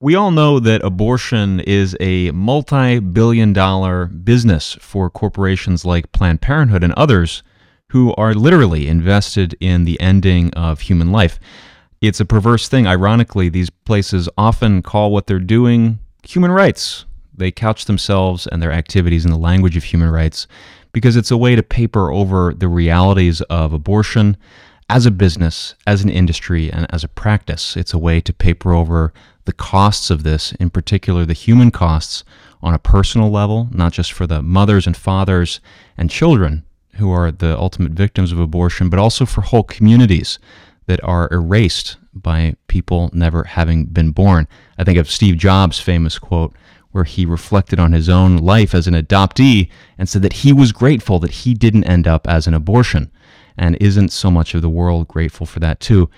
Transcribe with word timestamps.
We 0.00 0.16
all 0.16 0.32
know 0.32 0.58
that 0.58 0.84
abortion 0.84 1.60
is 1.60 1.96
a 2.00 2.32
multi 2.32 2.98
billion 2.98 3.52
dollar 3.52 4.06
business 4.06 4.76
for 4.80 5.08
corporations 5.08 5.84
like 5.84 6.10
Planned 6.12 6.42
Parenthood 6.42 6.82
and 6.82 6.92
others 6.94 7.42
who 7.90 8.12
are 8.16 8.34
literally 8.34 8.88
invested 8.88 9.56
in 9.60 9.84
the 9.84 9.98
ending 10.00 10.52
of 10.54 10.80
human 10.80 11.12
life. 11.12 11.38
It's 12.00 12.18
a 12.18 12.24
perverse 12.24 12.68
thing. 12.68 12.88
Ironically, 12.88 13.48
these 13.48 13.70
places 13.70 14.28
often 14.36 14.82
call 14.82 15.12
what 15.12 15.28
they're 15.28 15.38
doing 15.38 16.00
human 16.24 16.50
rights. 16.50 17.04
They 17.32 17.52
couch 17.52 17.84
themselves 17.84 18.48
and 18.48 18.60
their 18.60 18.72
activities 18.72 19.24
in 19.24 19.30
the 19.30 19.38
language 19.38 19.76
of 19.76 19.84
human 19.84 20.10
rights 20.10 20.48
because 20.92 21.14
it's 21.14 21.30
a 21.30 21.36
way 21.36 21.54
to 21.54 21.62
paper 21.62 22.10
over 22.10 22.52
the 22.52 22.68
realities 22.68 23.42
of 23.42 23.72
abortion 23.72 24.36
as 24.90 25.06
a 25.06 25.10
business, 25.10 25.76
as 25.86 26.02
an 26.02 26.10
industry, 26.10 26.70
and 26.70 26.86
as 26.92 27.04
a 27.04 27.08
practice. 27.08 27.76
It's 27.76 27.94
a 27.94 27.98
way 27.98 28.20
to 28.20 28.32
paper 28.32 28.72
over 28.72 29.12
the 29.44 29.52
costs 29.52 30.10
of 30.10 30.22
this, 30.22 30.52
in 30.52 30.70
particular 30.70 31.24
the 31.24 31.32
human 31.32 31.70
costs 31.70 32.24
on 32.62 32.74
a 32.74 32.78
personal 32.78 33.30
level, 33.30 33.68
not 33.70 33.92
just 33.92 34.12
for 34.12 34.26
the 34.26 34.42
mothers 34.42 34.86
and 34.86 34.96
fathers 34.96 35.60
and 35.96 36.10
children 36.10 36.64
who 36.94 37.10
are 37.10 37.30
the 37.30 37.58
ultimate 37.58 37.92
victims 37.92 38.32
of 38.32 38.38
abortion, 38.38 38.88
but 38.88 38.98
also 38.98 39.26
for 39.26 39.42
whole 39.42 39.64
communities 39.64 40.38
that 40.86 41.02
are 41.02 41.28
erased 41.32 41.96
by 42.14 42.54
people 42.68 43.10
never 43.12 43.44
having 43.44 43.86
been 43.86 44.12
born. 44.12 44.46
I 44.78 44.84
think 44.84 44.98
of 44.98 45.10
Steve 45.10 45.36
Jobs' 45.36 45.80
famous 45.80 46.18
quote 46.18 46.54
where 46.92 47.04
he 47.04 47.26
reflected 47.26 47.80
on 47.80 47.90
his 47.90 48.08
own 48.08 48.36
life 48.36 48.72
as 48.72 48.86
an 48.86 48.94
adoptee 48.94 49.68
and 49.98 50.08
said 50.08 50.22
that 50.22 50.32
he 50.32 50.52
was 50.52 50.70
grateful 50.70 51.18
that 51.18 51.30
he 51.32 51.52
didn't 51.52 51.84
end 51.84 52.06
up 52.06 52.28
as 52.28 52.46
an 52.46 52.54
abortion 52.54 53.10
and 53.58 53.76
isn't 53.80 54.12
so 54.12 54.30
much 54.30 54.54
of 54.54 54.62
the 54.62 54.68
world 54.68 55.08
grateful 55.08 55.44
for 55.44 55.58
that 55.58 55.80
too. 55.80 56.08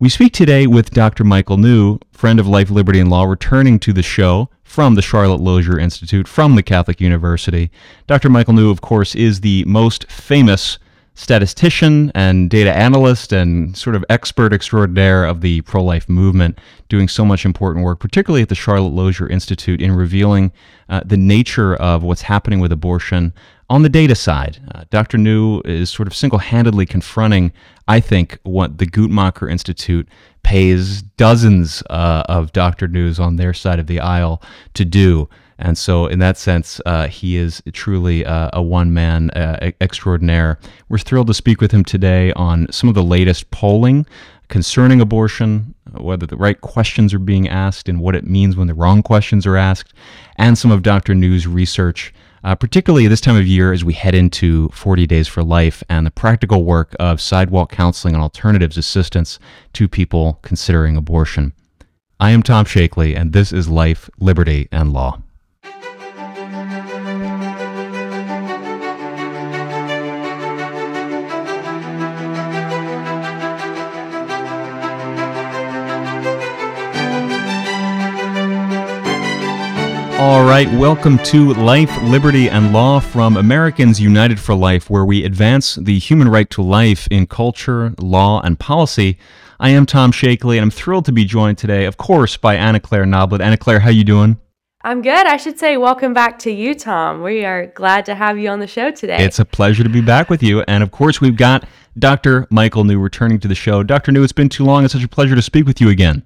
We 0.00 0.08
speak 0.08 0.32
today 0.32 0.66
with 0.66 0.90
Dr. 0.90 1.22
Michael 1.22 1.56
New, 1.56 2.00
friend 2.10 2.40
of 2.40 2.48
Life, 2.48 2.68
Liberty, 2.68 2.98
and 2.98 3.08
Law, 3.08 3.24
returning 3.24 3.78
to 3.78 3.92
the 3.92 4.02
show 4.02 4.50
from 4.64 4.96
the 4.96 5.02
Charlotte 5.02 5.40
Lozier 5.40 5.78
Institute 5.78 6.26
from 6.26 6.56
the 6.56 6.64
Catholic 6.64 7.00
University. 7.00 7.70
Dr. 8.08 8.28
Michael 8.28 8.54
New, 8.54 8.72
of 8.72 8.80
course, 8.80 9.14
is 9.14 9.40
the 9.40 9.64
most 9.66 10.10
famous 10.10 10.80
statistician 11.14 12.10
and 12.16 12.50
data 12.50 12.76
analyst 12.76 13.32
and 13.32 13.76
sort 13.76 13.94
of 13.94 14.04
expert 14.10 14.52
extraordinaire 14.52 15.24
of 15.24 15.42
the 15.42 15.60
pro 15.60 15.82
life 15.82 16.08
movement, 16.08 16.58
doing 16.88 17.06
so 17.06 17.24
much 17.24 17.44
important 17.44 17.84
work, 17.84 18.00
particularly 18.00 18.42
at 18.42 18.48
the 18.48 18.56
Charlotte 18.56 18.88
Lozier 18.92 19.28
Institute, 19.28 19.80
in 19.80 19.92
revealing 19.92 20.50
uh, 20.88 21.02
the 21.04 21.16
nature 21.16 21.76
of 21.76 22.02
what's 22.02 22.22
happening 22.22 22.58
with 22.58 22.72
abortion 22.72 23.32
on 23.70 23.82
the 23.82 23.88
data 23.88 24.14
side. 24.14 24.58
Uh, 24.74 24.84
Dr. 24.90 25.16
New 25.16 25.60
is 25.64 25.88
sort 25.88 26.08
of 26.08 26.14
single 26.14 26.40
handedly 26.40 26.84
confronting, 26.84 27.52
I 27.86 28.00
think, 28.00 28.38
what 28.44 28.78
the 28.78 28.86
Guttmacher 28.86 29.50
Institute 29.50 30.08
pays 30.42 31.02
dozens 31.02 31.82
uh, 31.90 32.22
of 32.28 32.52
Dr. 32.52 32.88
News 32.88 33.20
on 33.20 33.36
their 33.36 33.52
side 33.52 33.78
of 33.78 33.86
the 33.86 34.00
aisle 34.00 34.42
to 34.74 34.84
do. 34.84 35.28
And 35.58 35.78
so, 35.78 36.06
in 36.06 36.18
that 36.18 36.36
sense, 36.36 36.80
uh, 36.84 37.06
he 37.08 37.36
is 37.36 37.62
truly 37.72 38.24
uh, 38.24 38.50
a 38.52 38.62
one 38.62 38.92
man 38.92 39.30
uh, 39.30 39.70
extraordinaire. 39.80 40.58
We're 40.88 40.98
thrilled 40.98 41.28
to 41.28 41.34
speak 41.34 41.60
with 41.60 41.70
him 41.70 41.84
today 41.84 42.32
on 42.32 42.66
some 42.72 42.88
of 42.88 42.94
the 42.94 43.04
latest 43.04 43.50
polling 43.50 44.06
concerning 44.48 45.00
abortion, 45.00 45.74
whether 45.92 46.26
the 46.26 46.36
right 46.36 46.60
questions 46.60 47.14
are 47.14 47.18
being 47.18 47.48
asked 47.48 47.88
and 47.88 48.00
what 48.00 48.16
it 48.16 48.26
means 48.26 48.56
when 48.56 48.66
the 48.66 48.74
wrong 48.74 49.02
questions 49.02 49.46
are 49.46 49.56
asked, 49.56 49.94
and 50.36 50.58
some 50.58 50.70
of 50.70 50.82
Dr. 50.82 51.14
New's 51.14 51.46
research. 51.46 52.12
Uh, 52.44 52.54
particularly 52.54 53.08
this 53.08 53.22
time 53.22 53.36
of 53.36 53.46
year 53.46 53.72
as 53.72 53.84
we 53.84 53.94
head 53.94 54.14
into 54.14 54.68
40 54.68 55.06
Days 55.06 55.26
for 55.26 55.42
Life 55.42 55.82
and 55.88 56.06
the 56.06 56.10
practical 56.10 56.64
work 56.64 56.94
of 57.00 57.18
sidewalk 57.18 57.72
counseling 57.72 58.12
and 58.12 58.22
alternatives 58.22 58.76
assistance 58.76 59.38
to 59.72 59.88
people 59.88 60.38
considering 60.42 60.94
abortion. 60.94 61.54
I 62.20 62.30
am 62.32 62.42
Tom 62.42 62.66
Shakely, 62.66 63.16
and 63.16 63.32
this 63.32 63.50
is 63.50 63.68
Life, 63.68 64.10
Liberty, 64.20 64.68
and 64.70 64.92
Law. 64.92 65.23
Right, 80.54 80.72
welcome 80.74 81.18
to 81.18 81.52
Life, 81.54 81.90
Liberty, 82.02 82.48
and 82.48 82.72
Law 82.72 83.00
from 83.00 83.36
Americans 83.36 84.00
United 84.00 84.38
for 84.38 84.54
Life, 84.54 84.88
where 84.88 85.04
we 85.04 85.24
advance 85.24 85.74
the 85.74 85.98
human 85.98 86.28
right 86.28 86.48
to 86.50 86.62
life 86.62 87.08
in 87.10 87.26
culture, 87.26 87.92
law, 87.98 88.40
and 88.40 88.56
policy. 88.56 89.18
I 89.58 89.70
am 89.70 89.84
Tom 89.84 90.12
Shakely, 90.12 90.56
and 90.56 90.62
I'm 90.62 90.70
thrilled 90.70 91.06
to 91.06 91.12
be 91.12 91.24
joined 91.24 91.58
today, 91.58 91.86
of 91.86 91.96
course, 91.96 92.36
by 92.36 92.54
Anna 92.54 92.78
Claire 92.78 93.04
Noblett. 93.04 93.40
Anna 93.40 93.56
Claire, 93.56 93.80
how 93.80 93.90
you 93.90 94.04
doing? 94.04 94.38
I'm 94.82 95.02
good. 95.02 95.26
I 95.26 95.38
should 95.38 95.58
say 95.58 95.76
welcome 95.76 96.14
back 96.14 96.38
to 96.40 96.52
you, 96.52 96.76
Tom. 96.76 97.22
We 97.24 97.44
are 97.44 97.66
glad 97.66 98.06
to 98.06 98.14
have 98.14 98.38
you 98.38 98.48
on 98.48 98.60
the 98.60 98.68
show 98.68 98.92
today. 98.92 99.24
It's 99.24 99.40
a 99.40 99.44
pleasure 99.44 99.82
to 99.82 99.90
be 99.90 100.02
back 100.02 100.30
with 100.30 100.40
you. 100.40 100.60
And 100.68 100.84
of 100.84 100.92
course, 100.92 101.20
we've 101.20 101.36
got 101.36 101.66
Dr. 101.98 102.46
Michael 102.50 102.84
New 102.84 103.00
returning 103.00 103.40
to 103.40 103.48
the 103.48 103.56
show. 103.56 103.82
Dr. 103.82 104.12
New, 104.12 104.22
it's 104.22 104.32
been 104.32 104.48
too 104.48 104.64
long. 104.64 104.84
It's 104.84 104.92
such 104.92 105.02
a 105.02 105.08
pleasure 105.08 105.34
to 105.34 105.42
speak 105.42 105.66
with 105.66 105.80
you 105.80 105.88
again. 105.88 106.24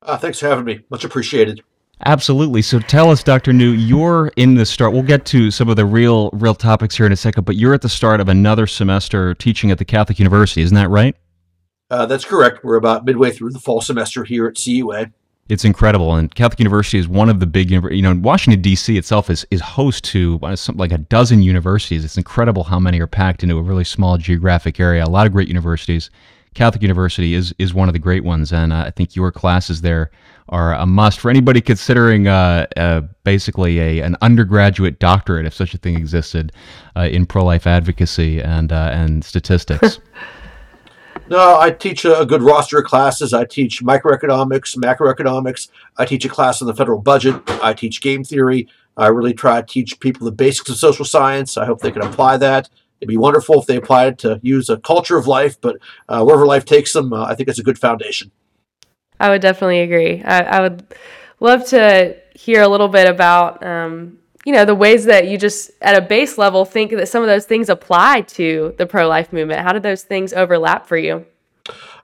Uh, 0.00 0.16
thanks 0.16 0.40
for 0.40 0.48
having 0.48 0.64
me. 0.64 0.80
Much 0.88 1.04
appreciated. 1.04 1.60
Absolutely. 2.06 2.60
So 2.62 2.80
tell 2.80 3.10
us, 3.10 3.22
Dr. 3.22 3.52
New, 3.52 3.70
you're 3.70 4.32
in 4.36 4.54
the 4.54 4.66
start. 4.66 4.92
We'll 4.92 5.02
get 5.02 5.24
to 5.26 5.50
some 5.50 5.68
of 5.68 5.76
the 5.76 5.86
real, 5.86 6.30
real 6.32 6.54
topics 6.54 6.96
here 6.96 7.06
in 7.06 7.12
a 7.12 7.16
second, 7.16 7.44
but 7.44 7.56
you're 7.56 7.74
at 7.74 7.82
the 7.82 7.88
start 7.88 8.20
of 8.20 8.28
another 8.28 8.66
semester 8.66 9.34
teaching 9.34 9.70
at 9.70 9.78
the 9.78 9.84
Catholic 9.84 10.18
University. 10.18 10.60
Isn't 10.62 10.74
that 10.74 10.90
right? 10.90 11.16
Uh, 11.90 12.06
that's 12.06 12.24
correct. 12.24 12.64
We're 12.64 12.76
about 12.76 13.04
midway 13.04 13.30
through 13.30 13.50
the 13.50 13.60
fall 13.60 13.80
semester 13.80 14.24
here 14.24 14.46
at 14.46 14.56
CUA. 14.56 15.12
It's 15.48 15.64
incredible, 15.66 16.14
and 16.14 16.34
Catholic 16.34 16.58
University 16.58 16.96
is 16.96 17.06
one 17.06 17.28
of 17.28 17.38
the 17.38 17.46
big, 17.46 17.70
you 17.70 18.00
know, 18.00 18.14
Washington 18.14 18.62
D.C. 18.62 18.96
itself 18.96 19.28
is 19.28 19.46
is 19.50 19.60
host 19.60 20.02
to 20.04 20.40
uh, 20.42 20.56
something 20.56 20.80
like 20.80 20.90
a 20.90 20.96
dozen 20.96 21.42
universities. 21.42 22.02
It's 22.02 22.16
incredible 22.16 22.64
how 22.64 22.78
many 22.78 22.98
are 23.00 23.06
packed 23.06 23.42
into 23.42 23.58
a 23.58 23.62
really 23.62 23.84
small 23.84 24.16
geographic 24.16 24.80
area. 24.80 25.04
A 25.04 25.06
lot 25.06 25.26
of 25.26 25.34
great 25.34 25.48
universities. 25.48 26.10
Catholic 26.54 26.80
University 26.80 27.34
is 27.34 27.54
is 27.58 27.74
one 27.74 27.90
of 27.90 27.92
the 27.92 27.98
great 27.98 28.24
ones, 28.24 28.54
and 28.54 28.72
uh, 28.72 28.84
I 28.86 28.90
think 28.90 29.14
your 29.14 29.30
classes 29.30 29.82
there 29.82 30.10
are 30.48 30.74
a 30.74 30.86
must 30.86 31.20
for 31.20 31.30
anybody 31.30 31.60
considering 31.60 32.28
uh, 32.28 32.66
uh, 32.76 33.02
basically 33.24 33.78
a 33.80 34.00
an 34.00 34.16
undergraduate 34.20 34.98
doctorate, 34.98 35.46
if 35.46 35.54
such 35.54 35.74
a 35.74 35.78
thing 35.78 35.96
existed, 35.96 36.52
uh, 36.96 37.08
in 37.10 37.26
pro 37.26 37.44
life 37.44 37.66
advocacy 37.66 38.40
and 38.40 38.72
uh, 38.72 38.90
and 38.92 39.24
statistics. 39.24 40.00
no, 41.28 41.58
I 41.58 41.70
teach 41.70 42.04
a 42.04 42.24
good 42.26 42.42
roster 42.42 42.78
of 42.78 42.84
classes. 42.84 43.32
I 43.32 43.44
teach 43.44 43.82
microeconomics, 43.82 44.76
macroeconomics. 44.76 45.68
I 45.96 46.04
teach 46.04 46.24
a 46.24 46.28
class 46.28 46.60
on 46.60 46.68
the 46.68 46.74
federal 46.74 47.00
budget. 47.00 47.40
I 47.62 47.72
teach 47.72 48.02
game 48.02 48.24
theory. 48.24 48.68
I 48.96 49.08
really 49.08 49.34
try 49.34 49.60
to 49.60 49.66
teach 49.66 49.98
people 49.98 50.24
the 50.24 50.32
basics 50.32 50.70
of 50.70 50.76
social 50.76 51.04
science. 51.04 51.56
I 51.56 51.64
hope 51.64 51.80
they 51.80 51.90
can 51.90 52.02
apply 52.02 52.36
that. 52.38 52.68
It'd 53.00 53.08
be 53.08 53.16
wonderful 53.16 53.60
if 53.60 53.66
they 53.66 53.76
applied 53.76 54.08
it 54.08 54.18
to 54.18 54.40
use 54.42 54.70
a 54.70 54.76
culture 54.78 55.16
of 55.16 55.26
life, 55.26 55.60
but 55.60 55.76
uh, 56.08 56.22
wherever 56.22 56.46
life 56.46 56.64
takes 56.64 56.92
them, 56.92 57.12
uh, 57.12 57.24
I 57.24 57.34
think 57.34 57.48
it's 57.48 57.58
a 57.58 57.64
good 57.64 57.78
foundation. 57.78 58.30
I 59.24 59.30
would 59.30 59.40
definitely 59.40 59.80
agree. 59.80 60.22
I, 60.22 60.42
I 60.42 60.60
would 60.60 60.84
love 61.40 61.64
to 61.68 62.14
hear 62.34 62.60
a 62.60 62.68
little 62.68 62.88
bit 62.88 63.08
about, 63.08 63.64
um, 63.64 64.18
you 64.44 64.52
know, 64.52 64.66
the 64.66 64.74
ways 64.74 65.06
that 65.06 65.28
you 65.28 65.38
just 65.38 65.70
at 65.80 65.96
a 65.96 66.02
base 66.02 66.36
level 66.36 66.66
think 66.66 66.90
that 66.90 67.08
some 67.08 67.22
of 67.22 67.28
those 67.28 67.46
things 67.46 67.70
apply 67.70 68.20
to 68.20 68.74
the 68.76 68.84
pro 68.84 69.08
life 69.08 69.32
movement. 69.32 69.62
How 69.62 69.72
did 69.72 69.82
those 69.82 70.02
things 70.02 70.34
overlap 70.34 70.86
for 70.86 70.98
you? 70.98 71.24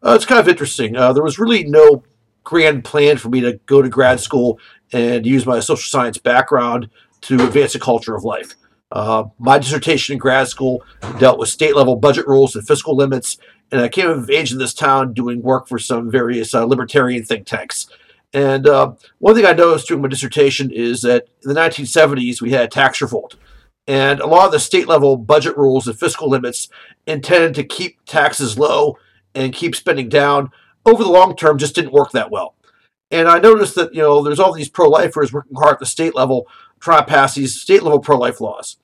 Uh, 0.03 0.15
it's 0.15 0.25
kind 0.25 0.41
of 0.41 0.49
interesting. 0.49 0.97
Uh, 0.97 1.13
there 1.13 1.23
was 1.23 1.39
really 1.39 1.63
no 1.65 2.03
grand 2.43 2.85
plan 2.85 3.19
for 3.19 3.29
me 3.29 3.43
to 3.43 3.61
go 3.67 3.83
to 3.83 3.91
grad 3.91 4.19
school 4.19 4.59
and 4.95 5.27
use 5.27 5.45
my 5.45 5.61
social 5.61 5.77
science 5.77 6.17
background 6.17 6.89
to 7.21 7.35
advance 7.35 7.75
the 7.75 7.81
culture 7.81 8.17
of 8.17 8.25
life. 8.25 8.55
Uh, 8.91 9.25
my 9.39 9.59
dissertation 9.59 10.15
in 10.15 10.19
grad 10.19 10.49
school 10.49 10.83
dealt 11.19 11.39
with 11.39 11.51
state 11.51 11.77
level 11.77 11.97
budget 11.97 12.27
rules 12.27 12.57
and 12.57 12.67
fiscal 12.67 12.97
limits 12.97 13.37
and 13.73 13.81
I 13.81 13.89
came 13.89 14.09
of 14.09 14.31
age 14.31 14.53
in 14.53 14.59
this 14.59 14.75
town 14.75 15.13
doing 15.13 15.43
work 15.43 15.69
for 15.69 15.79
some 15.79 16.11
various 16.11 16.55
uh, 16.55 16.65
libertarian 16.65 17.25
think 17.25 17.47
tanks. 17.47 17.89
And 18.33 18.69
uh, 18.69 18.93
one 19.19 19.35
thing 19.35 19.47
I 19.47 19.53
noticed 19.53 19.89
during 19.89 20.03
my 20.03 20.09
dissertation 20.09 20.71
is 20.71 21.03
that 21.03 21.29
in 21.43 21.53
the 21.53 21.61
1970s 21.61 22.41
we 22.41 22.53
had 22.53 22.65
a 22.65 22.69
tax 22.69 23.01
revolt. 23.01 23.37
And 23.87 24.21
a 24.21 24.27
lot 24.27 24.47
of 24.47 24.53
the 24.53 24.61
state 24.61 24.87
level 24.87 25.17
budget 25.17 25.57
rules 25.57 25.89
and 25.89 25.99
fiscal 25.99 26.29
limits 26.29 26.69
intended 27.07 27.55
to 27.55 27.65
keep 27.65 28.05
taxes 28.05 28.59
low 28.59 28.99
and 29.35 29.53
keep 29.53 29.75
spending 29.75 30.09
down 30.09 30.51
over 30.87 31.03
the 31.03 31.11
long 31.11 31.35
term 31.35 31.59
just 31.59 31.75
didn't 31.75 31.93
work 31.93 32.13
that 32.13 32.31
well. 32.31 32.55
And 33.11 33.27
I 33.29 33.41
noticed 33.41 33.75
that, 33.75 33.93
you 33.93 34.01
know, 34.01 34.23
there's 34.23 34.39
all 34.39 34.53
these 34.53 34.69
pro 34.69 34.89
lifers 34.89 35.33
working 35.33 35.57
hard 35.57 35.75
at 35.75 35.79
the 35.81 35.87
state 35.87 36.15
level 36.15 36.47
trying 36.79 37.01
to 37.01 37.07
pass 37.07 37.35
these 37.35 37.61
state 37.61 37.83
level 37.83 37.99
pro 37.99 38.17
life 38.17 38.41
laws. 38.41 38.77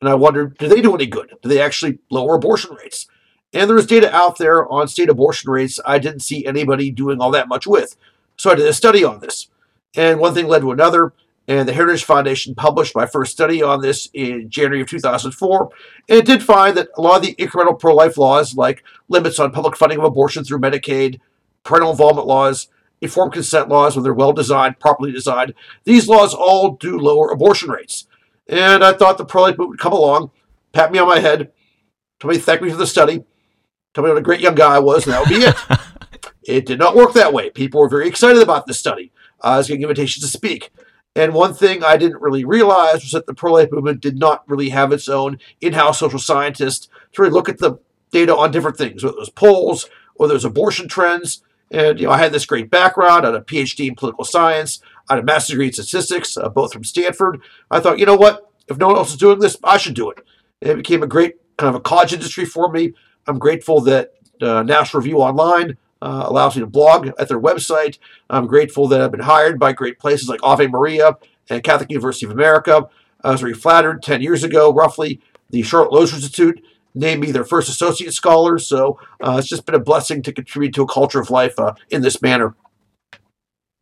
And 0.00 0.08
I 0.08 0.14
wondered, 0.14 0.56
do 0.58 0.68
they 0.68 0.80
do 0.80 0.94
any 0.94 1.06
good? 1.06 1.34
Do 1.42 1.48
they 1.48 1.60
actually 1.60 1.98
lower 2.10 2.36
abortion 2.36 2.76
rates? 2.76 3.06
And 3.52 3.68
there's 3.68 3.86
data 3.86 4.14
out 4.14 4.38
there 4.38 4.70
on 4.70 4.88
state 4.88 5.08
abortion 5.08 5.50
rates 5.50 5.78
I 5.84 5.98
didn't 5.98 6.20
see 6.20 6.46
anybody 6.46 6.90
doing 6.90 7.20
all 7.20 7.30
that 7.32 7.48
much 7.48 7.66
with. 7.66 7.96
So 8.36 8.50
I 8.50 8.54
did 8.54 8.66
a 8.66 8.72
study 8.72 9.04
on 9.04 9.20
this. 9.20 9.48
And 9.94 10.20
one 10.20 10.34
thing 10.34 10.48
led 10.48 10.60
to 10.60 10.72
another. 10.72 11.12
And 11.48 11.68
the 11.68 11.72
Heritage 11.72 12.04
Foundation 12.04 12.54
published 12.54 12.94
my 12.94 13.04
first 13.04 13.32
study 13.32 13.62
on 13.62 13.82
this 13.82 14.08
in 14.14 14.48
January 14.48 14.82
of 14.82 14.88
2004. 14.88 15.70
And 16.08 16.18
it 16.18 16.24
did 16.24 16.42
find 16.42 16.76
that 16.76 16.88
a 16.96 17.02
lot 17.02 17.16
of 17.16 17.22
the 17.22 17.34
incremental 17.34 17.78
pro 17.78 17.94
life 17.94 18.16
laws, 18.16 18.56
like 18.56 18.84
limits 19.08 19.38
on 19.38 19.50
public 19.50 19.76
funding 19.76 19.98
of 19.98 20.04
abortion 20.04 20.44
through 20.44 20.60
Medicaid, 20.60 21.20
parental 21.64 21.90
involvement 21.90 22.28
laws, 22.28 22.68
informed 23.00 23.32
consent 23.32 23.68
laws, 23.68 23.96
when 23.96 24.04
they're 24.04 24.14
well 24.14 24.32
designed, 24.32 24.78
properly 24.78 25.10
designed, 25.10 25.52
these 25.84 26.08
laws 26.08 26.32
all 26.32 26.70
do 26.76 26.96
lower 26.96 27.30
abortion 27.30 27.70
rates. 27.70 28.06
And 28.46 28.84
I 28.84 28.92
thought 28.92 29.18
the 29.18 29.24
pro 29.24 29.42
life 29.42 29.58
movement 29.58 29.70
would 29.70 29.80
come 29.80 29.92
along, 29.92 30.30
pat 30.72 30.92
me 30.92 31.00
on 31.00 31.08
my 31.08 31.18
head, 31.18 31.50
tell 32.20 32.30
me 32.30 32.38
thank 32.38 32.62
me 32.62 32.70
for 32.70 32.76
the 32.76 32.86
study, 32.86 33.24
tell 33.94 34.04
me 34.04 34.10
what 34.10 34.18
a 34.18 34.22
great 34.22 34.40
young 34.40 34.54
guy 34.54 34.76
I 34.76 34.80
was, 34.80 35.06
and 35.06 35.14
that 35.14 35.20
would 35.20 35.28
be 35.28 35.44
it. 35.44 35.56
it 36.44 36.66
did 36.66 36.78
not 36.78 36.96
work 36.96 37.12
that 37.14 37.32
way. 37.32 37.50
People 37.50 37.80
were 37.80 37.88
very 37.88 38.08
excited 38.08 38.42
about 38.42 38.66
this 38.66 38.78
study. 38.78 39.12
I 39.40 39.58
was 39.58 39.68
getting 39.68 39.82
invitations 39.82 40.24
to 40.24 40.30
speak. 40.30 40.70
And 41.14 41.34
one 41.34 41.52
thing 41.52 41.84
I 41.84 41.96
didn't 41.96 42.22
really 42.22 42.44
realize 42.44 43.02
was 43.02 43.12
that 43.12 43.26
the 43.26 43.34
pro 43.34 43.52
life 43.52 43.70
movement 43.70 44.00
did 44.00 44.18
not 44.18 44.48
really 44.48 44.70
have 44.70 44.92
its 44.92 45.08
own 45.08 45.38
in 45.60 45.74
house 45.74 45.98
social 45.98 46.18
scientist 46.18 46.88
to 47.12 47.22
really 47.22 47.34
look 47.34 47.48
at 47.48 47.58
the 47.58 47.78
data 48.10 48.34
on 48.34 48.50
different 48.50 48.78
things, 48.78 49.04
whether 49.04 49.16
it 49.16 49.20
was 49.20 49.30
polls 49.30 49.88
or 50.14 50.26
there's 50.26 50.44
abortion 50.44 50.88
trends. 50.88 51.42
And 51.70 52.00
you 52.00 52.06
know, 52.06 52.12
I 52.12 52.18
had 52.18 52.32
this 52.32 52.46
great 52.46 52.70
background. 52.70 53.24
I 53.24 53.32
had 53.32 53.40
a 53.40 53.44
PhD 53.44 53.88
in 53.88 53.94
political 53.94 54.24
science. 54.24 54.80
I 55.08 55.14
had 55.14 55.22
a 55.22 55.26
master's 55.26 55.54
degree 55.54 55.66
in 55.66 55.72
statistics, 55.72 56.36
uh, 56.36 56.48
both 56.48 56.72
from 56.72 56.84
Stanford. 56.84 57.42
I 57.70 57.80
thought, 57.80 57.98
you 57.98 58.06
know 58.06 58.16
what? 58.16 58.50
If 58.68 58.78
no 58.78 58.88
one 58.88 58.96
else 58.96 59.10
is 59.10 59.16
doing 59.16 59.38
this, 59.40 59.56
I 59.64 59.76
should 59.76 59.94
do 59.94 60.10
it. 60.10 60.18
And 60.60 60.70
it 60.70 60.76
became 60.76 61.02
a 61.02 61.06
great 61.06 61.34
kind 61.58 61.68
of 61.68 61.74
a 61.74 61.80
college 61.80 62.12
industry 62.12 62.44
for 62.44 62.70
me. 62.70 62.94
I'm 63.26 63.38
grateful 63.38 63.80
that 63.82 64.12
uh, 64.40 64.62
National 64.62 65.00
Review 65.00 65.18
Online 65.18 65.76
uh, 66.00 66.24
allows 66.26 66.56
me 66.56 66.60
to 66.60 66.66
blog 66.66 67.08
at 67.18 67.28
their 67.28 67.40
website. 67.40 67.98
I'm 68.28 68.46
grateful 68.46 68.88
that 68.88 69.00
I've 69.00 69.12
been 69.12 69.20
hired 69.20 69.58
by 69.58 69.72
great 69.72 69.98
places 69.98 70.28
like 70.28 70.40
Ave 70.42 70.66
Maria 70.66 71.16
and 71.48 71.62
Catholic 71.62 71.90
University 71.90 72.26
of 72.26 72.32
America. 72.32 72.88
I 73.22 73.30
was 73.30 73.40
very 73.40 73.54
flattered 73.54 74.02
10 74.02 74.20
years 74.20 74.42
ago, 74.42 74.72
roughly. 74.72 75.20
The 75.50 75.62
Charlotte 75.62 75.92
Lozier 75.92 76.16
Institute 76.16 76.64
named 76.94 77.20
me 77.20 77.30
their 77.30 77.44
first 77.44 77.68
associate 77.68 78.12
scholar. 78.12 78.58
So 78.58 78.98
uh, 79.20 79.36
it's 79.38 79.48
just 79.48 79.64
been 79.64 79.74
a 79.74 79.80
blessing 79.80 80.22
to 80.22 80.32
contribute 80.32 80.74
to 80.74 80.82
a 80.82 80.88
culture 80.88 81.20
of 81.20 81.30
life 81.30 81.58
uh, 81.58 81.74
in 81.90 82.02
this 82.02 82.20
manner. 82.20 82.54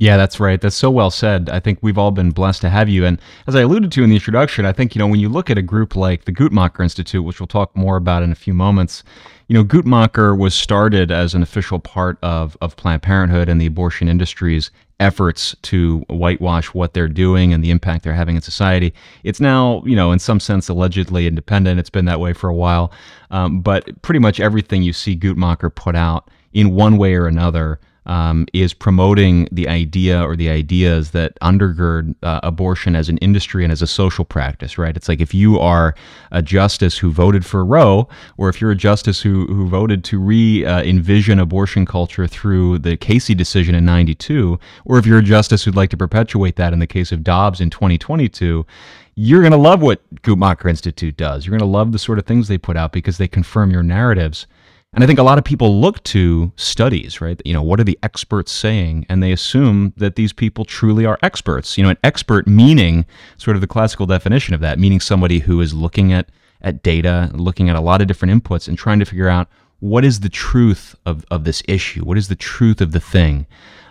Yeah, 0.01 0.17
that's 0.17 0.41
right. 0.41 0.59
That's 0.59 0.75
so 0.77 0.91
well 0.91 1.11
said. 1.11 1.51
I 1.51 1.61
think 1.61 1.79
we've 1.83 1.99
all 1.99 2.11
been 2.11 2.31
blessed 2.31 2.63
to 2.63 2.71
have 2.71 2.89
you. 2.89 3.05
And 3.05 3.21
as 3.47 3.55
I 3.55 3.61
alluded 3.61 3.93
to 3.93 4.03
in 4.03 4.09
the 4.09 4.17
introduction, 4.17 4.65
I 4.65 4.73
think, 4.73 4.95
you 4.95 4.99
know, 4.99 5.07
when 5.07 5.21
you 5.21 5.29
look 5.29 5.51
at 5.51 5.59
a 5.59 5.63
group 5.63 5.95
like 5.95 6.25
the 6.25 6.33
Guttmacher 6.33 6.83
Institute, 6.83 7.23
which 7.23 7.39
we'll 7.39 7.47
talk 7.47 7.77
more 7.77 7.99
about 7.99 8.23
in 8.23 8.33
a 8.33 8.35
few 8.35 8.55
moments, 8.55 9.05
you 9.49 9.55
know, 9.55 9.63
Guttmacher 9.63 10.37
was 10.39 10.55
started 10.55 11.11
as 11.11 11.35
an 11.35 11.43
official 11.43 11.79
part 11.79 12.17
of, 12.23 12.57
of 12.63 12.77
Planned 12.77 13.03
Parenthood 13.03 13.51
and 13.51 13.61
the 13.61 13.67
abortion 13.67 14.09
industry's 14.09 14.71
efforts 15.01 15.55
to 15.63 15.99
whitewash 16.09 16.69
what 16.73 16.95
they're 16.95 17.07
doing 17.07 17.53
and 17.53 17.63
the 17.63 17.71
impact 17.71 18.03
they're 18.03 18.15
having 18.15 18.37
in 18.37 18.43
society. 18.43 18.95
It's 19.23 19.41
now, 19.41 19.83
you 19.85 19.97
know, 19.97 20.13
in 20.13 20.19
some 20.19 20.41
sense, 20.41 20.71
allegedly 20.71 21.27
independent. 21.27 21.79
It's 21.79 21.91
been 21.91 22.07
that 22.07 22.21
way 22.21 22.33
for 22.33 22.49
a 22.49 22.55
while. 22.55 22.91
Um, 23.31 23.61
but 23.61 24.01
pretty 24.01 24.19
much 24.21 24.41
everything 24.41 24.83
you 24.83 24.95
see 24.95 25.15
Guttmacher 25.15 25.75
put 25.75 25.95
out 25.95 26.31
in 26.55 26.75
one 26.75 26.97
way 26.97 27.17
or 27.17 27.27
another 27.27 27.79
um, 28.11 28.45
is 28.53 28.75
promoting 28.75 29.47
the 29.53 29.69
idea 29.69 30.21
or 30.21 30.35
the 30.35 30.51
ideas 30.51 31.13
that 31.13 31.39
undergird 31.39 32.17
uh, 32.25 32.41
abortion 32.43 32.97
as 32.97 33.09
an 33.09 33.19
industry 33.19 33.63
and 33.63 33.73
as 33.73 33.83
a 33.83 33.87
social 33.87 34.25
practice, 34.25 34.77
right? 34.77 34.97
It's 34.97 35.09
like 35.09 35.21
if 35.21 35.33
you 35.33 35.61
are 35.61 35.95
a 36.33 36.43
justice 36.43 36.99
who 36.99 37.13
voted 37.13 37.47
for 37.47 37.65
Roe, 37.65 38.09
or 38.37 38.49
if 38.49 38.61
you're 38.61 38.73
a 38.73 38.77
justice 38.77 39.21
who, 39.21 39.47
who 39.47 39.69
voted 39.69 40.03
to 40.05 40.19
re 40.19 40.65
uh, 40.65 40.83
envision 40.83 41.39
abortion 41.39 41.87
culture 41.87 42.27
through 42.27 42.79
the 42.79 42.97
Casey 42.97 43.33
decision 43.33 43.77
in 43.77 43.85
92, 43.85 44.59
or 44.85 44.99
if 44.99 45.07
you're 45.07 45.21
a 45.21 45.23
justice 45.23 45.63
who'd 45.63 45.77
like 45.77 45.91
to 45.91 45.97
perpetuate 45.97 46.57
that 46.57 46.73
in 46.73 46.81
the 46.81 46.89
case 46.89 47.13
of 47.13 47.23
Dobbs 47.23 47.61
in 47.61 47.71
2022, 47.71 48.67
you're 49.15 49.41
going 49.43 49.53
to 49.53 49.57
love 49.57 49.83
what 49.83 50.03
Guttmacher 50.23 50.69
Institute 50.69 51.17
does. 51.17 51.47
You're 51.47 51.57
going 51.57 51.61
to 51.61 51.77
love 51.79 51.93
the 51.93 51.99
sort 51.99 52.19
of 52.19 52.27
things 52.27 52.49
they 52.49 52.59
put 52.59 52.77
out 52.77 52.91
because 52.91 53.19
they 53.19 53.29
confirm 53.29 53.71
your 53.71 53.85
narratives. 53.85 54.49
And 54.93 55.05
I 55.05 55.07
think 55.07 55.21
a 55.21 55.25
lot 55.25 55.39
of 55.39 55.45
people 55.45 55.81
look 55.81 56.03
to 56.05 56.51
studies, 56.57 57.21
right? 57.21 57.41
You 57.45 57.53
know, 57.53 57.63
what 57.63 57.79
are 57.79 57.85
the 57.85 57.99
experts 58.03 58.51
saying? 58.51 59.07
And 59.09 59.23
they 59.23 59.31
assume 59.31 59.93
that 59.97 60.17
these 60.17 60.33
people 60.33 60.65
truly 60.65 61.07
are 61.07 61.17
experts. 61.23 61.79
You 61.79 61.85
know, 61.85 61.91
an 61.91 61.99
expert 62.03 62.49
meaning 62.49 63.07
sort 63.37 63.57
of 63.57 63.61
the 63.61 63.69
classical 63.69 64.07
definition 64.07 64.53
of 64.53 64.61
that, 64.63 64.81
meaning 64.81 64.99
somebody 64.99 65.39
who 65.39 65.61
is 65.61 65.73
looking 65.73 66.13
at, 66.13 66.29
at 66.61 66.83
data, 66.83 67.31
looking 67.35 67.69
at 67.69 67.77
a 67.77 67.81
lot 67.81 68.01
of 68.01 68.09
different 68.09 68.35
inputs 68.35 68.67
and 68.67 68.77
trying 68.77 68.99
to 68.99 69.05
figure 69.05 69.29
out 69.29 69.49
what 69.79 70.05
is 70.05 70.21
the 70.21 70.29
truth 70.29 70.97
of, 71.07 71.25
of 71.31 71.45
this 71.45 71.63
issue? 71.69 72.05
What 72.05 72.19
is 72.19 72.27
the 72.27 72.35
truth 72.35 72.81
of 72.81 72.91
the 72.91 73.01
thing? 73.01 73.47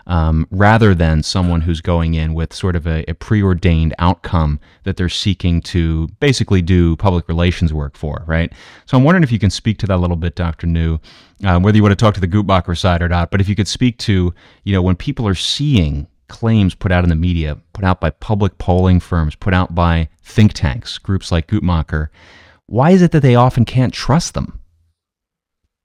Um, 0.10 0.48
rather 0.50 0.96
than 0.96 1.22
someone 1.22 1.62
who's 1.62 1.82
going 1.82 2.16
in 2.16 2.34
with 2.34 2.52
sort 2.52 2.76
of 2.76 2.88
a, 2.88 3.06
a, 3.08 3.14
preordained 3.14 3.94
outcome 4.00 4.60
that 4.84 4.98
they're 4.98 5.08
seeking 5.08 5.62
to 5.62 6.08
basically 6.20 6.64
do 6.64 6.96
public 6.96 7.28
relations 7.28 7.72
work 7.72 7.96
for, 7.96 8.24
right? 8.26 8.52
So 8.88 8.98
I'm 8.98 9.04
wondering 9.04 9.24
if 9.24 9.32
you 9.32 9.38
can 9.38 9.52
speak 9.52 9.78
to 9.78 9.88
that 9.88 9.96
a 9.96 9.98
little 9.98 10.18
bit, 10.18 10.34
Dr. 10.34 10.66
New, 10.66 10.98
um, 11.46 11.62
whether 11.62 11.78
you 11.78 11.84
want 11.84 11.92
to 11.92 12.04
talk 12.04 12.16
to 12.16 12.20
the 12.20 12.28
Guttmacher 12.28 12.76
side 12.76 13.04
or 13.04 13.08
not, 13.08 13.30
but 13.30 13.40
if 13.40 13.48
you 13.48 13.56
could 13.56 13.68
speak 13.68 14.00
to, 14.00 14.34
you 14.64 14.74
know, 14.74 14.82
when 14.82 14.96
people 14.96 15.28
are 15.28 15.36
seeing 15.36 16.08
claims 16.28 16.74
put 16.74 16.92
out 16.92 17.04
in 17.04 17.10
the 17.10 17.16
media, 17.16 17.58
put 17.74 17.86
out 17.86 18.02
by 18.02 18.10
public 18.10 18.58
polling 18.58 19.00
firms, 19.00 19.36
put 19.36 19.54
out 19.54 19.76
by 19.76 20.10
think 20.24 20.54
tanks, 20.54 20.98
groups 20.98 21.32
like 21.32 21.48
Guttmacher, 21.48 22.08
why 22.66 22.92
is 22.92 23.04
it 23.04 23.12
that 23.12 23.22
they 23.22 23.36
often 23.36 23.64
can't 23.64 23.94
trust 23.94 24.34
them? 24.34 24.59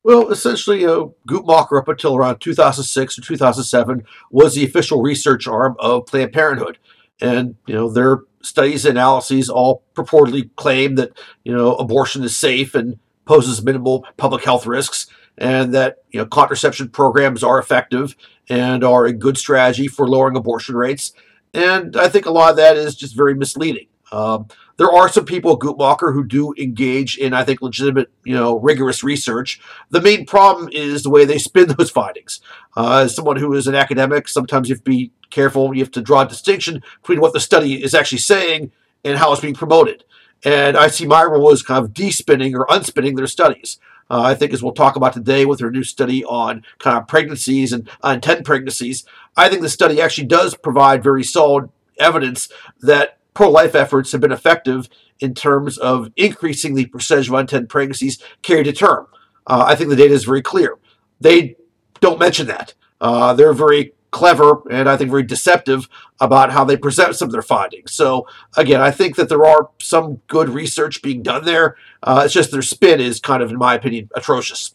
Well, 0.05 0.31
essentially, 0.31 0.85
uh, 0.85 1.07
Guttmacher 1.27 1.79
up 1.79 1.89
until 1.89 2.15
around 2.15 2.39
2006 2.41 3.19
or 3.19 3.23
2007 3.23 4.05
was 4.31 4.55
the 4.55 4.65
official 4.65 5.01
research 5.01 5.49
arm 5.49 5.77
of 5.79 6.05
Planned 6.05 6.35
Parenthood, 6.35 6.79
and 7.23 7.57
you 7.67 7.75
know 7.75 7.89
their 7.89 8.21
studies 8.43 8.85
and 8.85 8.99
analyses 8.99 9.49
all 9.49 9.83
purportedly 9.95 10.51
claim 10.57 10.97
that 10.97 11.19
you 11.43 11.57
know 11.57 11.75
abortion 11.77 12.23
is 12.23 12.37
safe 12.37 12.75
and 12.75 12.99
poses 13.25 13.65
minimal 13.65 14.07
public 14.19 14.45
health 14.45 14.67
risks, 14.67 15.07
and 15.39 15.73
that 15.73 16.05
you 16.11 16.21
know 16.21 16.27
contraception 16.27 16.91
programs 16.91 17.43
are 17.43 17.59
effective 17.59 18.15
and 18.51 18.85
are 18.85 19.07
a 19.07 19.13
good 19.13 19.39
strategy 19.39 19.89
for 19.89 20.07
lowering 20.07 20.37
abortion 20.37 20.77
rates. 20.77 21.15
And 21.55 21.97
I 21.97 22.09
think 22.09 22.27
a 22.27 22.31
lot 22.31 22.51
of 22.51 22.57
that 22.57 22.77
is 22.77 22.95
just 22.95 23.17
very 23.17 23.35
misleading. 23.35 23.87
Um, 24.13 24.49
there 24.77 24.93
are 24.93 25.09
some 25.09 25.25
people 25.25 25.53
at 25.53 25.61
Guttmacher 25.61 26.13
who 26.13 26.25
do 26.25 26.55
engage 26.59 27.17
in, 27.17 27.33
I 27.33 27.45
think, 27.45 27.63
legitimate, 27.63 28.11
you 28.25 28.35
know, 28.35 28.59
rigorous 28.59 29.05
research. 29.05 29.61
The 29.91 30.01
main 30.01 30.27
problem 30.27 30.69
is 30.73 31.03
the 31.03 31.11
way 31.11 31.25
they 31.25 31.39
spin 31.39 31.69
those 31.79 31.91
findings. 31.91 32.41
Uh, 32.77 33.03
as 33.05 33.15
someone 33.15 33.37
who 33.37 33.53
is 33.55 33.67
an 33.67 33.75
academic, 33.75 34.29
sometimes 34.29 34.69
you 34.69 34.75
have 34.75 34.85
to 34.85 34.91
be 34.91 35.13
careful. 35.31 35.75
You 35.75 35.83
have 35.83 35.93
to 35.93 36.03
draw 36.03 36.23
a 36.23 36.29
distinction 36.29 36.83
between 37.03 37.21
what 37.21 37.33
the 37.33 37.41
study 37.41 37.83
is 37.83 37.95
actually 37.95 38.19
saying 38.19 38.73
and 39.05 39.19
how 39.19 39.33
it's 39.33 39.43
being 39.43 39.55
promoted. 39.55 40.05
And 40.45 40.77
I 40.77 40.89
see 40.89 41.07
my 41.07 41.25
role 41.25 41.51
as 41.53 41.63
kind 41.63 41.83
of 41.83 41.95
de-spinning 41.95 42.55
or 42.55 42.67
unspinning 42.67 43.17
their 43.17 43.27
studies. 43.27 43.79
Uh, 44.11 44.21
I 44.21 44.35
think, 44.35 44.53
as 44.53 44.63
we'll 44.63 44.73
talk 44.73 44.97
about 44.97 45.15
today 45.15 45.47
with 45.47 45.61
her 45.61 45.71
new 45.71 45.83
study 45.83 46.23
on 46.25 46.63
kind 46.79 46.99
of 46.99 47.09
pregnancies 47.09 47.73
and 47.73 47.89
unintended 48.03 48.45
pregnancies, 48.45 49.05
I 49.37 49.49
think 49.49 49.63
the 49.63 49.71
study 49.71 50.01
actually 50.01 50.27
does 50.27 50.55
provide 50.55 51.03
very 51.03 51.25
solid 51.25 51.71
evidence 51.99 52.51
that 52.81 53.19
pro 53.35 53.51
life 53.51 53.75
efforts 53.75 54.13
have 54.13 54.21
been 54.21 54.33
effective 54.33 54.89
in 55.21 55.35
terms 55.35 55.77
of 55.79 56.11
increasing 56.17 56.75
the 56.75 56.87
percentage 56.87 57.29
of 57.29 57.35
unintended 57.35 57.69
pregnancies 57.69 58.19
carried 58.43 58.65
to 58.65 58.73
term. 58.73 59.07
Uh, 59.47 59.65
I 59.67 59.75
think 59.75 59.91
the 59.91 59.97
data 59.97 60.15
is 60.15 60.25
very 60.25 60.43
clear. 60.43 60.79
They 61.21 61.57
don't 62.01 62.19
mention 62.19 62.47
that. 62.47 62.75
Uh, 63.01 63.35
they're 63.35 63.53
very 63.53 63.93
clever 64.11 64.63
and 64.71 64.89
I 64.89 64.97
think 64.97 65.11
very 65.11 65.25
deceptive 65.25 65.89
about 66.21 66.53
how 66.53 66.65
they 66.65 66.77
present 66.77 67.17
some 67.17 67.27
of 67.27 67.33
their 67.33 67.43
findings. 67.43 67.93
So, 67.93 68.29
again, 68.57 68.81
I 68.81 68.93
think 68.93 69.17
that 69.17 69.29
there 69.29 69.45
are 69.45 69.71
some 69.81 70.21
good 70.29 70.49
research 70.49 71.03
being 71.03 71.21
done 71.23 71.45
there. 71.45 71.77
Uh, 72.03 72.23
it's 72.25 72.33
just 72.33 72.53
their 72.53 72.63
spin 72.63 73.01
is 73.01 73.19
kind 73.19 73.43
of, 73.43 73.51
in 73.51 73.59
my 73.59 73.75
opinion, 73.75 74.09
atrocious. 74.15 74.73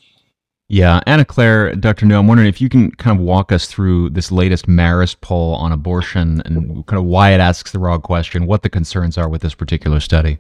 Yeah, 0.72 1.02
Anna 1.08 1.26
Claire, 1.26 1.74
Dr. 1.74 2.06
New, 2.06 2.16
I'm 2.16 2.28
wondering 2.28 2.48
if 2.48 2.62
you 2.62 2.70
can 2.70 2.92
kind 2.92 3.18
of 3.18 3.26
walk 3.26 3.52
us 3.52 3.66
through 3.66 4.12
this 4.12 4.32
latest 4.32 4.68
Marist 4.68 5.20
poll 5.20 5.56
on 5.56 5.72
abortion 5.72 6.44
and 6.46 6.86
kind 6.86 7.00
of 7.00 7.06
why 7.06 7.34
it 7.34 7.40
asks 7.40 7.72
the 7.72 7.80
wrong 7.80 8.02
question, 8.02 8.46
what 8.46 8.62
the 8.62 8.70
concerns 8.70 9.18
are 9.18 9.28
with 9.28 9.42
this 9.42 9.56
particular 9.56 10.00
study. 10.00 10.38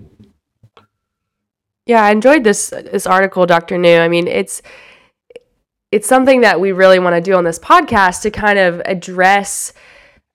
Yeah, 1.87 2.03
I 2.03 2.11
enjoyed 2.11 2.43
this 2.43 2.69
this 2.69 3.07
article, 3.07 3.47
Dr. 3.47 3.79
New. 3.79 3.97
I 3.97 4.07
mean, 4.07 4.27
it's 4.27 4.61
it's 5.91 6.07
something 6.07 6.41
that 6.41 6.59
we 6.59 6.71
really 6.73 6.99
want 6.99 7.15
to 7.15 7.21
do 7.21 7.33
on 7.33 7.43
this 7.43 7.57
podcast 7.57 8.21
to 8.21 8.29
kind 8.29 8.59
of 8.59 8.83
address 8.85 9.73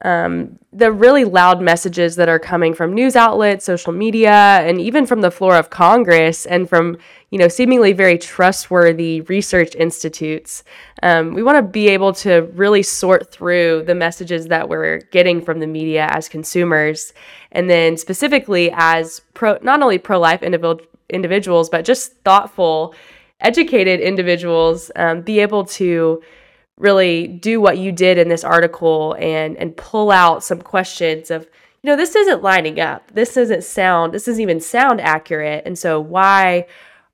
um, 0.04 0.58
the 0.70 0.92
really 0.92 1.25
loud 1.25 1.62
messages 1.62 2.16
that 2.16 2.28
are 2.28 2.38
coming 2.38 2.75
from 2.75 2.92
news 2.92 3.16
outlets, 3.16 3.64
social 3.64 3.92
media, 3.92 4.30
and 4.30 4.78
even 4.78 5.06
from 5.06 5.23
the 5.23 5.30
floor 5.30 5.56
of 5.56 5.70
Congress 5.70 6.44
and 6.44 6.68
from 6.68 6.99
you 7.30 7.38
know 7.38 7.49
seemingly 7.49 7.94
very 7.94 8.18
trustworthy 8.18 9.23
research 9.23 9.75
institutes. 9.75 10.62
Um, 11.02 11.32
we 11.32 11.42
want 11.42 11.56
to 11.56 11.62
be 11.62 11.88
able 11.88 12.12
to 12.14 12.42
really 12.54 12.82
sort 12.82 13.32
through 13.32 13.84
the 13.87 13.94
messages 13.94 14.49
that 14.49 14.68
we're 14.68 14.99
getting 15.11 15.40
from 15.40 15.58
the 15.58 15.66
media 15.66 16.06
as 16.11 16.28
consumers, 16.28 17.14
and 17.50 17.70
then 17.70 17.96
specifically 17.96 18.70
as 18.75 19.23
pro 19.32 19.58
not 19.62 19.82
only 19.82 19.99
pro 19.99 20.20
life 20.20 20.42
individual 20.42 20.80
individuals, 21.08 21.70
but 21.70 21.84
just 21.84 22.12
thoughtful, 22.25 22.94
educated 23.40 24.00
individuals, 24.00 24.90
um, 24.96 25.23
be 25.23 25.40
able 25.40 25.64
to 25.64 26.23
really 26.78 27.28
do 27.28 27.61
what 27.61 27.78
you 27.78 27.93
did 27.93 28.19
in 28.19 28.28
this 28.28 28.45
article 28.45 29.16
and 29.19 29.57
and 29.57 29.76
pull 29.76 30.11
out 30.11 30.43
some 30.43 30.61
questions 30.61 31.31
of 31.31 31.47
you 31.83 31.90
know 31.90 31.97
this 31.97 32.16
isn't 32.16 32.43
lining 32.43 32.81
up. 32.81 33.12
This 33.12 33.35
doesn't 33.35 33.64
sound 33.64 34.12
this 34.12 34.25
doesn't 34.25 34.40
even 34.40 34.61
sound 34.61 35.00
accurate. 35.00 35.64
And 35.66 35.78
so 35.78 36.00
why 36.00 36.66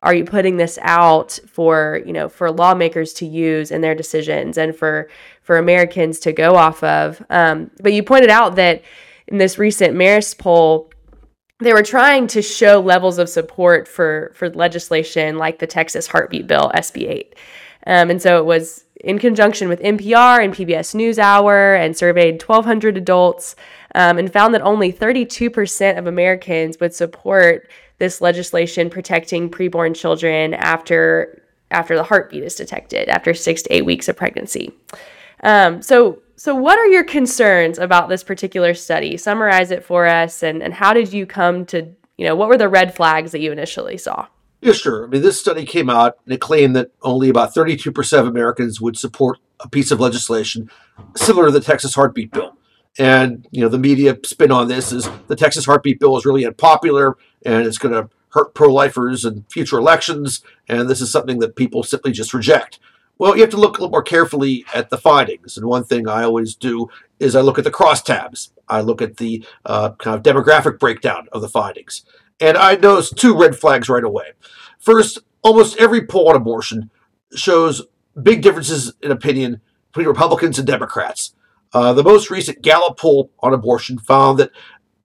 are 0.02 0.14
you 0.14 0.24
putting 0.24 0.56
this 0.56 0.78
out 0.80 1.38
for 1.46 2.00
you 2.06 2.12
know 2.12 2.28
for 2.28 2.50
lawmakers 2.50 3.12
to 3.14 3.26
use 3.26 3.70
in 3.70 3.80
their 3.80 3.94
decisions 3.94 4.56
and 4.56 4.74
for 4.74 5.10
for 5.42 5.58
Americans 5.58 6.20
to 6.20 6.32
go 6.32 6.56
off 6.56 6.82
of? 6.82 7.22
Um, 7.30 7.70
but 7.82 7.92
you 7.92 8.02
pointed 8.02 8.30
out 8.30 8.56
that 8.56 8.82
in 9.26 9.38
this 9.38 9.58
recent 9.58 9.94
Marist 9.94 10.38
poll, 10.38 10.90
they 11.58 11.72
were 11.72 11.82
trying 11.82 12.26
to 12.28 12.40
show 12.40 12.80
levels 12.80 13.18
of 13.18 13.28
support 13.28 13.86
for 13.86 14.32
for 14.34 14.48
legislation 14.50 15.36
like 15.36 15.58
the 15.58 15.66
Texas 15.66 16.06
Heartbeat 16.06 16.46
Bill 16.46 16.70
SB 16.74 17.08
8, 17.08 17.34
um, 17.86 18.10
and 18.10 18.22
so 18.22 18.38
it 18.38 18.46
was 18.46 18.84
in 19.04 19.18
conjunction 19.18 19.68
with 19.68 19.80
NPR 19.80 20.42
and 20.42 20.54
PBS 20.54 20.94
NewsHour 20.94 21.78
and 21.78 21.96
surveyed 21.96 22.42
1,200 22.42 22.96
adults 22.96 23.56
um, 23.94 24.18
and 24.18 24.32
found 24.32 24.54
that 24.54 24.62
only 24.62 24.92
32% 24.92 25.98
of 25.98 26.06
Americans 26.06 26.78
would 26.80 26.94
support 26.94 27.68
this 27.98 28.20
legislation 28.20 28.90
protecting 28.90 29.50
preborn 29.50 29.94
children 29.94 30.54
after 30.54 31.42
after 31.70 31.94
the 31.94 32.02
heartbeat 32.02 32.42
is 32.42 32.56
detected 32.56 33.08
after 33.08 33.32
six 33.32 33.62
to 33.62 33.72
eight 33.72 33.84
weeks 33.84 34.08
of 34.08 34.16
pregnancy. 34.16 34.72
Um, 35.44 35.82
so, 35.82 36.20
so 36.34 36.54
what 36.54 36.78
are 36.78 36.86
your 36.86 37.04
concerns 37.04 37.78
about 37.78 38.08
this 38.08 38.24
particular 38.24 38.74
study? 38.74 39.16
Summarize 39.16 39.70
it 39.70 39.84
for 39.84 40.06
us, 40.06 40.42
and 40.42 40.62
and 40.62 40.74
how 40.74 40.92
did 40.92 41.12
you 41.12 41.26
come 41.26 41.64
to 41.66 41.86
you 42.16 42.26
know 42.26 42.34
what 42.34 42.48
were 42.48 42.58
the 42.58 42.68
red 42.68 42.94
flags 42.94 43.32
that 43.32 43.40
you 43.40 43.52
initially 43.52 43.96
saw? 43.96 44.26
Yeah, 44.60 44.72
sure. 44.72 45.04
I 45.04 45.06
mean, 45.08 45.22
this 45.22 45.40
study 45.40 45.64
came 45.64 45.88
out 45.88 46.18
and 46.24 46.34
it 46.34 46.40
claimed 46.40 46.76
that 46.76 46.90
only 47.02 47.30
about 47.30 47.54
32% 47.54 48.18
of 48.18 48.26
Americans 48.26 48.80
would 48.80 48.98
support 48.98 49.38
a 49.60 49.68
piece 49.68 49.90
of 49.90 50.00
legislation 50.00 50.70
similar 51.16 51.46
to 51.46 51.52
the 51.52 51.60
Texas 51.60 51.94
Heartbeat 51.94 52.30
Bill. 52.30 52.56
And, 52.98 53.46
you 53.50 53.62
know, 53.62 53.68
the 53.68 53.78
media 53.78 54.18
spin 54.24 54.50
on 54.50 54.68
this 54.68 54.92
is 54.92 55.08
the 55.28 55.36
Texas 55.36 55.64
Heartbeat 55.64 55.98
Bill 56.00 56.16
is 56.18 56.26
really 56.26 56.44
unpopular 56.44 57.16
and 57.46 57.66
it's 57.66 57.78
going 57.78 57.94
to 57.94 58.10
hurt 58.30 58.54
pro 58.54 58.72
lifers 58.72 59.24
in 59.24 59.44
future 59.48 59.78
elections. 59.78 60.42
And 60.68 60.90
this 60.90 61.00
is 61.00 61.10
something 61.10 61.38
that 61.38 61.56
people 61.56 61.82
simply 61.82 62.12
just 62.12 62.34
reject. 62.34 62.78
Well, 63.18 63.34
you 63.34 63.42
have 63.42 63.50
to 63.50 63.58
look 63.58 63.76
a 63.76 63.80
little 63.80 63.90
more 63.90 64.02
carefully 64.02 64.64
at 64.74 64.90
the 64.90 64.98
findings. 64.98 65.56
And 65.56 65.66
one 65.66 65.84
thing 65.84 66.08
I 66.08 66.22
always 66.22 66.54
do 66.54 66.88
is 67.18 67.36
I 67.36 67.42
look 67.42 67.58
at 67.58 67.64
the 67.64 67.70
crosstabs. 67.70 68.50
I 68.68 68.80
look 68.80 69.02
at 69.02 69.18
the 69.18 69.44
uh, 69.66 69.90
kind 69.92 70.16
of 70.16 70.22
demographic 70.22 70.78
breakdown 70.78 71.28
of 71.32 71.42
the 71.42 71.48
findings. 71.48 72.04
And 72.40 72.56
I 72.56 72.76
noticed 72.76 73.16
two 73.16 73.36
red 73.36 73.56
flags 73.56 73.88
right 73.88 74.04
away. 74.04 74.32
First, 74.78 75.18
almost 75.42 75.76
every 75.78 76.06
poll 76.06 76.30
on 76.30 76.36
abortion 76.36 76.90
shows 77.34 77.82
big 78.20 78.42
differences 78.42 78.92
in 79.02 79.10
opinion 79.10 79.60
between 79.92 80.08
Republicans 80.08 80.58
and 80.58 80.66
Democrats. 80.66 81.34
Uh, 81.72 81.92
the 81.92 82.02
most 82.02 82.30
recent 82.30 82.62
Gallup 82.62 82.98
poll 82.98 83.30
on 83.40 83.54
abortion 83.54 83.98
found 83.98 84.38
that 84.38 84.50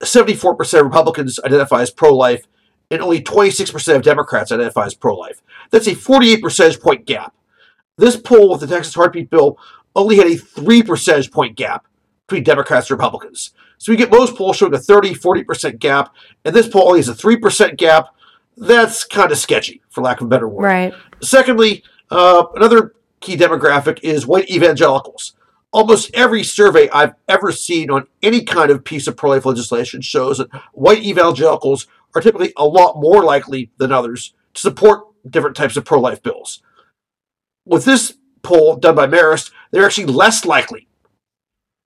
74% 0.01 0.79
of 0.79 0.85
Republicans 0.85 1.39
identify 1.43 1.81
as 1.81 1.91
pro 1.91 2.15
life 2.15 2.45
and 2.89 3.01
only 3.01 3.21
26% 3.21 3.95
of 3.95 4.01
Democrats 4.01 4.51
identify 4.51 4.85
as 4.85 4.95
pro 4.95 5.15
life. 5.15 5.41
That's 5.71 5.87
a 5.87 5.95
48 5.95 6.41
percentage 6.41 6.79
point 6.79 7.05
gap. 7.05 7.33
This 7.97 8.17
poll 8.17 8.49
with 8.49 8.61
the 8.61 8.67
Texas 8.67 8.93
Heartbeat 8.95 9.29
Bill 9.29 9.57
only 9.95 10.17
had 10.17 10.27
a 10.27 10.35
3 10.35 10.83
percentage 10.83 11.31
point 11.31 11.55
gap 11.55 11.85
between 12.27 12.43
Democrats 12.43 12.89
and 12.89 12.97
Republicans. 12.97 13.51
So 13.77 13.91
we 13.91 13.97
get 13.97 14.11
most 14.11 14.35
polls 14.35 14.57
showing 14.57 14.73
a 14.73 14.79
30, 14.79 15.13
40% 15.13 15.79
gap, 15.79 16.13
and 16.43 16.55
this 16.55 16.67
poll 16.67 16.87
only 16.87 16.99
has 16.99 17.09
a 17.09 17.13
3% 17.13 17.77
gap. 17.77 18.09
That's 18.57 19.03
kind 19.03 19.31
of 19.31 19.37
sketchy, 19.37 19.81
for 19.89 20.01
lack 20.01 20.21
of 20.21 20.27
a 20.27 20.29
better 20.29 20.47
word. 20.47 20.63
Right. 20.63 20.93
Secondly, 21.21 21.83
uh, 22.09 22.45
another 22.55 22.95
key 23.19 23.35
demographic 23.35 23.99
is 24.01 24.25
white 24.25 24.49
evangelicals. 24.49 25.33
Almost 25.71 26.11
every 26.13 26.43
survey 26.43 26.89
I've 26.89 27.15
ever 27.27 27.51
seen 27.51 27.91
on 27.91 28.07
any 28.23 28.43
kind 28.43 28.71
of 28.71 28.85
piece 28.85 29.07
of 29.07 29.17
pro 29.17 29.31
life 29.31 29.45
legislation 29.45 30.01
shows 30.01 30.37
that 30.37 30.49
white 30.71 31.03
evangelicals 31.03 31.87
are 32.15 32.21
typically 32.21 32.53
a 32.55 32.65
lot 32.65 33.01
more 33.01 33.23
likely 33.23 33.71
than 33.77 33.91
others 33.91 34.33
to 34.53 34.61
support 34.61 35.03
different 35.29 35.57
types 35.57 35.75
of 35.75 35.83
pro 35.83 35.99
life 35.99 36.23
bills. 36.23 36.61
With 37.65 37.83
this 37.83 38.17
poll 38.41 38.77
done 38.77 38.95
by 38.95 39.07
Marist, 39.07 39.51
they're 39.71 39.85
actually 39.85 40.05
less 40.05 40.45
likely 40.45 40.87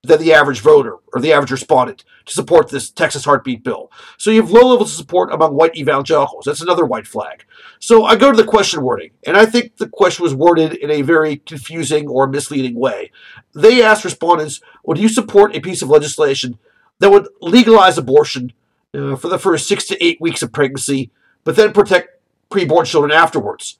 than 0.03 0.19
the 0.19 0.33
average 0.33 0.61
voter 0.61 0.95
or 1.13 1.19
the 1.19 1.33
average 1.33 1.51
respondent 1.51 2.05
to 2.25 2.33
support 2.33 2.69
this 2.69 2.89
Texas 2.89 3.25
heartbeat 3.25 3.63
bill. 3.63 3.91
So 4.17 4.31
you 4.31 4.41
have 4.41 4.51
low 4.51 4.69
levels 4.69 4.91
of 4.91 4.97
support 4.97 5.33
among 5.33 5.55
white 5.55 5.75
evangelicals. 5.75 6.45
That's 6.45 6.61
another 6.61 6.85
white 6.85 7.05
flag. 7.05 7.43
So 7.79 8.05
I 8.05 8.15
go 8.15 8.31
to 8.31 8.37
the 8.37 8.47
question 8.47 8.81
wording, 8.81 9.11
and 9.25 9.35
I 9.35 9.45
think 9.45 9.77
the 9.77 9.89
question 9.89 10.23
was 10.23 10.33
worded 10.33 10.73
in 10.73 10.89
a 10.89 11.01
very 11.01 11.37
confusing 11.37 12.07
or 12.07 12.27
misleading 12.27 12.75
way. 12.75 13.11
They 13.53 13.83
asked 13.83 14.05
respondents, 14.05 14.61
Would 14.85 14.99
you 14.99 15.09
support 15.09 15.55
a 15.55 15.59
piece 15.59 15.81
of 15.81 15.89
legislation 15.89 16.57
that 16.99 17.11
would 17.11 17.27
legalize 17.41 17.97
abortion 17.97 18.53
uh, 18.93 19.17
for 19.17 19.27
the 19.27 19.39
first 19.39 19.67
six 19.67 19.85
to 19.87 20.03
eight 20.03 20.21
weeks 20.21 20.41
of 20.41 20.53
pregnancy, 20.53 21.11
but 21.43 21.57
then 21.57 21.73
protect 21.73 22.21
preborn 22.49 22.85
children 22.85 23.11
afterwards? 23.11 23.79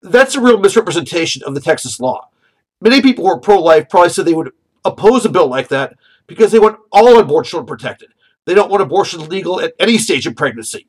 That's 0.00 0.34
a 0.34 0.40
real 0.40 0.58
misrepresentation 0.58 1.42
of 1.42 1.54
the 1.54 1.60
Texas 1.60 2.00
law. 2.00 2.28
Many 2.80 3.02
people 3.02 3.24
who 3.24 3.32
are 3.32 3.40
pro 3.40 3.60
life 3.60 3.88
probably 3.88 4.10
said 4.10 4.24
they 4.24 4.32
would 4.32 4.52
oppose 4.84 5.24
a 5.24 5.28
bill 5.28 5.48
like 5.48 5.68
that 5.68 5.96
because 6.26 6.52
they 6.52 6.58
want 6.58 6.78
all 6.92 7.18
unborn 7.18 7.44
children 7.44 7.66
protected. 7.66 8.10
They 8.44 8.54
don't 8.54 8.70
want 8.70 8.82
abortion 8.82 9.28
legal 9.28 9.60
at 9.60 9.74
any 9.78 9.98
stage 9.98 10.26
of 10.26 10.36
pregnancy. 10.36 10.86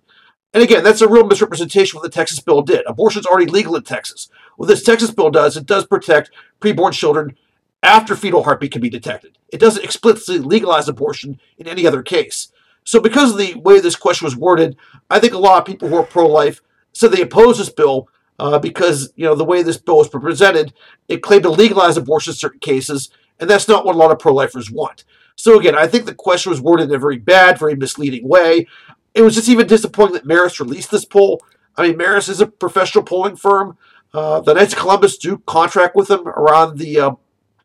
And 0.53 0.63
again, 0.63 0.83
that's 0.83 1.01
a 1.01 1.07
real 1.07 1.27
misrepresentation 1.27 1.97
of 1.97 2.01
what 2.01 2.11
the 2.11 2.15
Texas 2.15 2.39
bill 2.39 2.61
did. 2.61 2.83
Abortion 2.87 3.19
is 3.19 3.25
already 3.25 3.51
legal 3.51 3.75
in 3.75 3.83
Texas. 3.83 4.29
What 4.57 4.67
this 4.67 4.83
Texas 4.83 5.11
bill 5.11 5.29
does, 5.29 5.55
it 5.55 5.65
does 5.65 5.85
protect 5.85 6.31
preborn 6.59 6.93
children 6.93 7.37
after 7.83 8.15
fetal 8.15 8.43
heartbeat 8.43 8.71
can 8.71 8.81
be 8.81 8.89
detected. 8.89 9.37
It 9.49 9.59
doesn't 9.59 9.83
explicitly 9.83 10.39
legalize 10.39 10.87
abortion 10.87 11.39
in 11.57 11.67
any 11.67 11.85
other 11.85 12.01
case. 12.01 12.51
So, 12.83 12.99
because 12.99 13.31
of 13.31 13.37
the 13.37 13.55
way 13.55 13.79
this 13.79 13.95
question 13.95 14.25
was 14.25 14.35
worded, 14.35 14.75
I 15.09 15.19
think 15.19 15.33
a 15.33 15.37
lot 15.37 15.59
of 15.59 15.65
people 15.65 15.87
who 15.87 15.95
are 15.97 16.03
pro-life 16.03 16.61
said 16.93 17.11
they 17.11 17.21
oppose 17.21 17.57
this 17.57 17.69
bill 17.69 18.09
uh, 18.39 18.57
because 18.57 19.13
you 19.15 19.25
know 19.25 19.35
the 19.35 19.45
way 19.45 19.61
this 19.61 19.77
bill 19.77 19.97
was 19.97 20.09
presented, 20.09 20.73
it 21.07 21.21
claimed 21.21 21.43
to 21.43 21.49
legalize 21.49 21.97
abortion 21.97 22.31
in 22.31 22.37
certain 22.37 22.59
cases, 22.59 23.09
and 23.39 23.49
that's 23.49 23.67
not 23.67 23.85
what 23.85 23.95
a 23.95 23.97
lot 23.97 24.11
of 24.11 24.19
pro 24.19 24.33
lifers 24.33 24.71
want. 24.71 25.03
So, 25.35 25.59
again, 25.59 25.75
I 25.75 25.87
think 25.87 26.05
the 26.05 26.15
question 26.15 26.49
was 26.49 26.61
worded 26.61 26.89
in 26.89 26.95
a 26.95 26.99
very 26.99 27.17
bad, 27.17 27.57
very 27.57 27.75
misleading 27.75 28.27
way. 28.27 28.67
It 29.13 29.21
was 29.21 29.35
just 29.35 29.49
even 29.49 29.67
disappointing 29.67 30.15
that 30.15 30.27
Marist 30.27 30.59
released 30.59 30.91
this 30.91 31.05
poll. 31.05 31.41
I 31.77 31.87
mean, 31.87 31.97
Marist 31.97 32.29
is 32.29 32.41
a 32.41 32.47
professional 32.47 33.03
polling 33.03 33.37
firm. 33.37 33.77
Uh, 34.13 34.41
the 34.41 34.53
Knights 34.53 34.73
of 34.73 34.79
Columbus 34.79 35.17
do 35.17 35.37
contract 35.45 35.95
with 35.95 36.09
them 36.09 36.27
around 36.27 36.77
the 36.77 36.99
uh, 36.99 37.11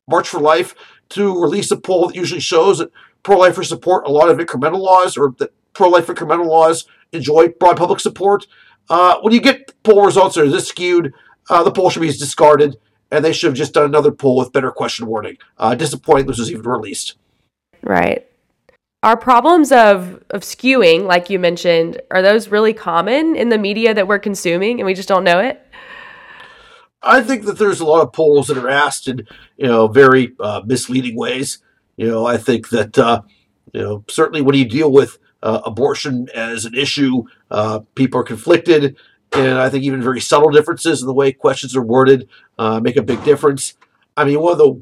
March 0.06 0.28
for 0.28 0.40
Life 0.40 0.74
to 1.10 1.40
release 1.40 1.70
a 1.70 1.76
poll 1.76 2.08
that 2.08 2.16
usually 2.16 2.40
shows 2.40 2.78
that 2.78 2.92
pro 3.22 3.38
lifers 3.38 3.68
support 3.68 4.06
a 4.06 4.10
lot 4.10 4.28
of 4.28 4.38
incremental 4.38 4.78
laws 4.78 5.16
or 5.16 5.34
that 5.38 5.52
pro 5.72 5.88
life 5.88 6.06
incremental 6.06 6.46
laws 6.46 6.86
enjoy 7.12 7.48
broad 7.48 7.76
public 7.76 8.00
support. 8.00 8.46
Uh, 8.88 9.18
when 9.20 9.32
you 9.32 9.40
get 9.40 9.72
poll 9.82 10.04
results 10.04 10.36
that 10.36 10.44
are 10.44 10.50
this 10.50 10.68
skewed, 10.68 11.12
uh, 11.50 11.62
the 11.62 11.72
poll 11.72 11.90
should 11.90 12.00
be 12.00 12.08
discarded 12.08 12.76
and 13.14 13.24
they 13.24 13.32
should 13.32 13.48
have 13.48 13.56
just 13.56 13.74
done 13.74 13.84
another 13.84 14.10
poll 14.10 14.36
with 14.36 14.52
better 14.52 14.72
question 14.72 15.06
wording. 15.06 15.36
Uh, 15.56 15.74
disappointing 15.74 16.26
this 16.26 16.38
was 16.38 16.50
even 16.50 16.64
released. 16.64 17.14
Right. 17.82 18.26
Are 19.04 19.16
problems 19.16 19.70
of 19.70 20.24
of 20.30 20.42
skewing, 20.42 21.06
like 21.06 21.30
you 21.30 21.38
mentioned, 21.38 22.00
are 22.10 22.22
those 22.22 22.48
really 22.48 22.72
common 22.72 23.36
in 23.36 23.50
the 23.50 23.58
media 23.58 23.94
that 23.94 24.08
we're 24.08 24.18
consuming 24.18 24.80
and 24.80 24.86
we 24.86 24.94
just 24.94 25.08
don't 25.08 25.24
know 25.24 25.38
it? 25.38 25.60
I 27.02 27.20
think 27.22 27.44
that 27.44 27.58
there's 27.58 27.80
a 27.80 27.84
lot 27.84 28.02
of 28.02 28.12
polls 28.12 28.46
that 28.48 28.56
are 28.56 28.68
asked 28.68 29.06
in 29.06 29.26
you 29.58 29.68
know 29.68 29.86
very 29.86 30.34
uh, 30.40 30.62
misleading 30.64 31.16
ways. 31.16 31.58
You 31.96 32.08
know, 32.08 32.26
I 32.26 32.36
think 32.38 32.70
that 32.70 32.98
uh, 32.98 33.22
you 33.72 33.82
know 33.82 34.04
certainly 34.08 34.40
when 34.40 34.56
you 34.56 34.64
deal 34.64 34.90
with 34.90 35.18
uh, 35.42 35.60
abortion 35.66 36.28
as 36.34 36.64
an 36.64 36.74
issue, 36.74 37.24
uh, 37.50 37.80
people 37.94 38.18
are 38.20 38.24
conflicted 38.24 38.96
and 39.36 39.58
I 39.58 39.68
think 39.68 39.84
even 39.84 40.02
very 40.02 40.20
subtle 40.20 40.50
differences 40.50 41.00
in 41.00 41.06
the 41.06 41.14
way 41.14 41.32
questions 41.32 41.76
are 41.76 41.82
worded 41.82 42.28
uh, 42.58 42.80
make 42.80 42.96
a 42.96 43.02
big 43.02 43.22
difference. 43.24 43.74
I 44.16 44.24
mean, 44.24 44.40
one 44.40 44.52
of 44.52 44.58
the 44.58 44.80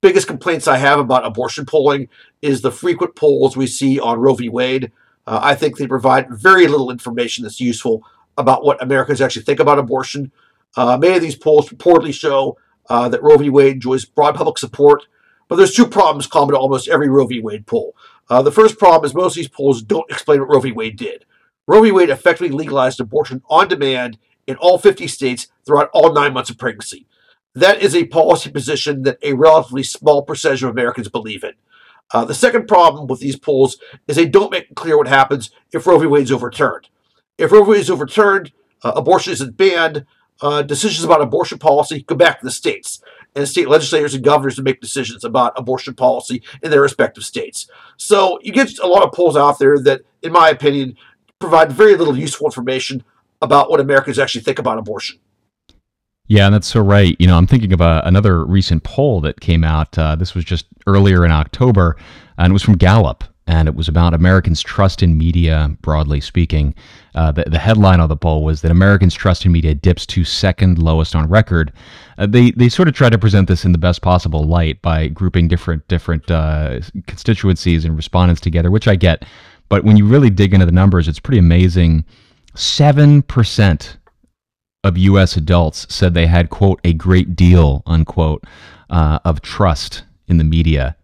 biggest 0.00 0.26
complaints 0.26 0.68
I 0.68 0.76
have 0.76 0.98
about 0.98 1.26
abortion 1.26 1.66
polling 1.66 2.08
is 2.40 2.60
the 2.60 2.70
frequent 2.70 3.16
polls 3.16 3.56
we 3.56 3.66
see 3.66 3.98
on 3.98 4.18
Roe 4.18 4.34
v. 4.34 4.48
Wade. 4.48 4.92
Uh, 5.26 5.40
I 5.42 5.54
think 5.54 5.76
they 5.76 5.86
provide 5.86 6.30
very 6.30 6.66
little 6.66 6.90
information 6.90 7.42
that's 7.42 7.60
useful 7.60 8.04
about 8.36 8.64
what 8.64 8.82
Americans 8.82 9.20
actually 9.20 9.42
think 9.42 9.60
about 9.60 9.78
abortion. 9.78 10.32
Uh, 10.76 10.96
many 10.96 11.14
of 11.14 11.22
these 11.22 11.36
polls 11.36 11.68
reportedly 11.68 12.14
show 12.14 12.58
uh, 12.88 13.08
that 13.08 13.22
Roe 13.22 13.36
v. 13.36 13.50
Wade 13.50 13.74
enjoys 13.74 14.04
broad 14.04 14.34
public 14.34 14.58
support, 14.58 15.06
but 15.48 15.56
there's 15.56 15.74
two 15.74 15.86
problems 15.86 16.26
common 16.26 16.54
to 16.54 16.58
almost 16.58 16.88
every 16.88 17.08
Roe 17.08 17.26
v. 17.26 17.40
Wade 17.40 17.66
poll. 17.66 17.94
Uh, 18.28 18.42
the 18.42 18.52
first 18.52 18.78
problem 18.78 19.04
is 19.04 19.14
most 19.14 19.32
of 19.32 19.36
these 19.36 19.48
polls 19.48 19.82
don't 19.82 20.10
explain 20.10 20.40
what 20.40 20.48
Roe 20.48 20.60
v. 20.60 20.72
Wade 20.72 20.96
did. 20.96 21.24
Roe 21.72 21.80
v. 21.80 21.90
Wade 21.90 22.10
effectively 22.10 22.54
legalized 22.54 23.00
abortion 23.00 23.40
on 23.48 23.66
demand 23.66 24.18
in 24.46 24.56
all 24.56 24.76
50 24.76 25.06
states 25.08 25.48
throughout 25.64 25.88
all 25.94 26.12
nine 26.12 26.34
months 26.34 26.50
of 26.50 26.58
pregnancy. 26.58 27.06
That 27.54 27.80
is 27.80 27.96
a 27.96 28.04
policy 28.04 28.50
position 28.50 29.04
that 29.04 29.16
a 29.22 29.32
relatively 29.32 29.82
small 29.82 30.20
percentage 30.20 30.62
of 30.62 30.68
Americans 30.68 31.08
believe 31.08 31.42
in. 31.42 31.52
Uh, 32.10 32.26
the 32.26 32.34
second 32.34 32.68
problem 32.68 33.06
with 33.06 33.20
these 33.20 33.38
polls 33.38 33.78
is 34.06 34.16
they 34.16 34.26
don't 34.26 34.50
make 34.50 34.74
clear 34.74 34.98
what 34.98 35.08
happens 35.08 35.50
if 35.72 35.86
Roe 35.86 35.98
v. 35.98 36.06
Wade 36.06 36.24
is 36.24 36.32
overturned. 36.32 36.90
If 37.38 37.50
Roe 37.50 37.64
v. 37.64 37.70
Wade 37.70 37.80
is 37.80 37.90
overturned, 37.90 38.52
uh, 38.82 38.92
abortion 38.94 39.32
isn't 39.32 39.56
banned, 39.56 40.04
uh, 40.42 40.60
decisions 40.60 41.04
about 41.04 41.22
abortion 41.22 41.58
policy 41.58 42.02
go 42.02 42.14
back 42.14 42.40
to 42.40 42.44
the 42.44 42.52
states. 42.52 43.00
And 43.34 43.48
state 43.48 43.68
legislators 43.68 44.12
and 44.12 44.22
governors 44.22 44.56
to 44.56 44.62
make 44.62 44.82
decisions 44.82 45.24
about 45.24 45.54
abortion 45.56 45.94
policy 45.94 46.42
in 46.62 46.70
their 46.70 46.82
respective 46.82 47.24
states. 47.24 47.66
So 47.96 48.38
you 48.42 48.52
get 48.52 48.78
a 48.78 48.86
lot 48.86 49.04
of 49.04 49.12
polls 49.12 49.38
out 49.38 49.58
there 49.58 49.78
that, 49.78 50.02
in 50.20 50.32
my 50.32 50.50
opinion, 50.50 50.98
provide 51.42 51.70
very 51.70 51.96
little 51.96 52.16
useful 52.16 52.46
information 52.46 53.04
about 53.42 53.70
what 53.70 53.80
Americans 53.80 54.18
actually 54.18 54.42
think 54.42 54.58
about 54.58 54.78
abortion. 54.78 55.18
Yeah, 56.28 56.46
and 56.46 56.54
that's 56.54 56.68
so 56.68 56.80
right. 56.80 57.16
You 57.18 57.26
know, 57.26 57.36
I'm 57.36 57.46
thinking 57.46 57.72
of 57.72 57.80
a, 57.80 58.00
another 58.04 58.44
recent 58.46 58.84
poll 58.84 59.20
that 59.22 59.40
came 59.40 59.64
out. 59.64 59.98
Uh, 59.98 60.16
this 60.16 60.34
was 60.34 60.44
just 60.44 60.66
earlier 60.86 61.24
in 61.24 61.30
October, 61.30 61.96
and 62.38 62.52
it 62.52 62.54
was 62.54 62.62
from 62.62 62.76
Gallup, 62.76 63.24
and 63.46 63.68
it 63.68 63.74
was 63.74 63.88
about 63.88 64.14
Americans' 64.14 64.62
trust 64.62 65.02
in 65.02 65.18
media, 65.18 65.76
broadly 65.82 66.20
speaking. 66.20 66.74
Uh, 67.14 67.32
the, 67.32 67.44
the 67.44 67.58
headline 67.58 68.00
of 68.00 68.08
the 68.08 68.16
poll 68.16 68.44
was 68.44 68.62
that 68.62 68.70
Americans' 68.70 69.14
trust 69.14 69.44
in 69.44 69.52
media 69.52 69.74
dips 69.74 70.06
to 70.06 70.24
second 70.24 70.78
lowest 70.78 71.14
on 71.14 71.28
record. 71.28 71.72
Uh, 72.16 72.26
they 72.26 72.52
they 72.52 72.68
sort 72.68 72.88
of 72.88 72.94
try 72.94 73.10
to 73.10 73.18
present 73.18 73.48
this 73.48 73.64
in 73.64 73.72
the 73.72 73.78
best 73.78 74.00
possible 74.00 74.44
light 74.44 74.80
by 74.80 75.08
grouping 75.08 75.48
different 75.48 75.86
different 75.88 76.30
uh, 76.30 76.80
constituencies 77.08 77.84
and 77.84 77.96
respondents 77.96 78.40
together, 78.40 78.70
which 78.70 78.88
I 78.88 78.96
get. 78.96 79.24
But 79.72 79.84
when 79.84 79.96
you 79.96 80.04
really 80.04 80.28
dig 80.28 80.52
into 80.52 80.66
the 80.66 80.70
numbers, 80.70 81.08
it's 81.08 81.18
pretty 81.18 81.38
amazing. 81.38 82.04
Seven 82.54 83.22
percent 83.22 83.96
of 84.84 84.98
U.S. 84.98 85.34
adults 85.34 85.86
said 85.88 86.12
they 86.12 86.26
had, 86.26 86.50
quote, 86.50 86.78
a 86.84 86.92
great 86.92 87.34
deal, 87.34 87.82
unquote, 87.86 88.44
uh, 88.90 89.20
of 89.24 89.40
trust 89.40 90.04
in 90.28 90.36
the 90.36 90.44
media. 90.44 90.94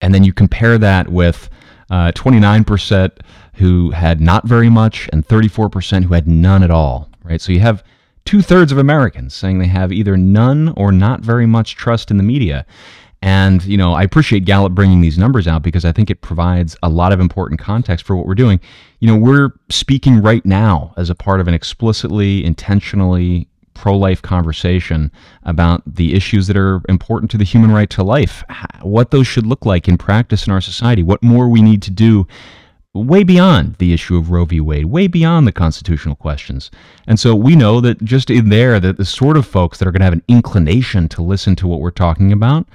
And 0.00 0.14
then 0.14 0.24
you 0.24 0.32
compare 0.32 0.78
that 0.78 1.10
with 1.10 1.50
uh, 1.90 2.12
29% 2.12 3.18
who 3.56 3.90
had 3.90 4.18
not 4.18 4.48
very 4.48 4.70
much 4.70 5.10
and 5.12 5.28
34% 5.28 6.04
who 6.04 6.14
had 6.14 6.26
none 6.26 6.62
at 6.62 6.70
all, 6.70 7.10
right? 7.22 7.42
So 7.42 7.52
you 7.52 7.60
have 7.60 7.84
two 8.24 8.40
thirds 8.40 8.72
of 8.72 8.78
Americans 8.78 9.34
saying 9.34 9.58
they 9.58 9.66
have 9.66 9.92
either 9.92 10.16
none 10.16 10.72
or 10.74 10.90
not 10.90 11.20
very 11.20 11.44
much 11.44 11.76
trust 11.76 12.10
in 12.10 12.16
the 12.16 12.22
media. 12.22 12.64
And, 13.22 13.62
you 13.64 13.76
know, 13.76 13.92
I 13.92 14.02
appreciate 14.02 14.46
Gallup 14.46 14.72
bringing 14.72 15.02
these 15.02 15.18
numbers 15.18 15.46
out 15.46 15.62
because 15.62 15.84
I 15.84 15.92
think 15.92 16.10
it 16.10 16.22
provides 16.22 16.76
a 16.82 16.88
lot 16.88 17.12
of 17.12 17.20
important 17.20 17.60
context 17.60 18.06
for 18.06 18.16
what 18.16 18.26
we're 18.26 18.34
doing. 18.34 18.60
You 19.00 19.08
know, 19.08 19.16
we're 19.16 19.50
speaking 19.68 20.22
right 20.22 20.44
now 20.46 20.94
as 20.96 21.10
a 21.10 21.14
part 21.14 21.40
of 21.40 21.46
an 21.48 21.52
explicitly, 21.52 22.44
intentionally 22.44 23.46
pro 23.74 23.96
life 23.96 24.20
conversation 24.20 25.10
about 25.44 25.82
the 25.86 26.14
issues 26.14 26.46
that 26.46 26.56
are 26.56 26.80
important 26.88 27.30
to 27.30 27.38
the 27.38 27.44
human 27.44 27.70
right 27.70 27.90
to 27.90 28.02
life, 28.02 28.42
what 28.82 29.10
those 29.10 29.26
should 29.26 29.46
look 29.46 29.64
like 29.64 29.88
in 29.88 29.96
practice 29.96 30.46
in 30.46 30.52
our 30.52 30.60
society, 30.60 31.02
what 31.02 31.22
more 31.22 31.48
we 31.48 31.62
need 31.62 31.82
to 31.82 31.90
do 31.90 32.26
way 32.92 33.22
beyond 33.22 33.76
the 33.76 33.92
issue 33.92 34.16
of 34.16 34.30
Roe 34.30 34.44
v. 34.44 34.60
Wade, 34.60 34.86
way 34.86 35.06
beyond 35.06 35.46
the 35.46 35.52
constitutional 35.52 36.16
questions. 36.16 36.70
And 37.06 37.20
so 37.20 37.34
we 37.34 37.54
know 37.54 37.80
that 37.80 38.02
just 38.02 38.30
in 38.30 38.48
there, 38.48 38.80
that 38.80 38.96
the 38.96 39.04
sort 39.04 39.36
of 39.36 39.46
folks 39.46 39.78
that 39.78 39.86
are 39.86 39.92
going 39.92 40.00
to 40.00 40.06
have 40.06 40.12
an 40.12 40.24
inclination 40.26 41.08
to 41.10 41.22
listen 41.22 41.54
to 41.56 41.68
what 41.68 41.80
we're 41.80 41.90
talking 41.90 42.32
about 42.32 42.66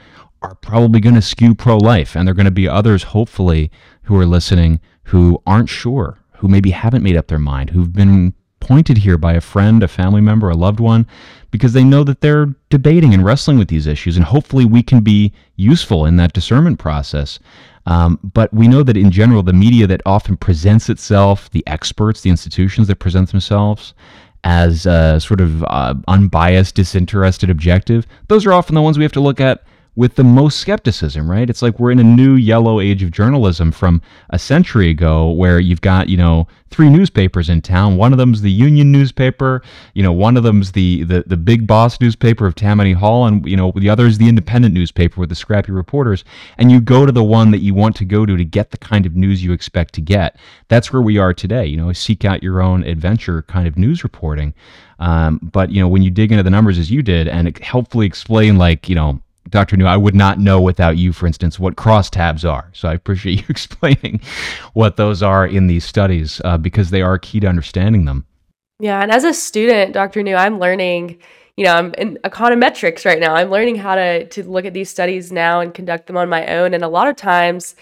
are 0.46 0.56
probably 0.56 1.00
going 1.00 1.16
to 1.16 1.22
skew 1.22 1.56
pro 1.56 1.78
life. 1.78 2.16
And 2.16 2.28
there 2.28 2.32
are 2.32 2.36
going 2.36 2.46
to 2.46 2.52
be 2.52 2.68
others, 2.68 3.04
hopefully, 3.04 3.72
who 4.04 4.18
are 4.18 4.26
listening 4.26 4.80
who 5.06 5.42
aren't 5.46 5.70
sure, 5.70 6.20
who 6.38 6.48
maybe 6.48 6.72
haven't 6.72 7.04
made 7.04 7.16
up 7.16 7.28
their 7.28 7.40
mind, 7.40 7.70
who've 7.70 7.94
been 7.94 8.34
pointed 8.60 8.98
here 8.98 9.18
by 9.18 9.34
a 9.34 9.42
friend, 9.42 9.84
a 9.84 9.88
family 9.88 10.22
member, 10.22 10.50
a 10.50 10.56
loved 10.56 10.80
one, 10.80 11.06
because 11.52 11.74
they 11.74 11.84
know 11.84 12.04
that 12.04 12.22
they're 12.22 12.56
debating 12.70 13.14
and 13.14 13.24
wrestling 13.24 13.60
with 13.60 13.68
these 13.68 13.86
issues. 13.86 14.18
And 14.18 14.26
hopefully, 14.26 14.66
we 14.66 14.82
can 14.82 15.02
be 15.02 15.32
useful 15.56 16.06
in 16.06 16.18
that 16.18 16.34
discernment 16.34 16.80
process. 16.80 17.40
Um, 17.86 18.20
but 18.34 18.52
we 18.52 18.68
know 18.68 18.82
that 18.82 18.98
in 18.98 19.12
general, 19.12 19.44
the 19.44 19.54
media 19.54 19.86
that 19.86 20.02
often 20.08 20.38
presents 20.38 20.90
itself, 20.90 21.52
the 21.52 21.66
experts, 21.68 22.22
the 22.22 22.32
institutions 22.32 22.88
that 22.88 22.96
present 22.96 23.30
themselves 23.30 23.94
as 24.44 24.84
sort 25.24 25.42
of 25.42 25.64
uh, 25.66 25.94
unbiased, 26.08 26.76
disinterested, 26.76 27.52
objective, 27.52 28.08
those 28.28 28.46
are 28.46 28.54
often 28.54 28.74
the 28.74 28.82
ones 28.82 28.98
we 28.98 29.04
have 29.04 29.12
to 29.12 29.20
look 29.20 29.40
at 29.40 29.64
with 29.96 30.16
the 30.16 30.24
most 30.24 30.60
skepticism, 30.60 31.30
right? 31.30 31.50
It's 31.50 31.62
like 31.62 31.80
we're 31.80 31.92
in 31.92 32.00
a 32.00 32.04
new 32.04 32.36
yellow 32.36 32.80
age 32.82 33.02
of 33.02 33.12
journalism 33.12 33.72
from 33.72 34.02
a 34.30 34.38
century 34.38 34.90
ago 34.90 35.32
where 35.32 35.60
you've 35.60 35.82
got, 35.82 36.10
you 36.10 36.18
know, 36.18 36.48
three 36.70 36.90
newspapers 36.90 37.50
in 37.50 37.62
town. 37.62 37.96
One 37.96 38.12
of 38.12 38.18
them's 38.18 38.42
the 38.42 38.52
Union 38.52 38.92
newspaper, 38.92 39.62
you 39.94 40.04
know, 40.04 40.12
one 40.12 40.36
of 40.36 40.44
them's 40.44 40.74
the 40.74 41.04
the, 41.04 41.24
the 41.26 41.38
big 41.38 41.66
boss 41.66 42.02
newspaper 42.02 42.46
of 42.46 42.56
Tammany 42.56 42.92
Hall, 42.92 43.26
and 43.26 43.46
you 43.48 43.56
know, 43.56 43.72
the 43.76 43.90
other 43.90 44.06
is 44.06 44.18
the 44.18 44.28
independent 44.28 44.74
newspaper 44.74 45.22
with 45.22 45.30
the 45.30 45.36
scrappy 45.36 45.72
reporters. 45.72 46.26
And 46.58 46.72
you 46.72 46.82
go 46.82 47.06
to 47.06 47.12
the 47.12 47.24
one 47.24 47.52
that 47.52 47.60
you 47.60 47.74
want 47.74 47.96
to 47.98 48.06
go 48.06 48.26
to 48.26 48.36
to 48.36 48.44
get 48.44 48.72
the 48.72 48.78
kind 48.78 49.06
of 49.06 49.16
news 49.16 49.44
you 49.44 49.54
expect 49.54 49.94
to 49.96 50.02
get. 50.02 50.38
That's 50.68 50.92
where 50.92 51.02
we 51.02 51.18
are 51.18 51.34
today. 51.34 51.66
You 51.66 51.78
know, 51.78 51.94
seek 51.94 52.26
out 52.26 52.44
your 52.44 52.62
own 52.62 52.84
adventure 52.84 53.44
kind 53.44 53.68
of 53.68 53.78
news 53.78 54.04
reporting. 54.04 54.54
Um, 55.00 55.40
but 55.42 55.72
you 55.72 55.80
know, 55.80 55.88
when 55.88 56.04
you 56.04 56.12
dig 56.12 56.32
into 56.32 56.44
the 56.44 56.50
numbers 56.50 56.78
as 56.78 56.92
you 56.92 57.02
did, 57.02 57.30
and 57.30 57.58
helpfully 57.60 58.06
explain, 58.06 58.58
like 58.58 58.90
you 58.90 58.96
know, 58.96 59.22
Dr. 59.50 59.78
New, 59.78 59.86
I 59.86 59.98
would 59.98 60.16
not 60.16 60.40
know 60.40 60.60
without 60.60 60.98
you, 60.98 61.14
for 61.14 61.28
instance, 61.28 61.60
what 61.60 61.76
crosstabs 61.76 62.50
are. 62.50 62.70
So 62.74 62.90
I 62.90 62.94
appreciate 62.94 63.40
you 63.42 63.46
explaining 63.50 64.22
what 64.74 64.98
those 64.98 65.22
are 65.22 65.46
in 65.46 65.68
these 65.68 65.86
studies 65.86 66.42
uh, 66.44 66.58
because 66.58 66.90
they 66.90 67.02
are 67.02 67.18
key 67.18 67.40
to 67.42 67.48
understanding 67.48 68.06
them. 68.06 68.26
Yeah, 68.80 69.02
and 69.02 69.12
as 69.12 69.24
a 69.24 69.34
student, 69.34 69.94
Dr. 69.94 70.22
New, 70.24 70.36
I'm 70.36 70.60
learning. 70.60 71.20
You 71.56 71.64
know, 71.64 71.76
I'm 71.76 71.94
in 71.94 72.20
econometrics 72.26 73.06
right 73.06 73.20
now. 73.20 73.34
I'm 73.34 73.50
learning 73.50 73.78
how 73.78 73.96
to 73.96 74.28
to 74.28 74.44
look 74.44 74.66
at 74.66 74.74
these 74.74 74.90
studies 74.90 75.32
now 75.32 75.62
and 75.62 75.74
conduct 75.74 76.08
them 76.08 76.18
on 76.18 76.28
my 76.28 76.46
own. 76.48 76.74
And 76.74 76.84
a 76.84 76.90
lot 76.90 77.08
of 77.08 77.16
times, 77.16 77.76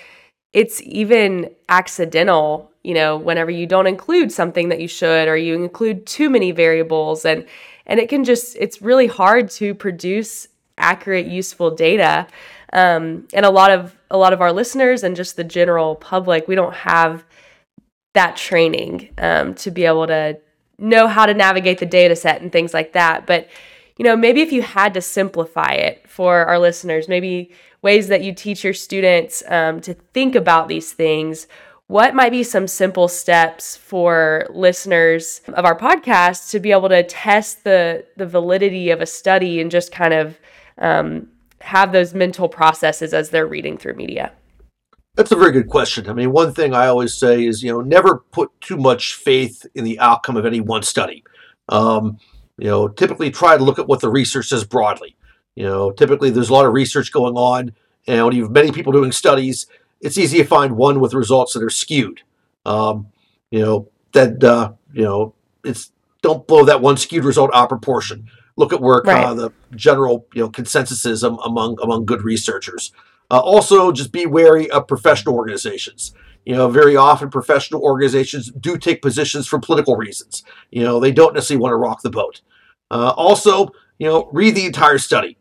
it's 0.51 0.81
even 0.83 1.49
accidental. 1.69 2.71
You 2.83 2.93
know, 2.93 3.17
whenever 3.17 3.49
you 3.49 3.65
don't 3.65 3.87
include 3.87 4.31
something 4.31 4.69
that 4.69 4.79
you 4.81 4.87
should, 4.87 5.27
or 5.27 5.35
you 5.35 5.55
include 5.55 6.05
too 6.05 6.29
many 6.29 6.51
variables, 6.51 7.25
and 7.25 7.47
and 7.87 7.99
it 7.99 8.09
can 8.09 8.23
just 8.23 8.55
it's 8.59 8.81
really 8.81 9.07
hard 9.07 9.49
to 9.51 9.73
produce 9.73 10.47
accurate, 10.77 11.27
useful 11.27 11.71
data. 11.71 12.27
Um, 12.71 13.27
and 13.33 13.45
a 13.45 13.51
lot 13.51 13.71
of 13.71 13.95
a 14.09 14.17
lot 14.17 14.33
of 14.33 14.41
our 14.41 14.51
listeners 14.51 15.03
and 15.03 15.15
just 15.15 15.35
the 15.35 15.43
general 15.43 15.95
public, 15.95 16.47
we 16.47 16.55
don't 16.55 16.73
have 16.73 17.23
that 18.13 18.35
training 18.35 19.09
um, 19.17 19.53
to 19.55 19.71
be 19.71 19.85
able 19.85 20.07
to 20.07 20.39
know 20.77 21.07
how 21.07 21.25
to 21.25 21.33
navigate 21.33 21.79
the 21.79 21.85
data 21.85 22.15
set 22.15 22.41
and 22.41 22.51
things 22.51 22.73
like 22.73 22.93
that. 22.93 23.25
But 23.25 23.47
you 23.97 24.03
know, 24.03 24.15
maybe 24.15 24.41
if 24.41 24.51
you 24.51 24.61
had 24.63 24.93
to 24.95 25.01
simplify 25.01 25.73
it 25.73 26.07
for 26.07 26.45
our 26.45 26.57
listeners, 26.57 27.07
maybe 27.07 27.51
ways 27.81 28.07
that 28.07 28.23
you 28.23 28.33
teach 28.33 28.63
your 28.63 28.73
students 28.73 29.43
um, 29.47 29.81
to 29.81 29.93
think 29.93 30.35
about 30.35 30.67
these 30.67 30.93
things. 30.93 31.47
What 31.87 32.15
might 32.15 32.31
be 32.31 32.43
some 32.43 32.67
simple 32.67 33.07
steps 33.07 33.77
for 33.77 34.47
listeners 34.49 35.41
of 35.49 35.65
our 35.65 35.77
podcast 35.77 36.49
to 36.51 36.59
be 36.59 36.71
able 36.71 36.89
to 36.89 37.03
test 37.03 37.63
the 37.63 38.05
the 38.17 38.25
validity 38.25 38.89
of 38.89 39.01
a 39.01 39.05
study 39.05 39.61
and 39.61 39.69
just 39.69 39.91
kind 39.91 40.13
of 40.13 40.39
um, 40.77 41.27
have 41.61 41.91
those 41.91 42.13
mental 42.13 42.49
processes 42.49 43.13
as 43.13 43.29
they're 43.29 43.47
reading 43.47 43.77
through 43.77 43.95
media? 43.95 44.31
That's 45.15 45.31
a 45.31 45.35
very 45.35 45.51
good 45.51 45.67
question. 45.67 46.09
I 46.09 46.13
mean, 46.13 46.31
one 46.31 46.53
thing 46.53 46.73
I 46.73 46.87
always 46.87 47.13
say 47.13 47.45
is, 47.45 47.63
you 47.63 47.71
know, 47.71 47.81
never 47.81 48.23
put 48.31 48.49
too 48.61 48.77
much 48.77 49.13
faith 49.13 49.65
in 49.75 49.83
the 49.83 49.99
outcome 49.99 50.37
of 50.37 50.45
any 50.45 50.59
one 50.59 50.81
study. 50.81 51.23
Um, 51.69 52.17
you 52.57 52.67
know, 52.67 52.87
typically 52.87 53.29
try 53.29 53.57
to 53.57 53.63
look 53.63 53.79
at 53.79 53.87
what 53.87 54.01
the 54.01 54.09
research 54.09 54.47
says 54.47 54.63
broadly. 54.63 55.15
You 55.55 55.65
know, 55.65 55.91
typically 55.91 56.31
there's 56.31 56.49
a 56.49 56.53
lot 56.53 56.65
of 56.65 56.73
research 56.73 57.11
going 57.11 57.35
on, 57.35 57.73
and 58.07 58.25
when 58.25 58.35
you 58.35 58.43
have 58.43 58.51
many 58.51 58.71
people 58.71 58.91
doing 58.91 59.11
studies, 59.11 59.67
it's 60.01 60.17
easy 60.17 60.39
to 60.39 60.43
find 60.45 60.75
one 60.75 60.99
with 60.99 61.13
results 61.13 61.53
that 61.53 61.63
are 61.63 61.69
skewed. 61.69 62.21
Um, 62.65 63.07
you 63.51 63.59
know, 63.59 63.87
that 64.13 64.43
uh, 64.43 64.73
you 64.93 65.03
know, 65.03 65.35
it's 65.63 65.91
don't 66.23 66.47
blow 66.47 66.65
that 66.65 66.81
one 66.81 66.97
skewed 66.97 67.23
result 67.23 67.51
out 67.53 67.63
of 67.63 67.69
proportion 67.69 68.29
look 68.55 68.73
at 68.73 68.81
where 68.81 69.01
right. 69.05 69.25
uh, 69.25 69.33
the 69.33 69.51
general 69.75 70.27
you 70.33 70.41
know 70.41 70.49
consensus 70.49 71.05
is 71.05 71.23
among 71.23 71.77
among 71.81 72.05
good 72.05 72.23
researchers. 72.23 72.91
Uh, 73.31 73.39
also, 73.39 73.91
just 73.91 74.11
be 74.11 74.25
wary 74.25 74.69
of 74.69 74.87
professional 74.87 75.35
organizations. 75.35 76.13
You 76.45 76.55
know, 76.55 76.69
very 76.69 76.95
often 76.95 77.29
professional 77.29 77.81
organizations 77.81 78.51
do 78.51 78.77
take 78.77 79.01
positions 79.01 79.47
for 79.47 79.59
political 79.59 79.95
reasons. 79.95 80.43
You 80.71 80.83
know, 80.83 80.99
they 80.99 81.11
don't 81.11 81.33
necessarily 81.33 81.61
want 81.61 81.71
to 81.71 81.77
rock 81.77 82.01
the 82.01 82.09
boat. 82.09 82.41
Uh, 82.91 83.13
also, 83.15 83.69
you 83.97 84.07
know, 84.07 84.29
read 84.33 84.55
the 84.55 84.65
entire 84.65 84.97
study. 84.97 85.37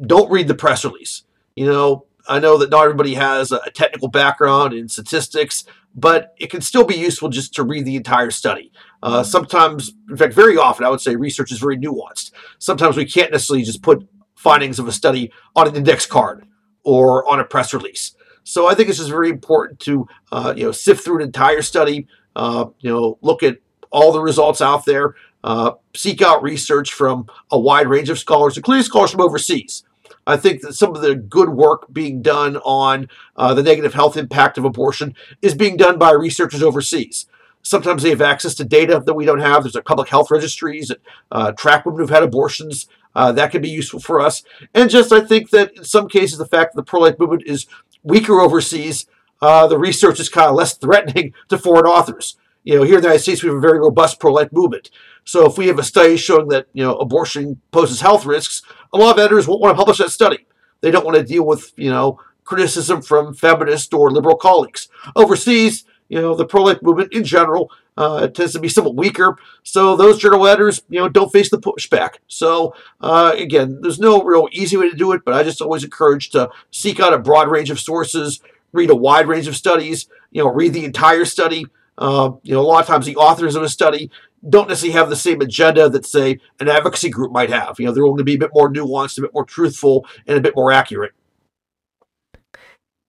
Don't 0.00 0.30
read 0.30 0.48
the 0.48 0.54
press 0.54 0.84
release. 0.84 1.24
You 1.56 1.66
know, 1.66 2.06
I 2.28 2.38
know 2.38 2.58
that 2.58 2.70
not 2.70 2.84
everybody 2.84 3.14
has 3.14 3.50
a 3.50 3.70
technical 3.70 4.08
background 4.08 4.74
in 4.74 4.88
statistics, 4.88 5.64
but 5.94 6.34
it 6.38 6.50
can 6.50 6.60
still 6.60 6.84
be 6.84 6.94
useful 6.94 7.28
just 7.28 7.54
to 7.54 7.62
read 7.62 7.84
the 7.84 7.96
entire 7.96 8.30
study. 8.30 8.72
Uh, 9.02 9.22
sometimes, 9.22 9.92
in 10.08 10.16
fact, 10.16 10.32
very 10.34 10.56
often, 10.56 10.86
I 10.86 10.90
would 10.90 11.00
say 11.00 11.16
research 11.16 11.50
is 11.50 11.58
very 11.58 11.76
nuanced. 11.76 12.30
Sometimes 12.58 12.96
we 12.96 13.04
can't 13.04 13.32
necessarily 13.32 13.64
just 13.64 13.82
put 13.82 14.06
findings 14.36 14.78
of 14.78 14.86
a 14.86 14.92
study 14.92 15.32
on 15.56 15.68
an 15.68 15.76
index 15.76 16.06
card 16.06 16.46
or 16.84 17.28
on 17.28 17.40
a 17.40 17.44
press 17.44 17.74
release. 17.74 18.14
So 18.44 18.66
I 18.68 18.74
think 18.74 18.88
it's 18.88 18.98
just 18.98 19.10
very 19.10 19.30
important 19.30 19.80
to 19.80 20.06
uh, 20.30 20.54
you 20.56 20.64
know 20.64 20.72
sift 20.72 21.04
through 21.04 21.16
an 21.16 21.22
entire 21.22 21.62
study. 21.62 22.06
Uh, 22.34 22.66
you 22.80 22.90
know, 22.90 23.18
look 23.22 23.42
at 23.42 23.58
all 23.90 24.12
the 24.12 24.20
results 24.20 24.60
out 24.60 24.84
there. 24.84 25.14
Uh, 25.44 25.72
seek 25.94 26.22
out 26.22 26.42
research 26.42 26.92
from 26.92 27.26
a 27.50 27.58
wide 27.58 27.88
range 27.88 28.08
of 28.08 28.18
scholars, 28.18 28.56
including 28.56 28.84
scholars 28.84 29.10
from 29.10 29.20
overseas. 29.20 29.84
I 30.26 30.36
think 30.36 30.62
that 30.62 30.74
some 30.74 30.94
of 30.94 31.02
the 31.02 31.16
good 31.16 31.48
work 31.48 31.92
being 31.92 32.22
done 32.22 32.56
on 32.58 33.08
uh, 33.36 33.54
the 33.54 33.62
negative 33.62 33.94
health 33.94 34.16
impact 34.16 34.56
of 34.56 34.64
abortion 34.64 35.14
is 35.40 35.54
being 35.54 35.76
done 35.76 35.98
by 35.98 36.12
researchers 36.12 36.62
overseas. 36.62 37.26
Sometimes 37.62 38.02
they 38.02 38.10
have 38.10 38.20
access 38.20 38.54
to 38.56 38.64
data 38.64 39.02
that 39.04 39.14
we 39.14 39.24
don't 39.24 39.40
have. 39.40 39.62
There's 39.62 39.76
a 39.76 39.82
public 39.82 40.08
health 40.08 40.30
registries 40.30 40.88
that 40.88 41.00
uh, 41.30 41.52
track 41.52 41.86
women 41.86 42.00
who've 42.00 42.10
had 42.10 42.22
abortions. 42.22 42.86
Uh, 43.14 43.30
that 43.30 43.52
can 43.52 43.60
be 43.60 43.68
useful 43.68 44.00
for 44.00 44.20
us. 44.20 44.42
And 44.74 44.88
just 44.88 45.12
I 45.12 45.20
think 45.20 45.50
that 45.50 45.76
in 45.76 45.84
some 45.84 46.08
cases, 46.08 46.38
the 46.38 46.46
fact 46.46 46.74
that 46.74 46.80
the 46.80 46.84
pro 46.84 47.00
life 47.00 47.18
movement 47.18 47.42
is 47.46 47.66
weaker 48.02 48.40
overseas, 48.40 49.06
uh, 49.42 49.66
the 49.66 49.78
research 49.78 50.20
is 50.20 50.28
kind 50.28 50.48
of 50.48 50.54
less 50.54 50.74
threatening 50.74 51.34
to 51.48 51.58
foreign 51.58 51.84
authors. 51.84 52.36
you 52.64 52.76
know, 52.76 52.84
here 52.84 52.96
in 52.96 53.00
the 53.00 53.08
United 53.08 53.22
States, 53.22 53.42
we 53.42 53.48
have 53.48 53.58
a 53.58 53.60
very 53.60 53.80
robust 53.80 54.20
pro-life 54.20 54.52
movement. 54.52 54.90
So 55.24 55.46
if 55.46 55.58
we 55.58 55.66
have 55.66 55.78
a 55.78 55.84
study 55.84 56.16
showing 56.16 56.48
that 56.48 56.66
you 56.72 56.82
know 56.82 56.96
abortion 56.96 57.60
poses 57.70 58.00
health 58.00 58.24
risks, 58.24 58.62
a 58.92 58.98
lot 58.98 59.16
of 59.16 59.18
editors 59.18 59.46
won't 59.46 59.60
want 59.60 59.74
to 59.74 59.78
publish 59.78 59.98
that 59.98 60.10
study. 60.10 60.46
They 60.80 60.90
don't 60.90 61.04
want 61.04 61.16
to 61.16 61.24
deal 61.24 61.44
with 61.44 61.72
you 61.76 61.90
know 61.90 62.18
criticism 62.44 63.02
from 63.02 63.34
feminist 63.34 63.92
or 63.92 64.10
liberal 64.10 64.36
colleagues. 64.36 64.88
Overseas, 65.14 65.84
you 66.12 66.20
know, 66.20 66.34
the 66.34 66.44
pro-life 66.44 66.82
movement 66.82 67.10
in 67.14 67.24
general 67.24 67.70
uh, 67.96 68.26
tends 68.28 68.52
to 68.52 68.60
be 68.60 68.68
somewhat 68.68 68.94
weaker, 68.94 69.38
so 69.62 69.96
those 69.96 70.18
journal 70.18 70.46
editors, 70.46 70.82
you 70.90 71.00
know, 71.00 71.08
don't 71.08 71.32
face 71.32 71.48
the 71.50 71.58
pushback. 71.58 72.16
So 72.28 72.74
uh, 73.00 73.32
again, 73.34 73.78
there's 73.80 73.98
no 73.98 74.22
real 74.22 74.46
easy 74.52 74.76
way 74.76 74.90
to 74.90 74.96
do 74.96 75.12
it, 75.12 75.22
but 75.24 75.32
I 75.32 75.42
just 75.42 75.62
always 75.62 75.84
encourage 75.84 76.28
to 76.30 76.50
seek 76.70 77.00
out 77.00 77.14
a 77.14 77.18
broad 77.18 77.48
range 77.48 77.70
of 77.70 77.80
sources, 77.80 78.40
read 78.72 78.90
a 78.90 78.94
wide 78.94 79.26
range 79.26 79.48
of 79.48 79.56
studies, 79.56 80.06
you 80.30 80.42
know, 80.42 80.50
read 80.50 80.74
the 80.74 80.84
entire 80.84 81.24
study. 81.24 81.64
Uh, 81.96 82.32
you 82.42 82.52
know, 82.54 82.60
a 82.60 82.68
lot 82.72 82.80
of 82.80 82.86
times 82.86 83.06
the 83.06 83.16
authors 83.16 83.54
of 83.54 83.62
a 83.62 83.68
study 83.68 84.10
don't 84.46 84.68
necessarily 84.68 84.98
have 84.98 85.08
the 85.08 85.16
same 85.16 85.40
agenda 85.40 85.88
that, 85.88 86.04
say, 86.04 86.38
an 86.60 86.68
advocacy 86.68 87.08
group 87.08 87.32
might 87.32 87.50
have. 87.50 87.78
You 87.78 87.86
know, 87.86 87.92
they're 87.92 88.04
going 88.04 88.18
to 88.18 88.24
be 88.24 88.34
a 88.34 88.38
bit 88.38 88.50
more 88.52 88.70
nuanced, 88.70 89.16
a 89.16 89.22
bit 89.22 89.32
more 89.32 89.46
truthful, 89.46 90.04
and 90.26 90.36
a 90.36 90.40
bit 90.40 90.56
more 90.56 90.72
accurate. 90.72 91.12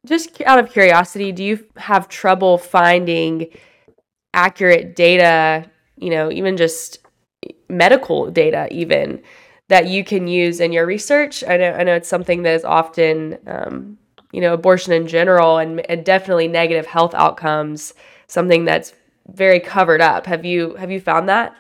Just 0.06 0.42
out 0.42 0.60
of 0.60 0.72
curiosity, 0.72 1.32
do 1.32 1.44
you 1.44 1.66
have 1.78 2.10
trouble 2.10 2.58
finding 2.58 3.48
accurate 4.34 4.96
data, 4.96 5.70
you 5.98 6.10
know, 6.10 6.32
even 6.32 6.58
just 6.58 7.00
medical 7.70 8.30
data, 8.30 8.68
even 8.72 9.22
that 9.70 9.88
you 9.88 10.04
can 10.04 10.28
use 10.28 10.60
in 10.60 10.74
your 10.74 10.86
research? 10.86 11.44
I 11.48 11.58
know, 11.58 11.72
I 11.72 11.84
know 11.84 11.96
it's 11.96 12.10
something 12.10 12.44
that 12.44 12.54
is 12.54 12.66
often, 12.66 13.38
um, 13.48 13.98
you 14.32 14.42
know, 14.42 14.54
abortion 14.54 14.92
in 14.92 15.08
general 15.08 15.58
and, 15.58 15.90
and 15.90 16.04
definitely 16.04 16.48
negative 16.48 16.86
health 16.86 17.14
outcomes, 17.14 17.94
something 18.28 18.66
that's 18.66 18.94
very 19.28 19.60
covered 19.60 20.02
up. 20.02 20.26
Have 20.26 20.44
you 20.44 20.76
have 20.76 20.92
you 20.92 21.00
found 21.00 21.30
that? 21.30 21.56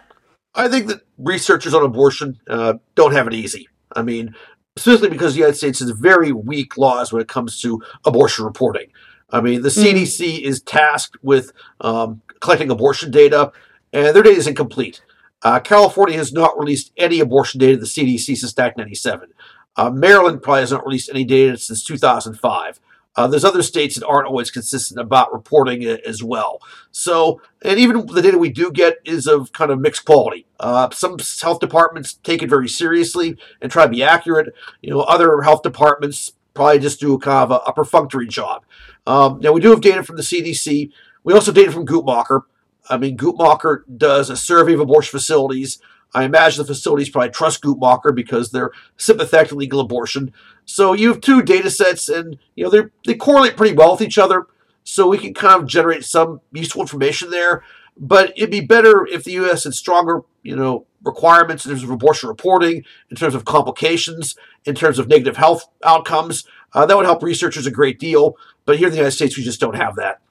I 0.55 0.67
think 0.67 0.87
that 0.87 1.01
researchers 1.17 1.73
on 1.73 1.83
abortion 1.83 2.39
uh, 2.49 2.73
don't 2.95 3.13
have 3.13 3.27
it 3.27 3.33
easy. 3.33 3.67
I 3.95 4.01
mean, 4.01 4.35
specifically 4.75 5.09
because 5.09 5.33
the 5.33 5.39
United 5.39 5.57
States 5.57 5.79
has 5.79 5.91
very 5.91 6.31
weak 6.31 6.77
laws 6.77 7.13
when 7.13 7.21
it 7.21 7.27
comes 7.27 7.61
to 7.61 7.81
abortion 8.05 8.45
reporting. 8.45 8.87
I 9.29 9.41
mean, 9.41 9.61
the 9.61 9.69
mm-hmm. 9.69 9.97
CDC 9.97 10.41
is 10.41 10.61
tasked 10.61 11.17
with 11.21 11.51
um, 11.81 12.21
collecting 12.39 12.71
abortion 12.71 13.11
data, 13.11 13.51
and 13.91 14.15
their 14.15 14.23
data 14.23 14.37
is 14.37 14.47
incomplete. 14.47 15.01
Uh, 15.43 15.59
California 15.59 16.17
has 16.17 16.33
not 16.33 16.57
released 16.57 16.91
any 16.97 17.19
abortion 17.19 17.59
data 17.59 17.73
to 17.73 17.79
the 17.81 17.85
CDC 17.85 18.25
since 18.25 18.55
1997. 18.55 19.29
Uh, 19.75 19.89
Maryland 19.89 20.41
probably 20.41 20.61
has 20.61 20.71
not 20.71 20.85
released 20.85 21.09
any 21.09 21.23
data 21.23 21.57
since 21.57 21.83
2005. 21.83 22.79
Uh, 23.15 23.27
there's 23.27 23.45
other 23.45 23.61
states 23.61 23.95
that 23.95 24.05
aren't 24.05 24.27
always 24.27 24.49
consistent 24.49 24.99
about 24.99 25.33
reporting 25.33 25.83
it 25.83 26.01
as 26.05 26.23
well. 26.23 26.59
So, 26.91 27.41
and 27.61 27.79
even 27.79 28.07
the 28.07 28.21
data 28.21 28.37
we 28.37 28.49
do 28.49 28.71
get 28.71 28.97
is 29.05 29.27
of 29.27 29.51
kind 29.53 29.71
of 29.71 29.79
mixed 29.79 30.05
quality. 30.05 30.45
Uh, 30.59 30.89
some 30.91 31.17
health 31.41 31.59
departments 31.59 32.13
take 32.13 32.41
it 32.41 32.49
very 32.49 32.67
seriously 32.67 33.37
and 33.61 33.71
try 33.71 33.85
to 33.85 33.91
be 33.91 34.03
accurate. 34.03 34.53
You 34.81 34.91
know, 34.91 35.01
other 35.01 35.41
health 35.41 35.61
departments 35.61 36.33
probably 36.53 36.79
just 36.79 36.99
do 36.99 37.13
a 37.13 37.19
kind 37.19 37.51
of 37.51 37.51
a, 37.51 37.69
a 37.69 37.73
perfunctory 37.73 38.27
job. 38.27 38.65
Um, 39.05 39.39
now, 39.41 39.51
we 39.51 39.61
do 39.61 39.71
have 39.71 39.81
data 39.81 40.03
from 40.03 40.15
the 40.15 40.23
CDC. 40.23 40.91
We 41.23 41.33
also 41.33 41.51
data 41.51 41.71
from 41.71 41.85
Guttmacher. 41.85 42.41
I 42.89 42.97
mean, 42.97 43.17
Guttmacher 43.17 43.83
does 43.95 44.29
a 44.29 44.35
survey 44.35 44.73
of 44.73 44.79
abortion 44.79 45.11
facilities 45.11 45.79
I 46.13 46.23
imagine 46.25 46.61
the 46.61 46.73
facilities 46.73 47.09
probably 47.09 47.31
trust 47.31 47.63
Guttmacher 47.63 48.13
because 48.13 48.51
they're 48.51 48.71
sympathetic 48.97 49.49
to 49.49 49.55
legal 49.55 49.79
abortion. 49.79 50.31
So 50.65 50.93
you 50.93 51.09
have 51.09 51.21
two 51.21 51.41
data 51.41 51.69
sets, 51.69 52.09
and 52.09 52.37
you 52.55 52.63
know 52.63 52.89
they 53.05 53.15
correlate 53.15 53.57
pretty 53.57 53.75
well 53.75 53.91
with 53.91 54.01
each 54.01 54.17
other. 54.17 54.47
So 54.83 55.07
we 55.07 55.17
can 55.17 55.33
kind 55.33 55.61
of 55.61 55.67
generate 55.67 56.03
some 56.03 56.41
useful 56.51 56.81
information 56.81 57.29
there. 57.29 57.63
But 57.95 58.33
it'd 58.35 58.51
be 58.51 58.61
better 58.61 59.05
if 59.05 59.23
the 59.23 59.33
U.S. 59.33 59.65
had 59.65 59.73
stronger, 59.73 60.21
you 60.41 60.55
know, 60.55 60.87
requirements 61.03 61.65
in 61.65 61.71
terms 61.71 61.83
of 61.83 61.91
abortion 61.91 62.27
reporting, 62.27 62.83
in 63.09 63.17
terms 63.17 63.35
of 63.35 63.45
complications, 63.45 64.35
in 64.65 64.73
terms 64.73 64.97
of 64.97 65.07
negative 65.07 65.37
health 65.37 65.67
outcomes. 65.83 66.45
Uh, 66.73 66.85
that 66.87 66.97
would 66.97 67.05
help 67.05 67.21
researchers 67.21 67.67
a 67.67 67.71
great 67.71 67.99
deal. 67.99 68.35
But 68.65 68.77
here 68.77 68.87
in 68.87 68.91
the 68.91 68.97
United 68.97 69.15
States, 69.15 69.37
we 69.37 69.43
just 69.43 69.59
don't 69.59 69.75
have 69.75 69.95
that. 69.97 70.21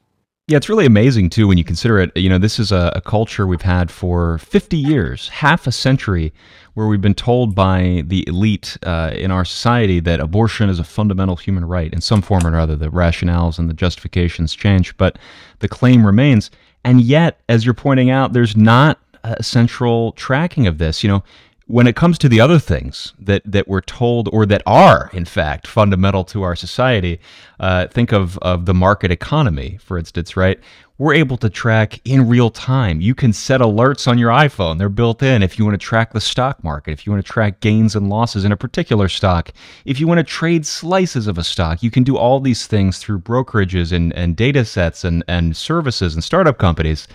Yeah, 0.48 0.56
it's 0.56 0.68
really 0.68 0.86
amazing 0.86 1.30
too 1.30 1.46
when 1.46 1.56
you 1.56 1.62
consider 1.62 2.00
it. 2.00 2.16
You 2.16 2.28
know, 2.28 2.38
this 2.38 2.58
is 2.58 2.72
a, 2.72 2.92
a, 2.96 3.00
culture 3.00 3.46
we've 3.46 3.62
had 3.62 3.92
for 3.92 4.38
50 4.38 4.76
years, 4.76 5.28
half 5.28 5.68
a 5.68 5.72
century, 5.72 6.32
where 6.74 6.88
we've 6.88 7.00
been 7.00 7.14
told 7.14 7.54
by 7.54 8.02
the 8.06 8.26
elite 8.26 8.76
uh, 8.82 9.12
in 9.14 9.30
our 9.30 9.44
society 9.44 10.00
that 10.00 10.18
abortion 10.18 10.68
is 10.68 10.80
a 10.80 10.84
fundamental 10.84 11.36
human 11.36 11.64
right 11.64 11.92
in 11.92 12.00
some 12.00 12.22
form 12.22 12.44
or 12.44 12.58
other. 12.58 12.74
The 12.74 12.88
rationales 12.88 13.60
and 13.60 13.70
the 13.70 13.74
justifications 13.74 14.52
change, 14.52 14.96
but 14.96 15.16
the 15.60 15.68
claim 15.68 16.04
remains. 16.04 16.50
And 16.84 17.00
yet, 17.00 17.40
as 17.48 17.64
you're 17.64 17.72
pointing 17.72 18.10
out, 18.10 18.32
there's 18.32 18.56
not 18.56 18.98
a 19.22 19.44
central 19.44 20.10
tracking 20.12 20.66
of 20.66 20.78
this. 20.78 21.04
You 21.04 21.08
know, 21.10 21.24
when 21.66 21.86
it 21.86 21.96
comes 21.96 22.18
to 22.18 22.28
the 22.28 22.40
other 22.40 22.58
things 22.58 23.14
that, 23.18 23.42
that 23.44 23.68
we're 23.68 23.80
told 23.80 24.28
or 24.32 24.44
that 24.46 24.62
are, 24.66 25.10
in 25.12 25.24
fact, 25.24 25.66
fundamental 25.66 26.24
to 26.24 26.42
our 26.42 26.56
society, 26.56 27.20
uh, 27.60 27.86
think 27.86 28.12
of, 28.12 28.36
of 28.38 28.66
the 28.66 28.74
market 28.74 29.10
economy, 29.10 29.78
for 29.80 29.96
instance, 29.96 30.36
right? 30.36 30.58
We're 30.98 31.14
able 31.14 31.36
to 31.38 31.48
track 31.48 32.00
in 32.04 32.28
real 32.28 32.50
time. 32.50 33.00
You 33.00 33.14
can 33.14 33.32
set 33.32 33.60
alerts 33.60 34.06
on 34.06 34.18
your 34.18 34.30
iPhone, 34.30 34.78
they're 34.78 34.88
built 34.88 35.22
in. 35.22 35.42
If 35.42 35.58
you 35.58 35.64
want 35.64 35.74
to 35.74 35.84
track 35.84 36.12
the 36.12 36.20
stock 36.20 36.62
market, 36.62 36.92
if 36.92 37.06
you 37.06 37.12
want 37.12 37.24
to 37.24 37.32
track 37.32 37.60
gains 37.60 37.96
and 37.96 38.08
losses 38.08 38.44
in 38.44 38.52
a 38.52 38.56
particular 38.56 39.08
stock, 39.08 39.52
if 39.84 39.98
you 39.98 40.06
want 40.06 40.18
to 40.18 40.24
trade 40.24 40.66
slices 40.66 41.26
of 41.26 41.38
a 41.38 41.44
stock, 41.44 41.82
you 41.82 41.90
can 41.90 42.02
do 42.02 42.16
all 42.16 42.40
these 42.40 42.66
things 42.66 42.98
through 42.98 43.20
brokerages 43.20 43.92
and, 43.92 44.12
and 44.14 44.36
data 44.36 44.64
sets 44.64 45.04
and, 45.04 45.24
and 45.28 45.56
services 45.56 46.14
and 46.14 46.22
startup 46.22 46.58
companies. 46.58 47.08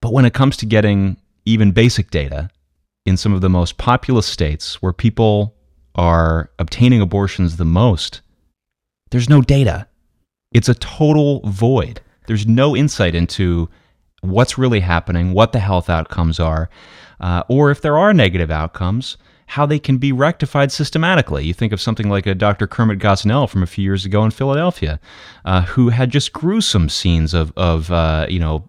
But 0.00 0.12
when 0.12 0.24
it 0.24 0.34
comes 0.34 0.56
to 0.58 0.66
getting 0.66 1.16
even 1.44 1.72
basic 1.72 2.10
data, 2.10 2.50
in 3.06 3.16
some 3.16 3.32
of 3.32 3.40
the 3.40 3.48
most 3.48 3.78
populous 3.78 4.26
states 4.26 4.82
where 4.82 4.92
people 4.92 5.54
are 5.94 6.50
obtaining 6.58 7.00
abortions 7.00 7.56
the 7.56 7.64
most, 7.64 8.20
there's 9.10 9.28
no 9.28 9.40
data. 9.40 9.86
It's 10.52 10.68
a 10.68 10.74
total 10.74 11.40
void. 11.48 12.00
There's 12.26 12.46
no 12.46 12.76
insight 12.76 13.14
into 13.14 13.68
what's 14.20 14.58
really 14.58 14.80
happening, 14.80 15.32
what 15.32 15.52
the 15.52 15.60
health 15.60 15.88
outcomes 15.88 16.40
are, 16.40 16.68
uh, 17.20 17.44
or 17.48 17.70
if 17.70 17.80
there 17.80 17.96
are 17.96 18.12
negative 18.12 18.50
outcomes, 18.50 19.16
how 19.46 19.64
they 19.64 19.78
can 19.78 19.98
be 19.98 20.10
rectified 20.10 20.72
systematically. 20.72 21.44
You 21.44 21.54
think 21.54 21.72
of 21.72 21.80
something 21.80 22.08
like 22.08 22.26
a 22.26 22.34
Dr. 22.34 22.66
Kermit 22.66 22.98
Gosnell 22.98 23.48
from 23.48 23.62
a 23.62 23.66
few 23.66 23.84
years 23.84 24.04
ago 24.04 24.24
in 24.24 24.32
Philadelphia, 24.32 24.98
uh, 25.44 25.62
who 25.62 25.90
had 25.90 26.10
just 26.10 26.32
gruesome 26.32 26.88
scenes 26.88 27.32
of, 27.32 27.52
of 27.56 27.90
uh, 27.92 28.26
you 28.28 28.40
know, 28.40 28.68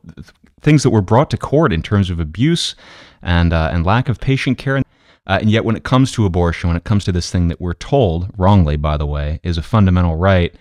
things 0.62 0.84
that 0.84 0.90
were 0.90 1.02
brought 1.02 1.30
to 1.32 1.38
court 1.38 1.72
in 1.72 1.82
terms 1.82 2.10
of 2.10 2.20
abuse 2.20 2.76
and 3.22 3.54
uh, 3.54 3.70
and 3.72 3.86
lack 3.86 4.10
of 4.10 4.20
patient 4.20 4.58
care. 4.58 4.82
Uh, 5.28 5.40
and 5.42 5.52
yet, 5.52 5.66
when 5.66 5.76
it 5.76 5.84
comes 5.84 6.12
to 6.14 6.26
abortion, 6.26 6.70
when 6.70 6.78
it 6.78 6.86
comes 6.86 7.04
to 7.04 7.12
this 7.12 7.30
thing 7.30 7.50
that 7.50 7.60
we're 7.60 7.74
told 7.74 8.32
wrongly, 8.38 8.78
by 8.78 8.96
the 8.96 9.06
way, 9.06 9.40
is 9.44 9.58
a 9.58 9.62
fundamental 9.62 10.16
right, 10.16 10.56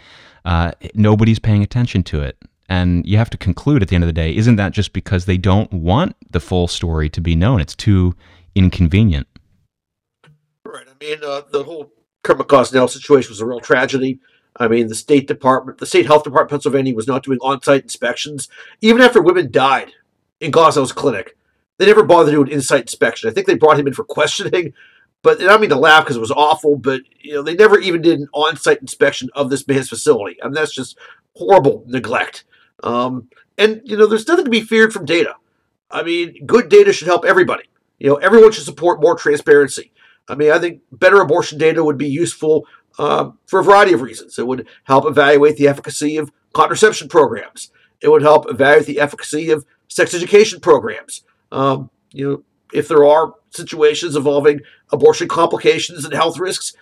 uh, 0.44 0.72
nobody's 0.94 1.38
paying 1.38 1.62
attention 1.62 2.02
to 2.02 2.20
it. 2.20 2.36
And 2.68 3.06
you 3.06 3.16
have 3.16 3.30
to 3.30 3.38
conclude 3.38 3.80
at 3.82 3.88
the 3.88 3.94
end 3.94 4.02
of 4.02 4.08
the 4.08 4.12
day, 4.12 4.34
isn't 4.34 4.56
that 4.56 4.72
just 4.72 4.92
because 4.92 5.24
they 5.24 5.36
don't 5.36 5.72
want 5.72 6.16
the 6.30 6.40
full 6.40 6.66
story 6.66 7.08
to 7.10 7.20
be 7.20 7.36
known? 7.36 7.60
It's 7.60 7.76
too 7.76 8.16
inconvenient. 8.56 9.28
Right. 10.64 10.86
I 10.88 11.04
mean, 11.04 11.18
uh, 11.22 11.42
the 11.52 11.62
whole 11.62 11.92
Kermit 12.24 12.48
Gosnell 12.48 12.90
situation 12.90 13.30
was 13.30 13.40
a 13.40 13.46
real 13.46 13.60
tragedy. 13.60 14.18
I 14.58 14.68
mean, 14.68 14.88
the 14.88 14.94
State 14.94 15.26
Department, 15.26 15.78
the 15.78 15.86
State 15.86 16.06
Health 16.06 16.24
Department 16.24 16.46
of 16.46 16.50
Pennsylvania 16.50 16.94
was 16.94 17.06
not 17.06 17.22
doing 17.22 17.38
on 17.40 17.62
site 17.62 17.82
inspections, 17.82 18.48
even 18.80 19.02
after 19.02 19.20
women 19.20 19.50
died 19.50 19.92
in 20.40 20.50
Gosnell's 20.50 20.92
clinic. 20.92 21.36
They 21.78 21.86
never 21.86 22.02
bothered 22.02 22.32
to 22.32 22.36
do 22.38 22.42
an 22.42 22.48
insight 22.48 22.82
inspection. 22.82 23.28
I 23.28 23.32
think 23.32 23.46
they 23.46 23.54
brought 23.54 23.78
him 23.78 23.86
in 23.86 23.92
for 23.92 24.04
questioning, 24.04 24.72
but 25.22 25.40
I 25.40 25.44
don't 25.44 25.60
mean 25.60 25.70
to 25.70 25.76
laugh 25.76 26.04
because 26.04 26.16
it 26.16 26.20
was 26.20 26.30
awful. 26.30 26.76
But 26.76 27.02
you 27.20 27.34
know, 27.34 27.42
they 27.42 27.54
never 27.54 27.78
even 27.78 28.00
did 28.00 28.20
an 28.20 28.28
on-site 28.32 28.80
inspection 28.80 29.28
of 29.34 29.50
this 29.50 29.66
man's 29.68 29.88
facility. 29.88 30.42
I 30.42 30.46
mean, 30.46 30.54
that's 30.54 30.74
just 30.74 30.98
horrible 31.34 31.84
neglect. 31.86 32.44
Um, 32.82 33.28
and 33.58 33.82
you 33.84 33.96
know, 33.96 34.06
there's 34.06 34.28
nothing 34.28 34.46
to 34.46 34.50
be 34.50 34.62
feared 34.62 34.92
from 34.92 35.04
data. 35.04 35.34
I 35.90 36.02
mean, 36.02 36.46
good 36.46 36.68
data 36.68 36.92
should 36.92 37.08
help 37.08 37.24
everybody. 37.24 37.64
You 37.98 38.08
know, 38.08 38.16
everyone 38.16 38.52
should 38.52 38.64
support 38.64 39.00
more 39.00 39.16
transparency. 39.16 39.92
I 40.28 40.34
mean, 40.34 40.50
I 40.50 40.58
think 40.58 40.80
better 40.90 41.20
abortion 41.20 41.58
data 41.58 41.84
would 41.84 41.98
be 41.98 42.08
useful 42.08 42.66
uh, 42.98 43.30
for 43.46 43.60
a 43.60 43.64
variety 43.64 43.92
of 43.92 44.02
reasons. 44.02 44.38
It 44.38 44.46
would 44.46 44.66
help 44.84 45.06
evaluate 45.06 45.56
the 45.56 45.68
efficacy 45.68 46.16
of 46.16 46.30
contraception 46.52 47.08
programs. 47.08 47.70
It 48.00 48.08
would 48.08 48.22
help 48.22 48.50
evaluate 48.50 48.86
the 48.86 49.00
efficacy 49.00 49.50
of 49.50 49.64
sex 49.88 50.14
education 50.14 50.60
programs. 50.60 51.22
Um, 51.52 51.90
you 52.12 52.28
know, 52.28 52.42
if 52.72 52.88
there 52.88 53.04
are 53.04 53.34
situations 53.50 54.16
involving 54.16 54.60
abortion 54.90 55.28
complications 55.28 56.04
and 56.04 56.12
health 56.14 56.38
risks, 56.38 56.74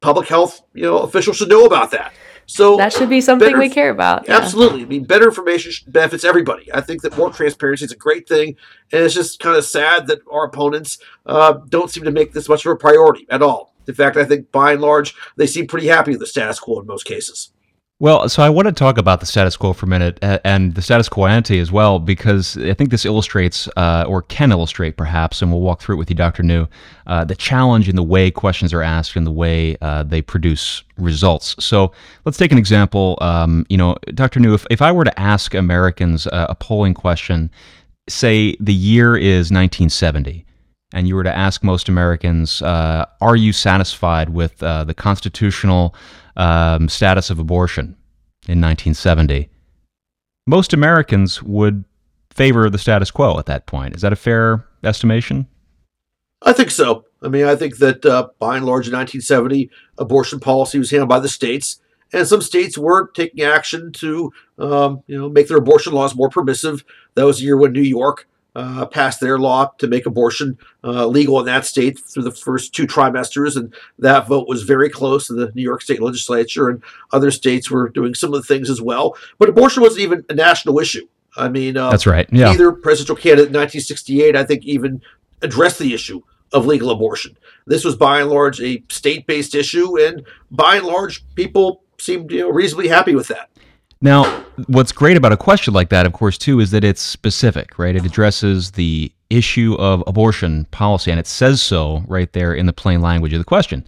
public 0.00 0.28
health, 0.28 0.62
you 0.74 0.82
know, 0.82 0.98
officials 0.98 1.36
should 1.36 1.48
know 1.48 1.64
about 1.64 1.90
that. 1.92 2.12
So 2.46 2.76
that 2.78 2.92
should 2.92 3.08
be 3.08 3.20
something 3.20 3.46
better, 3.46 3.58
we 3.58 3.68
care 3.68 3.90
about. 3.90 4.26
Yeah. 4.26 4.36
Absolutely. 4.38 4.82
I 4.82 4.86
mean, 4.86 5.04
better 5.04 5.26
information 5.26 5.72
benefits 5.86 6.24
everybody. 6.24 6.68
I 6.74 6.80
think 6.80 7.02
that 7.02 7.16
more 7.16 7.30
transparency 7.30 7.84
is 7.84 7.92
a 7.92 7.96
great 7.96 8.26
thing, 8.26 8.56
and 8.90 9.04
it's 9.04 9.14
just 9.14 9.38
kind 9.38 9.56
of 9.56 9.64
sad 9.64 10.08
that 10.08 10.18
our 10.28 10.46
opponents 10.46 10.98
uh, 11.26 11.52
don't 11.68 11.90
seem 11.90 12.02
to 12.04 12.10
make 12.10 12.32
this 12.32 12.48
much 12.48 12.66
of 12.66 12.72
a 12.72 12.76
priority 12.76 13.24
at 13.30 13.40
all. 13.40 13.69
In 13.86 13.94
fact, 13.94 14.16
I 14.16 14.24
think 14.24 14.52
by 14.52 14.72
and 14.72 14.80
large 14.80 15.14
they 15.36 15.46
seem 15.46 15.66
pretty 15.66 15.88
happy 15.88 16.12
with 16.12 16.20
the 16.20 16.26
status 16.26 16.58
quo 16.58 16.80
in 16.80 16.86
most 16.86 17.04
cases. 17.04 17.52
Well, 18.00 18.30
so 18.30 18.42
I 18.42 18.48
want 18.48 18.66
to 18.66 18.72
talk 18.72 18.96
about 18.96 19.20
the 19.20 19.26
status 19.26 19.58
quo 19.58 19.74
for 19.74 19.84
a 19.84 19.88
minute 19.90 20.18
and 20.22 20.74
the 20.74 20.80
status 20.80 21.06
quo 21.06 21.26
ante 21.26 21.58
as 21.58 21.70
well, 21.70 21.98
because 21.98 22.56
I 22.56 22.72
think 22.72 22.90
this 22.90 23.04
illustrates, 23.04 23.68
uh, 23.76 24.06
or 24.08 24.22
can 24.22 24.52
illustrate 24.52 24.96
perhaps, 24.96 25.42
and 25.42 25.52
we'll 25.52 25.60
walk 25.60 25.82
through 25.82 25.96
it 25.96 25.98
with 25.98 26.08
you, 26.08 26.16
Dr. 26.16 26.42
New, 26.42 26.66
uh, 27.06 27.26
the 27.26 27.34
challenge 27.34 27.90
in 27.90 27.96
the 27.96 28.02
way 28.02 28.30
questions 28.30 28.72
are 28.72 28.80
asked 28.80 29.16
and 29.16 29.26
the 29.26 29.30
way 29.30 29.76
uh, 29.82 30.02
they 30.02 30.22
produce 30.22 30.82
results. 30.96 31.54
So 31.62 31.92
let's 32.24 32.38
take 32.38 32.52
an 32.52 32.56
example. 32.58 33.18
Um, 33.20 33.66
you 33.68 33.76
know, 33.76 33.96
Dr. 34.14 34.40
New, 34.40 34.54
if, 34.54 34.66
if 34.70 34.80
I 34.80 34.90
were 34.92 35.04
to 35.04 35.20
ask 35.20 35.52
Americans 35.52 36.26
a 36.32 36.54
polling 36.58 36.94
question, 36.94 37.50
say 38.08 38.56
the 38.60 38.72
year 38.72 39.14
is 39.14 39.50
1970, 39.50 40.46
and 40.92 41.06
you 41.06 41.14
were 41.14 41.24
to 41.24 41.36
ask 41.36 41.62
most 41.62 41.88
Americans, 41.88 42.62
uh, 42.62 43.06
are 43.20 43.36
you 43.36 43.52
satisfied 43.52 44.30
with 44.30 44.62
uh, 44.62 44.84
the 44.84 44.94
constitutional 44.94 45.94
um, 46.36 46.88
status 46.88 47.30
of 47.30 47.38
abortion 47.38 47.96
in 48.48 48.60
1970, 48.60 49.48
most 50.46 50.72
Americans 50.72 51.42
would 51.42 51.84
favor 52.30 52.70
the 52.70 52.78
status 52.78 53.10
quo 53.10 53.38
at 53.38 53.46
that 53.46 53.66
point. 53.66 53.94
Is 53.94 54.02
that 54.02 54.12
a 54.12 54.16
fair 54.16 54.66
estimation? 54.82 55.46
I 56.42 56.52
think 56.54 56.70
so. 56.70 57.04
I 57.22 57.28
mean, 57.28 57.44
I 57.44 57.54
think 57.54 57.76
that 57.78 58.06
uh, 58.06 58.28
by 58.38 58.56
and 58.56 58.64
large 58.64 58.88
in 58.88 58.94
1970, 58.94 59.70
abortion 59.98 60.40
policy 60.40 60.78
was 60.78 60.90
handled 60.90 61.10
by 61.10 61.20
the 61.20 61.28
states, 61.28 61.80
and 62.12 62.26
some 62.26 62.40
states 62.40 62.78
were 62.78 63.08
taking 63.08 63.44
action 63.44 63.92
to, 63.92 64.32
um, 64.58 65.02
you 65.06 65.18
know, 65.18 65.28
make 65.28 65.48
their 65.48 65.58
abortion 65.58 65.92
laws 65.92 66.16
more 66.16 66.30
permissive. 66.30 66.82
That 67.14 67.26
was 67.26 67.38
the 67.38 67.44
year 67.44 67.58
when 67.58 67.72
New 67.72 67.82
York 67.82 68.26
uh, 68.56 68.86
passed 68.86 69.20
their 69.20 69.38
law 69.38 69.70
to 69.78 69.86
make 69.86 70.06
abortion 70.06 70.58
uh, 70.82 71.06
legal 71.06 71.38
in 71.40 71.46
that 71.46 71.64
state 71.64 71.98
through 71.98 72.22
the 72.22 72.30
first 72.30 72.74
two 72.74 72.86
trimesters, 72.86 73.56
and 73.56 73.72
that 73.98 74.26
vote 74.26 74.48
was 74.48 74.62
very 74.62 74.90
close 74.90 75.26
to 75.26 75.34
the 75.34 75.52
New 75.54 75.62
York 75.62 75.82
State 75.82 76.02
Legislature, 76.02 76.68
and 76.68 76.82
other 77.12 77.30
states 77.30 77.70
were 77.70 77.88
doing 77.88 78.14
similar 78.14 78.42
things 78.42 78.68
as 78.68 78.80
well. 78.80 79.16
But 79.38 79.48
abortion 79.48 79.82
wasn't 79.82 80.02
even 80.02 80.24
a 80.28 80.34
national 80.34 80.78
issue. 80.78 81.06
I 81.36 81.48
mean, 81.48 81.76
uh, 81.76 81.90
that's 81.90 82.06
right. 82.06 82.28
Yeah. 82.32 82.46
Neither 82.46 82.72
presidential 82.72 83.16
candidate 83.16 83.48
in 83.48 83.60
1968, 83.60 84.34
I 84.34 84.44
think, 84.44 84.64
even 84.64 85.00
addressed 85.42 85.78
the 85.78 85.94
issue 85.94 86.22
of 86.52 86.66
legal 86.66 86.90
abortion. 86.90 87.36
This 87.66 87.84
was 87.84 87.94
by 87.94 88.20
and 88.20 88.30
large 88.30 88.60
a 88.60 88.82
state-based 88.88 89.54
issue, 89.54 90.00
and 90.00 90.26
by 90.50 90.76
and 90.76 90.86
large, 90.86 91.24
people 91.34 91.84
seemed 91.98 92.32
you 92.32 92.40
know, 92.40 92.50
reasonably 92.50 92.88
happy 92.88 93.14
with 93.14 93.28
that. 93.28 93.50
Now, 94.02 94.44
what's 94.66 94.92
great 94.92 95.18
about 95.18 95.32
a 95.32 95.36
question 95.36 95.74
like 95.74 95.90
that, 95.90 96.06
of 96.06 96.14
course, 96.14 96.38
too, 96.38 96.58
is 96.60 96.70
that 96.70 96.84
it's 96.84 97.02
specific, 97.02 97.78
right? 97.78 97.94
It 97.94 98.06
addresses 98.06 98.70
the 98.70 99.12
issue 99.28 99.76
of 99.78 100.02
abortion 100.06 100.64
policy, 100.70 101.10
and 101.10 101.20
it 101.20 101.26
says 101.26 101.60
so 101.60 102.02
right 102.08 102.32
there 102.32 102.54
in 102.54 102.64
the 102.64 102.72
plain 102.72 103.02
language 103.02 103.34
of 103.34 103.38
the 103.38 103.44
question. 103.44 103.84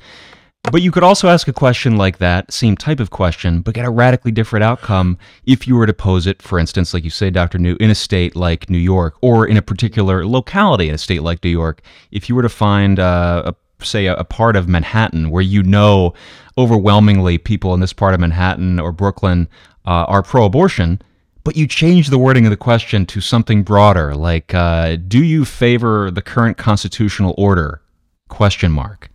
But 0.71 0.83
you 0.83 0.93
could 0.93 1.03
also 1.03 1.29
ask 1.29 1.49
a 1.49 1.53
question 1.53 1.97
like 1.97 2.19
that, 2.19 2.53
same 2.53 2.77
type 2.77 3.01
of 3.01 3.11
question, 3.11 3.63
but 3.63 3.75
get 3.75 3.85
a 3.85 3.91
radically 3.91 4.31
different 4.31 4.63
outcome 4.63 5.19
if 5.45 5.67
you 5.67 5.77
were 5.77 5.87
to 5.87 5.95
pose 5.95 6.27
it, 6.27 6.41
for 6.41 6.59
instance, 6.59 6.95
like 6.95 7.05
you 7.05 7.11
say, 7.11 7.31
Dr. 7.31 7.59
New, 7.59 7.77
in 7.81 7.91
a 7.91 7.95
state 7.95 8.37
like 8.37 8.71
New 8.71 8.79
York, 8.79 9.17
or 9.23 9.47
in 9.47 9.57
a 9.57 9.63
particular 9.63 10.25
locality 10.25 10.89
in 10.89 10.95
a 10.95 10.99
state 10.99 11.23
like 11.23 11.43
New 11.43 11.51
York. 11.51 11.81
If 12.13 12.29
you 12.29 12.37
were 12.37 12.43
to 12.43 12.49
find, 12.49 13.01
uh, 13.01 13.43
a, 13.47 13.85
say, 13.85 14.07
a, 14.07 14.15
a 14.15 14.25
part 14.25 14.55
of 14.55 14.69
Manhattan 14.69 15.31
where 15.31 15.43
you 15.43 15.65
know 15.65 16.15
overwhelmingly 16.57 17.39
people 17.39 17.75
in 17.75 17.81
this 17.81 17.93
part 17.93 18.15
of 18.15 18.21
Manhattan 18.21 18.79
or 18.79 18.93
Brooklyn 18.93 19.49
uh, 19.87 20.05
are 20.09 20.23
pro-abortion, 20.23 21.01
but 21.45 21.57
you 21.57 21.67
change 21.67 22.09
the 22.09 22.19
wording 22.19 22.47
of 22.47 22.51
the 22.51 22.57
question 22.57 23.05
to 23.07 23.21
something 23.21 23.63
broader, 23.63 24.15
like 24.15 24.55
uh, 24.55 24.97
"Do 24.97 25.23
you 25.23 25.45
favor 25.45 26.11
the 26.11 26.23
current 26.23 26.57
constitutional 26.57 27.35
order?" 27.37 27.83
Question 28.29 28.73
mark. 28.73 29.11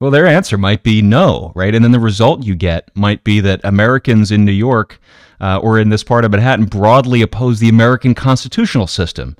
Well, 0.00 0.12
their 0.12 0.26
answer 0.26 0.56
might 0.56 0.84
be 0.84 1.02
no, 1.02 1.50
right? 1.56 1.74
And 1.74 1.84
then 1.84 1.90
the 1.90 1.98
result 1.98 2.44
you 2.44 2.54
get 2.54 2.88
might 2.94 3.24
be 3.24 3.40
that 3.40 3.60
Americans 3.64 4.30
in 4.30 4.44
New 4.44 4.52
York 4.52 5.00
uh, 5.40 5.58
or 5.58 5.78
in 5.78 5.88
this 5.88 6.04
part 6.04 6.24
of 6.24 6.30
Manhattan 6.30 6.66
broadly 6.66 7.20
oppose 7.20 7.58
the 7.58 7.68
American 7.68 8.14
constitutional 8.14 8.86
system. 8.86 9.36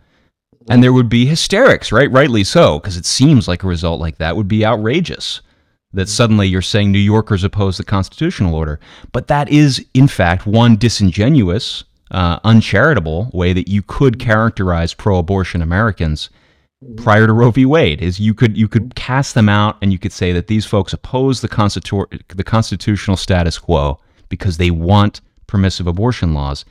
And 0.68 0.82
there 0.82 0.92
would 0.92 1.08
be 1.08 1.26
hysterics, 1.26 1.92
right? 1.92 2.10
Rightly 2.10 2.44
so, 2.44 2.78
because 2.78 2.96
it 2.96 3.06
seems 3.06 3.46
like 3.46 3.62
a 3.62 3.68
result 3.68 4.00
like 4.00 4.18
that 4.18 4.36
would 4.36 4.48
be 4.48 4.66
outrageous 4.66 5.40
that 5.92 6.08
suddenly 6.08 6.46
you're 6.46 6.62
saying 6.62 6.92
New 6.92 6.98
Yorkers 6.98 7.44
oppose 7.44 7.78
the 7.78 7.84
constitutional 7.84 8.54
order. 8.54 8.78
But 9.12 9.28
that 9.28 9.48
is, 9.48 9.84
in 9.94 10.08
fact, 10.08 10.46
one 10.46 10.76
disingenuous, 10.76 11.84
uh, 12.10 12.38
uncharitable 12.44 13.30
way 13.32 13.52
that 13.52 13.68
you 13.68 13.82
could 13.82 14.18
characterize 14.18 14.94
pro-abortion 14.94 15.62
Americans 15.62 16.30
prior 16.96 17.26
to 17.26 17.32
Roe 17.32 17.50
v. 17.50 17.66
Wade. 17.66 18.00
Is 18.02 18.20
you 18.20 18.34
could 18.34 18.56
you 18.56 18.68
could 18.68 18.94
cast 18.94 19.34
them 19.34 19.48
out 19.48 19.76
and 19.82 19.92
you 19.92 19.98
could 19.98 20.12
say 20.12 20.32
that 20.32 20.46
these 20.46 20.66
folks 20.66 20.92
oppose 20.92 21.40
the 21.40 21.48
constitu- 21.48 22.22
the 22.28 22.44
constitutional 22.44 23.16
status 23.16 23.58
quo 23.58 23.98
because 24.28 24.58
they 24.58 24.70
want 24.70 25.20
permissive 25.46 25.86
abortion 25.86 26.34
laws. 26.34 26.64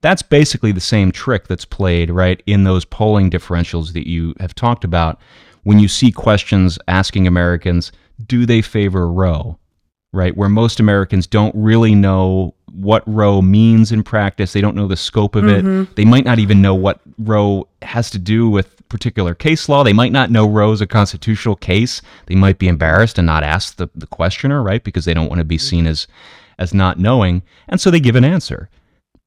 That's 0.00 0.22
basically 0.22 0.72
the 0.72 0.80
same 0.80 1.10
trick 1.10 1.48
that's 1.48 1.64
played 1.64 2.10
right 2.10 2.42
in 2.46 2.64
those 2.64 2.84
polling 2.84 3.30
differentials 3.30 3.94
that 3.94 4.08
you 4.08 4.34
have 4.38 4.54
talked 4.54 4.84
about 4.84 5.20
when 5.64 5.78
you 5.78 5.88
see 5.88 6.12
questions 6.12 6.78
asking 6.86 7.26
Americans 7.26 7.90
do 8.24 8.46
they 8.46 8.62
favor 8.62 9.10
Roe? 9.10 9.58
Right, 10.10 10.34
where 10.34 10.48
most 10.48 10.80
Americans 10.80 11.26
don't 11.26 11.54
really 11.54 11.94
know 11.94 12.54
what 12.72 13.02
Roe 13.06 13.42
means 13.42 13.92
in 13.92 14.02
practice. 14.02 14.54
They 14.54 14.62
don't 14.62 14.74
know 14.74 14.88
the 14.88 14.96
scope 14.96 15.36
of 15.36 15.44
mm-hmm. 15.44 15.82
it. 15.82 15.96
They 15.96 16.06
might 16.06 16.24
not 16.24 16.38
even 16.38 16.62
know 16.62 16.74
what 16.74 17.00
Roe 17.18 17.68
has 17.82 18.08
to 18.12 18.18
do 18.18 18.48
with 18.48 18.78
particular 18.88 19.34
case 19.34 19.68
law. 19.68 19.82
They 19.82 19.92
might 19.92 20.12
not 20.12 20.30
know 20.30 20.48
Roe 20.48 20.72
is 20.72 20.80
a 20.80 20.86
constitutional 20.86 21.56
case. 21.56 22.00
They 22.26 22.34
might 22.34 22.58
be 22.58 22.68
embarrassed 22.68 23.18
and 23.18 23.26
not 23.26 23.42
ask 23.42 23.76
the, 23.76 23.88
the 23.94 24.06
questioner, 24.06 24.62
right? 24.62 24.82
Because 24.82 25.04
they 25.04 25.14
don't 25.14 25.28
want 25.28 25.40
to 25.40 25.44
be 25.44 25.58
seen 25.58 25.86
as 25.86 26.06
as 26.58 26.74
not 26.74 26.98
knowing. 26.98 27.42
And 27.68 27.80
so 27.80 27.90
they 27.90 28.00
give 28.00 28.16
an 28.16 28.24
answer. 28.24 28.68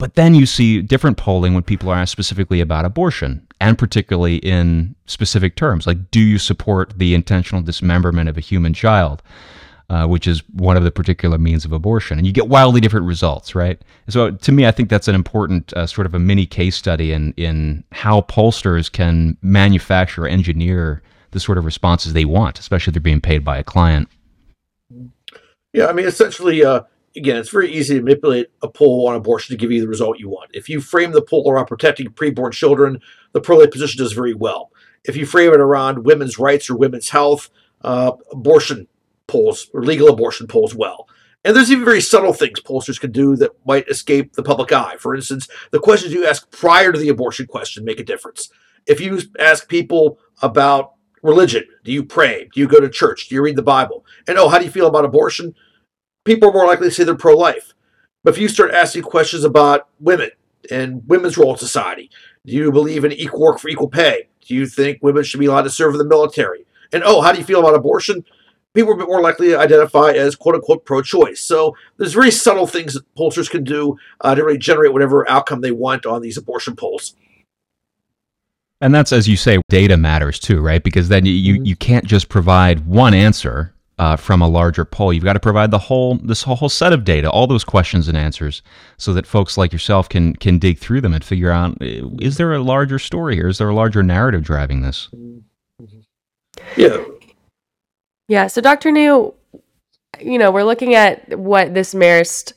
But 0.01 0.15
then 0.15 0.33
you 0.33 0.47
see 0.47 0.81
different 0.81 1.17
polling 1.17 1.53
when 1.53 1.61
people 1.61 1.91
are 1.91 1.95
asked 1.95 2.11
specifically 2.11 2.59
about 2.59 2.85
abortion, 2.85 3.45
and 3.59 3.77
particularly 3.77 4.37
in 4.37 4.95
specific 5.05 5.55
terms, 5.55 5.85
like 5.85 6.09
do 6.09 6.19
you 6.19 6.39
support 6.39 6.97
the 6.97 7.13
intentional 7.13 7.61
dismemberment 7.61 8.27
of 8.27 8.35
a 8.35 8.41
human 8.41 8.73
child, 8.73 9.21
uh, 9.91 10.07
which 10.07 10.25
is 10.25 10.41
one 10.53 10.75
of 10.75 10.83
the 10.83 10.89
particular 10.89 11.37
means 11.37 11.65
of 11.65 11.71
abortion, 11.71 12.17
and 12.17 12.25
you 12.25 12.33
get 12.33 12.47
wildly 12.47 12.81
different 12.81 13.05
results, 13.05 13.53
right? 13.53 13.79
So 14.09 14.31
to 14.31 14.51
me, 14.51 14.65
I 14.65 14.71
think 14.71 14.89
that's 14.89 15.07
an 15.07 15.13
important 15.13 15.71
uh, 15.73 15.85
sort 15.85 16.07
of 16.07 16.15
a 16.15 16.19
mini 16.19 16.47
case 16.47 16.75
study 16.75 17.11
in 17.11 17.33
in 17.37 17.83
how 17.91 18.21
pollsters 18.21 18.91
can 18.91 19.37
manufacture, 19.43 20.23
or 20.23 20.27
engineer 20.27 21.03
the 21.29 21.39
sort 21.39 21.59
of 21.59 21.63
responses 21.65 22.13
they 22.13 22.25
want, 22.25 22.57
especially 22.57 22.89
if 22.89 22.95
they're 22.95 23.01
being 23.01 23.21
paid 23.21 23.45
by 23.45 23.59
a 23.59 23.63
client. 23.63 24.09
Yeah, 25.73 25.85
I 25.85 25.93
mean, 25.93 26.07
essentially, 26.07 26.65
uh, 26.65 26.81
again, 27.15 27.37
it's 27.37 27.49
very 27.49 27.71
easy 27.71 27.95
to 27.95 28.01
manipulate 28.01 28.47
a 28.61 28.67
poll 28.67 29.07
on 29.07 29.15
abortion 29.15 29.53
to 29.53 29.59
give 29.59 29.71
you 29.71 29.81
the 29.81 29.87
result 29.87 30.19
you 30.19 30.29
want. 30.29 30.51
If 30.53 30.69
you 30.69 30.81
frame 30.81 31.11
the 31.11 31.21
poll 31.21 31.49
around 31.49 31.65
protecting 31.65 32.07
preborn 32.09 32.51
children, 32.51 32.99
the 33.33 33.41
pro-life 33.41 33.71
position 33.71 33.99
does 33.99 34.13
very 34.13 34.33
well. 34.33 34.71
If 35.03 35.15
you 35.15 35.25
frame 35.25 35.53
it 35.53 35.59
around 35.59 36.05
women's 36.05 36.37
rights 36.37 36.69
or 36.69 36.77
women's 36.77 37.09
health, 37.09 37.49
uh, 37.81 38.13
abortion 38.31 38.87
polls 39.27 39.69
or 39.73 39.83
legal 39.83 40.09
abortion 40.09 40.47
polls 40.47 40.75
well. 40.75 41.07
And 41.43 41.55
there's 41.55 41.71
even 41.71 41.85
very 41.85 42.01
subtle 42.01 42.33
things 42.33 42.59
pollsters 42.59 42.99
can 42.99 43.11
do 43.11 43.35
that 43.37 43.51
might 43.65 43.87
escape 43.87 44.33
the 44.33 44.43
public 44.43 44.71
eye. 44.71 44.97
For 44.99 45.15
instance, 45.15 45.47
the 45.71 45.79
questions 45.79 46.13
you 46.13 46.25
ask 46.25 46.51
prior 46.51 46.91
to 46.91 46.99
the 46.99 47.09
abortion 47.09 47.47
question 47.47 47.83
make 47.83 47.99
a 47.99 48.03
difference. 48.03 48.49
If 48.85 48.99
you 48.99 49.21
ask 49.39 49.67
people 49.67 50.19
about 50.41 50.93
religion, 51.23 51.63
do 51.83 51.91
you 51.91 52.03
pray? 52.03 52.47
Do 52.53 52.59
you 52.59 52.67
go 52.67 52.79
to 52.79 52.89
church? 52.89 53.27
Do 53.27 53.35
you 53.35 53.41
read 53.41 53.55
the 53.55 53.63
Bible? 53.63 54.05
And 54.27 54.37
oh, 54.37 54.49
how 54.49 54.59
do 54.59 54.65
you 54.65 54.71
feel 54.71 54.87
about 54.87 55.05
abortion? 55.05 55.55
People 56.23 56.49
are 56.49 56.53
more 56.53 56.67
likely 56.67 56.87
to 56.87 56.93
say 56.93 57.03
they're 57.03 57.15
pro 57.15 57.35
life. 57.35 57.73
But 58.23 58.33
if 58.33 58.39
you 58.39 58.47
start 58.47 58.71
asking 58.71 59.03
questions 59.03 59.43
about 59.43 59.87
women 59.99 60.29
and 60.69 61.01
women's 61.07 61.37
role 61.37 61.53
in 61.53 61.57
society, 61.57 62.09
do 62.45 62.53
you 62.53 62.71
believe 62.71 63.03
in 63.03 63.11
equal 63.11 63.41
work 63.41 63.59
for 63.59 63.69
equal 63.69 63.87
pay? 63.87 64.27
Do 64.45 64.55
you 64.55 64.65
think 64.65 64.99
women 65.01 65.23
should 65.23 65.39
be 65.39 65.47
allowed 65.47 65.63
to 65.63 65.69
serve 65.69 65.93
in 65.93 65.97
the 65.97 66.05
military? 66.05 66.65
And 66.93 67.03
oh, 67.03 67.21
how 67.21 67.31
do 67.31 67.39
you 67.39 67.45
feel 67.45 67.59
about 67.59 67.75
abortion? 67.75 68.25
People 68.73 68.93
are 68.93 69.05
more 69.05 69.21
likely 69.21 69.49
to 69.49 69.59
identify 69.59 70.11
as 70.11 70.35
quote 70.35 70.55
unquote 70.55 70.85
pro 70.85 71.01
choice. 71.01 71.41
So 71.41 71.75
there's 71.97 72.13
very 72.13 72.31
subtle 72.31 72.67
things 72.67 72.93
that 72.93 73.15
pollsters 73.15 73.49
can 73.49 73.63
do 73.63 73.97
uh, 74.21 74.35
to 74.35 74.43
really 74.43 74.57
generate 74.57 74.93
whatever 74.93 75.29
outcome 75.29 75.61
they 75.61 75.71
want 75.71 76.05
on 76.05 76.21
these 76.21 76.37
abortion 76.37 76.75
polls. 76.75 77.15
And 78.79 78.95
that's, 78.95 79.11
as 79.11 79.27
you 79.27 79.37
say, 79.37 79.59
data 79.69 79.95
matters 79.95 80.39
too, 80.39 80.59
right? 80.59 80.81
Because 80.81 81.09
then 81.09 81.25
you, 81.25 81.55
mm-hmm. 81.55 81.65
you 81.65 81.75
can't 81.75 82.05
just 82.05 82.29
provide 82.29 82.87
one 82.87 83.13
answer 83.13 83.73
uh, 84.01 84.15
from 84.15 84.41
a 84.41 84.47
larger 84.47 84.83
poll. 84.83 85.13
You've 85.13 85.23
got 85.23 85.33
to 85.33 85.39
provide 85.39 85.69
the 85.69 85.77
whole 85.77 86.15
this 86.15 86.41
whole 86.41 86.69
set 86.69 86.91
of 86.91 87.03
data, 87.03 87.29
all 87.29 87.45
those 87.45 87.63
questions 87.63 88.07
and 88.07 88.17
answers, 88.17 88.63
so 88.97 89.13
that 89.13 89.27
folks 89.27 89.59
like 89.59 89.71
yourself 89.71 90.09
can 90.09 90.35
can 90.35 90.57
dig 90.57 90.79
through 90.79 91.01
them 91.01 91.13
and 91.13 91.23
figure 91.23 91.51
out 91.51 91.73
uh, 91.83 92.09
is 92.19 92.37
there 92.37 92.51
a 92.51 92.63
larger 92.63 92.97
story 92.97 93.35
here? 93.35 93.47
Is 93.47 93.59
there 93.59 93.69
a 93.69 93.75
larger 93.75 94.01
narrative 94.01 94.41
driving 94.41 94.81
this? 94.81 95.07
Yeah. 96.75 96.97
Yeah. 98.27 98.47
So, 98.47 98.59
Dr. 98.59 98.91
New, 98.91 99.35
you 100.19 100.39
know, 100.39 100.49
we're 100.49 100.63
looking 100.63 100.95
at 100.95 101.37
what 101.37 101.75
this 101.75 101.93
Marist 101.93 102.53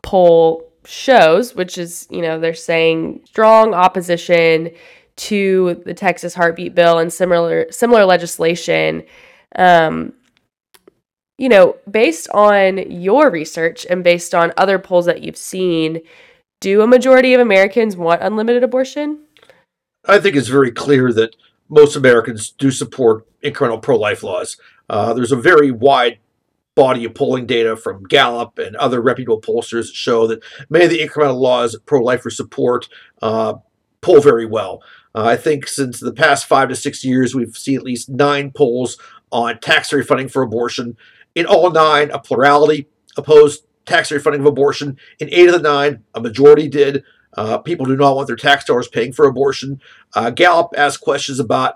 poll 0.00 0.66
shows, 0.86 1.54
which 1.54 1.76
is, 1.76 2.06
you 2.10 2.22
know, 2.22 2.40
they're 2.40 2.54
saying 2.54 3.20
strong 3.26 3.74
opposition 3.74 4.70
to 5.16 5.82
the 5.84 5.92
Texas 5.92 6.32
heartbeat 6.34 6.74
bill 6.74 6.98
and 6.98 7.12
similar 7.12 7.70
similar 7.70 8.06
legislation. 8.06 9.02
Um, 9.56 10.14
you 11.38 11.48
know, 11.48 11.76
based 11.90 12.28
on 12.30 12.90
your 12.90 13.30
research 13.30 13.86
and 13.88 14.02
based 14.02 14.34
on 14.34 14.52
other 14.56 14.78
polls 14.78 15.06
that 15.06 15.22
you've 15.22 15.36
seen, 15.36 16.00
do 16.60 16.82
a 16.82 16.86
majority 16.86 17.34
of 17.34 17.40
Americans 17.40 17.96
want 17.96 18.22
unlimited 18.22 18.62
abortion? 18.62 19.20
I 20.06 20.18
think 20.18 20.36
it's 20.36 20.48
very 20.48 20.70
clear 20.70 21.12
that 21.12 21.36
most 21.68 21.96
Americans 21.96 22.50
do 22.50 22.70
support 22.70 23.26
incremental 23.42 23.82
pro 23.82 23.96
life 23.98 24.22
laws. 24.22 24.56
Uh, 24.88 25.12
there's 25.12 25.32
a 25.32 25.36
very 25.36 25.70
wide 25.70 26.18
body 26.74 27.04
of 27.04 27.14
polling 27.14 27.46
data 27.46 27.76
from 27.76 28.04
Gallup 28.04 28.58
and 28.58 28.76
other 28.76 29.00
reputable 29.00 29.40
pollsters 29.40 29.92
show 29.92 30.26
that 30.26 30.42
many 30.68 30.84
of 30.84 30.90
the 30.90 31.00
incremental 31.00 31.40
laws 31.40 31.76
pro 31.86 32.00
lifers 32.00 32.36
support 32.36 32.88
uh, 33.22 33.54
poll 34.00 34.20
very 34.20 34.46
well. 34.46 34.82
Uh, 35.14 35.24
I 35.24 35.36
think 35.36 35.66
since 35.66 35.98
the 35.98 36.12
past 36.12 36.46
five 36.46 36.68
to 36.68 36.76
six 36.76 37.04
years, 37.04 37.34
we've 37.34 37.56
seen 37.56 37.78
at 37.78 37.82
least 37.82 38.10
nine 38.10 38.50
polls 38.50 38.98
on 39.32 39.58
tax 39.58 39.92
refunding 39.92 40.28
for 40.28 40.42
abortion. 40.42 40.96
In 41.36 41.44
all 41.46 41.70
nine, 41.70 42.10
a 42.10 42.18
plurality 42.18 42.88
opposed 43.16 43.64
tax 43.84 44.08
funding 44.08 44.40
of 44.40 44.46
abortion. 44.46 44.96
In 45.20 45.28
eight 45.30 45.48
of 45.48 45.52
the 45.52 45.60
nine, 45.60 46.02
a 46.14 46.20
majority 46.20 46.66
did. 46.66 47.04
Uh, 47.36 47.58
people 47.58 47.84
do 47.84 47.94
not 47.94 48.16
want 48.16 48.26
their 48.26 48.36
tax 48.36 48.64
dollars 48.64 48.88
paying 48.88 49.12
for 49.12 49.26
abortion. 49.26 49.80
Uh, 50.14 50.30
Gallup 50.30 50.70
asked 50.76 51.02
questions 51.02 51.38
about 51.38 51.74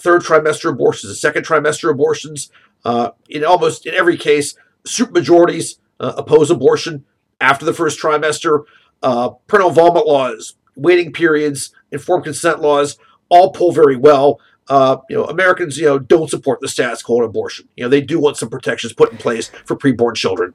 third 0.00 0.22
trimester 0.22 0.70
abortions 0.70 1.10
and 1.10 1.18
second 1.18 1.44
trimester 1.44 1.90
abortions. 1.90 2.50
Uh, 2.84 3.10
in 3.28 3.44
almost 3.44 3.84
in 3.86 3.94
every 3.94 4.16
case, 4.16 4.56
supermajorities 4.84 5.76
uh, 6.00 6.14
oppose 6.16 6.50
abortion 6.50 7.04
after 7.40 7.66
the 7.66 7.74
first 7.74 8.00
trimester. 8.00 8.64
Uh, 9.02 9.28
parental 9.46 9.68
involvement 9.68 10.06
laws, 10.06 10.54
waiting 10.74 11.12
periods, 11.12 11.70
informed 11.90 12.24
consent 12.24 12.62
laws 12.62 12.96
all 13.28 13.52
pull 13.52 13.72
very 13.72 13.96
well. 13.96 14.40
Uh, 14.68 14.98
you 15.10 15.16
know, 15.16 15.24
Americans, 15.24 15.76
you 15.76 15.86
know, 15.86 15.98
don't 15.98 16.30
support 16.30 16.60
the 16.60 16.68
status 16.68 17.02
quo 17.02 17.18
on 17.18 17.24
abortion. 17.24 17.68
You 17.76 17.84
know, 17.84 17.88
they 17.88 18.00
do 18.00 18.20
want 18.20 18.36
some 18.36 18.48
protections 18.48 18.92
put 18.92 19.10
in 19.10 19.18
place 19.18 19.50
for 19.64 19.76
preborn 19.76 20.14
children. 20.14 20.54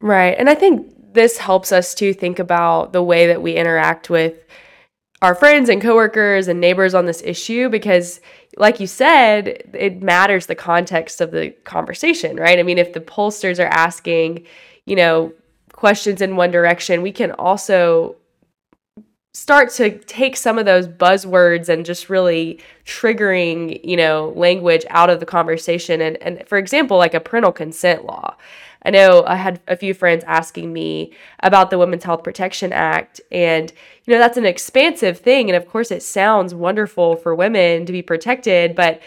Right, 0.00 0.34
and 0.38 0.50
I 0.50 0.54
think 0.54 1.14
this 1.14 1.38
helps 1.38 1.72
us 1.72 1.94
to 1.94 2.12
think 2.12 2.38
about 2.38 2.92
the 2.92 3.02
way 3.02 3.26
that 3.28 3.40
we 3.40 3.54
interact 3.54 4.10
with 4.10 4.34
our 5.22 5.34
friends 5.34 5.70
and 5.70 5.80
coworkers 5.80 6.48
and 6.48 6.60
neighbors 6.60 6.92
on 6.92 7.06
this 7.06 7.22
issue 7.22 7.70
because 7.70 8.20
like 8.58 8.78
you 8.78 8.86
said 8.86 9.62
it 9.72 10.02
matters 10.02 10.46
the 10.46 10.54
context 10.54 11.20
of 11.20 11.30
the 11.30 11.50
conversation 11.64 12.36
right 12.36 12.58
i 12.58 12.62
mean 12.62 12.76
if 12.76 12.92
the 12.92 13.00
pollsters 13.00 13.58
are 13.58 13.68
asking 13.68 14.44
you 14.84 14.94
know 14.94 15.32
questions 15.72 16.20
in 16.20 16.36
one 16.36 16.50
direction 16.50 17.00
we 17.00 17.10
can 17.10 17.32
also 17.32 18.14
start 19.34 19.68
to 19.68 19.98
take 19.98 20.36
some 20.36 20.58
of 20.58 20.64
those 20.64 20.88
buzzwords 20.88 21.68
and 21.68 21.84
just 21.84 22.08
really 22.08 22.60
triggering 22.86 23.80
you 23.84 23.96
know 23.96 24.32
language 24.36 24.84
out 24.90 25.10
of 25.10 25.20
the 25.20 25.26
conversation. 25.26 26.00
And 26.00 26.16
and 26.22 26.48
for 26.48 26.56
example 26.56 26.96
like 26.96 27.14
a 27.14 27.20
parental 27.20 27.52
consent 27.52 28.04
law. 28.04 28.36
I 28.86 28.90
know 28.90 29.24
I 29.26 29.36
had 29.36 29.60
a 29.66 29.76
few 29.76 29.94
friends 29.94 30.24
asking 30.26 30.72
me 30.72 31.12
about 31.40 31.70
the 31.70 31.78
Women's 31.78 32.04
Health 32.04 32.22
Protection 32.22 32.70
Act, 32.72 33.20
and 33.32 33.72
you 34.04 34.12
know 34.12 34.18
that's 34.18 34.36
an 34.36 34.44
expansive 34.44 35.18
thing, 35.18 35.48
and 35.48 35.56
of 35.56 35.68
course 35.68 35.90
it 35.90 36.02
sounds 36.02 36.54
wonderful 36.54 37.16
for 37.16 37.34
women 37.34 37.86
to 37.86 37.92
be 37.92 38.02
protected, 38.02 38.74
but 38.74 39.00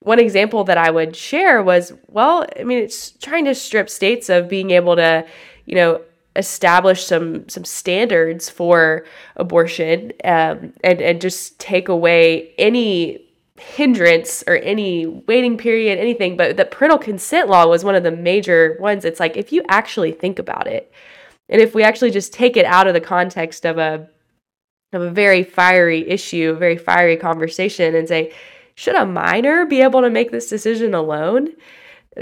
one 0.00 0.18
example 0.18 0.64
that 0.64 0.78
I 0.78 0.90
would 0.90 1.14
share 1.14 1.62
was, 1.62 1.92
well, 2.08 2.44
I 2.58 2.64
mean, 2.64 2.78
it's 2.78 3.12
trying 3.12 3.44
to 3.44 3.54
strip 3.54 3.88
states 3.88 4.28
of 4.28 4.48
being 4.48 4.72
able 4.72 4.96
to, 4.96 5.24
you 5.64 5.76
know, 5.76 6.00
establish 6.36 7.04
some 7.04 7.48
some 7.48 7.64
standards 7.64 8.48
for 8.48 9.04
abortion 9.36 10.12
um, 10.24 10.72
and 10.82 11.00
and 11.00 11.20
just 11.20 11.58
take 11.58 11.88
away 11.88 12.54
any 12.58 13.26
hindrance 13.58 14.42
or 14.46 14.56
any 14.56 15.06
waiting 15.06 15.56
period, 15.56 15.98
anything, 15.98 16.36
but 16.36 16.56
the 16.56 16.64
parental 16.64 16.98
consent 16.98 17.48
law 17.48 17.66
was 17.66 17.84
one 17.84 17.94
of 17.94 18.02
the 18.02 18.10
major 18.10 18.76
ones. 18.80 19.04
It's 19.04 19.20
like 19.20 19.36
if 19.36 19.52
you 19.52 19.62
actually 19.68 20.12
think 20.12 20.38
about 20.38 20.66
it, 20.66 20.92
and 21.48 21.60
if 21.60 21.74
we 21.74 21.82
actually 21.82 22.10
just 22.10 22.32
take 22.32 22.56
it 22.56 22.64
out 22.64 22.86
of 22.86 22.94
the 22.94 23.00
context 23.00 23.64
of 23.66 23.78
a 23.78 24.08
of 24.92 25.02
a 25.02 25.10
very 25.10 25.42
fiery 25.42 26.08
issue, 26.08 26.52
a 26.54 26.58
very 26.58 26.76
fiery 26.76 27.16
conversation, 27.16 27.94
and 27.94 28.08
say, 28.08 28.32
should 28.74 28.94
a 28.94 29.06
minor 29.06 29.64
be 29.64 29.80
able 29.80 30.02
to 30.02 30.10
make 30.10 30.30
this 30.30 30.48
decision 30.48 30.94
alone? 30.94 31.48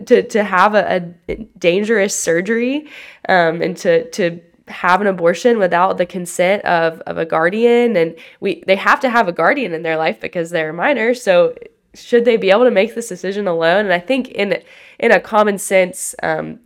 To, 0.07 0.23
to 0.23 0.45
have 0.45 0.77
a, 0.77 1.15
a 1.29 1.35
dangerous 1.59 2.17
surgery 2.17 2.87
um, 3.29 3.61
and 3.61 3.77
to, 3.79 4.09
to 4.11 4.41
have 4.69 5.01
an 5.01 5.09
abortion 5.09 5.59
without 5.59 5.99
the 5.99 6.07
consent 6.07 6.65
of, 6.65 7.01
of 7.01 7.19
a 7.19 7.27
guardian. 7.27 7.97
And 7.97 8.15
we 8.39 8.63
they 8.67 8.77
have 8.77 9.01
to 9.01 9.11
have 9.11 9.27
a 9.27 9.33
guardian 9.33 9.75
in 9.75 9.83
their 9.83 9.97
life 9.97 10.21
because 10.21 10.51
they're 10.51 10.73
minors. 10.73 11.23
So 11.23 11.55
should 11.95 12.25
they 12.25 12.37
be 12.37 12.51
able 12.51 12.65
to 12.65 12.71
make 12.71 12.95
this 12.95 13.09
decision 13.09 13.49
alone? 13.49 13.85
And 13.87 13.93
i 13.93 13.99
think 13.99 14.29
in 14.29 14.63
in 14.99 15.11
a 15.11 15.21
common 15.21 15.59
sense 15.59 16.15
um, 16.23 16.61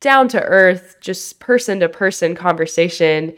down 0.00 0.28
to 0.28 0.42
earth 0.42 0.96
just 1.00 1.40
person 1.40 1.80
to 1.80 1.88
person 1.88 2.34
conversation 2.34 3.34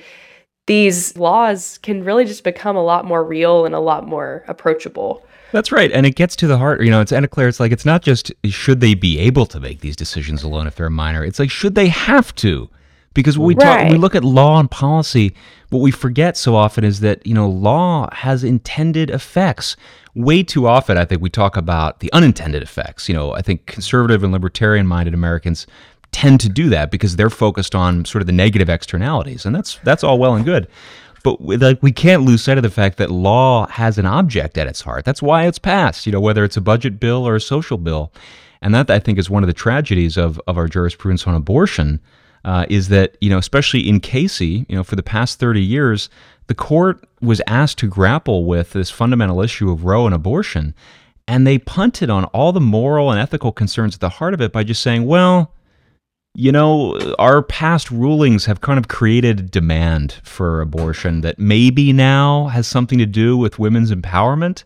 these 0.67 1.17
laws 1.17 1.79
can 1.79 2.05
really 2.05 2.25
just 2.25 2.45
become 2.45 2.77
a 2.77 2.83
lot 2.83 3.05
more 3.05 3.25
real 3.25 3.67
and 3.67 3.75
a 3.75 3.81
lot 3.81 4.07
more 4.07 4.45
approachable 4.47 5.27
that's 5.53 5.71
right. 5.71 5.93
And 5.93 6.05
it 6.07 6.17
gets 6.17 6.35
to 6.37 6.47
the 6.47 6.59
heart. 6.59 6.83
You 6.83 6.91
know, 6.91 7.01
it's 7.01 7.13
Anna 7.13 7.29
Claire, 7.29 7.49
it's 7.49 7.61
like 7.61 7.73
it's 7.73 7.85
not 7.85 8.03
just 8.03 8.33
should 8.45 8.81
they 8.81 8.95
be 8.95 9.19
able 9.21 9.47
to 9.47 9.61
make 9.61 9.81
these 9.81 9.97
decisions 9.97 10.43
alone 10.43 10.67
if 10.67 10.75
they're 10.75 10.87
a 10.87 10.91
minor. 10.91 11.25
It's 11.25 11.39
like 11.39 11.51
should 11.51 11.75
they 11.75 11.89
have 11.89 12.35
to? 12.37 12.69
Because 13.15 13.37
when 13.39 13.49
we 13.49 13.55
right. 13.55 13.85
talk, 13.85 13.93
we 13.93 13.99
look 13.99 14.15
at 14.15 14.25
law 14.25 14.59
and 14.59 14.71
policy, 14.71 15.35
what 15.69 15.81
we 15.81 15.91
forget 15.91 16.37
so 16.37 16.57
often 16.57 16.83
is 16.83 17.01
that 17.01 17.27
you 17.27 17.35
know 17.35 17.49
law 17.49 18.09
has 18.13 18.43
intended 18.43 19.11
effects. 19.11 19.77
Way 20.15 20.43
too 20.43 20.67
often, 20.67 20.99
I 20.99 21.05
think 21.05 21.23
we 21.23 21.31
talk 21.31 21.57
about 21.57 22.01
the 22.01 22.13
unintended 22.13 22.63
effects. 22.63 23.09
You 23.09 23.15
know, 23.15 23.33
I 23.35 23.43
think 23.43 23.67
conservative 23.67 24.23
and 24.23 24.33
libertarian-minded 24.33 25.15
Americans 25.15 25.67
tend 26.13 26.41
to 26.41 26.49
do 26.49 26.69
that 26.69 26.91
because 26.91 27.17
they're 27.17 27.31
focused 27.31 27.75
on 27.75 28.05
sort 28.05 28.21
of 28.21 28.27
the 28.27 28.33
negative 28.33 28.69
externalities, 28.69 29.45
and 29.47 29.55
that's 29.55 29.79
that's 29.85 30.05
all 30.05 30.19
well 30.19 30.35
and 30.35 30.45
good. 30.45 30.69
But 31.23 31.41
like 31.41 31.83
we 31.83 31.93
can't 31.93 32.23
lose 32.23 32.43
sight 32.43 32.59
of 32.59 32.63
the 32.63 32.71
fact 32.71 32.99
that 32.99 33.11
law 33.11 33.67
has 33.69 33.99
an 33.99 34.07
object 34.07 34.59
at 34.59 34.67
its 34.67 34.81
heart. 34.81 35.05
That's 35.05 35.23
why 35.23 35.47
it's 35.47 35.59
passed. 35.59 36.07
You 36.07 36.13
know, 36.13 36.21
whether 36.21 36.45
it's 36.45 36.57
a 36.57 36.61
budget 36.61 36.99
bill 36.99 37.27
or 37.27 37.37
a 37.37 37.41
social 37.41 37.79
bill, 37.79 38.13
and 38.61 38.75
that 38.75 38.91
I 38.91 38.99
think 38.99 39.19
is 39.19 39.31
one 39.31 39.43
of 39.43 39.47
the 39.47 39.53
tragedies 39.53 40.17
of 40.17 40.41
of 40.47 40.59
our 40.59 40.69
jurisprudence 40.69 41.27
on 41.27 41.35
abortion 41.35 42.01
uh, 42.45 42.67
is 42.69 42.89
that 42.89 43.17
you 43.21 43.31
know, 43.31 43.39
especially 43.39 43.89
in 43.89 44.01
Casey, 44.01 44.67
you 44.69 44.77
know, 44.77 44.83
for 44.83 44.97
the 44.97 45.03
past 45.03 45.39
thirty 45.39 45.63
years, 45.63 46.11
the 46.49 46.55
court 46.55 47.05
was 47.21 47.41
asked 47.47 47.79
to 47.79 47.87
grapple 47.87 48.45
with 48.45 48.73
this 48.73 48.91
fundamental 48.91 49.41
issue 49.41 49.71
of 49.71 49.85
Roe 49.85 50.07
and 50.07 50.15
abortion, 50.15 50.75
and 51.29 51.47
they 51.47 51.59
punted 51.59 52.11
on 52.11 52.25
all 52.27 52.53
the 52.53 52.61
moral 52.61 53.11
and 53.11 53.21
ethical 53.21 53.53
concerns 53.53 53.95
at 53.95 54.01
the 54.01 54.09
heart 54.09 54.35
of 54.35 54.41
it 54.41 54.53
by 54.53 54.65
just 54.65 54.83
saying, 54.83 55.07
well. 55.07 55.53
You 56.35 56.51
know, 56.51 57.15
our 57.19 57.43
past 57.43 57.91
rulings 57.91 58.47
have 58.47 58.63
kind 58.63 58.79
of 58.79 58.89
created 58.89 59.51
demand 59.51 60.17
for 60.23 60.63
abortion 60.63 61.21
that 61.21 61.39
maybe 61.39 61.93
now 61.93 62.47
has 62.47 62.67
something 62.67 62.99
to 62.99 63.07
do 63.07 63.37
with 63.37 63.59
women's 63.59 63.93
empowerment. 63.93 64.65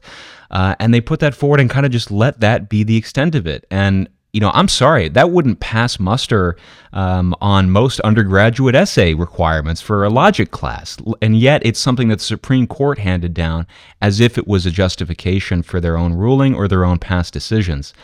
Uh, 0.52 0.76
and 0.78 0.94
they 0.94 1.00
put 1.00 1.18
that 1.20 1.34
forward 1.34 1.58
and 1.58 1.68
kind 1.68 1.84
of 1.84 1.90
just 1.90 2.12
let 2.12 2.38
that 2.38 2.68
be 2.68 2.84
the 2.84 2.96
extent 2.96 3.34
of 3.34 3.48
it. 3.48 3.66
And 3.68 4.08
you 4.36 4.40
know, 4.40 4.50
I'm 4.52 4.68
sorry, 4.68 5.08
that 5.08 5.30
wouldn't 5.30 5.60
pass 5.60 5.98
muster 5.98 6.58
um, 6.92 7.34
on 7.40 7.70
most 7.70 8.00
undergraduate 8.00 8.74
essay 8.74 9.14
requirements 9.14 9.80
for 9.80 10.04
a 10.04 10.10
logic 10.10 10.50
class. 10.50 10.98
And 11.22 11.38
yet 11.38 11.64
it's 11.64 11.80
something 11.80 12.08
that 12.08 12.18
the 12.18 12.24
Supreme 12.24 12.66
Court 12.66 12.98
handed 12.98 13.32
down 13.32 13.66
as 14.02 14.20
if 14.20 14.36
it 14.36 14.46
was 14.46 14.66
a 14.66 14.70
justification 14.70 15.62
for 15.62 15.80
their 15.80 15.96
own 15.96 16.12
ruling 16.12 16.54
or 16.54 16.68
their 16.68 16.84
own 16.84 16.98
past 16.98 17.32
decisions. 17.32 17.94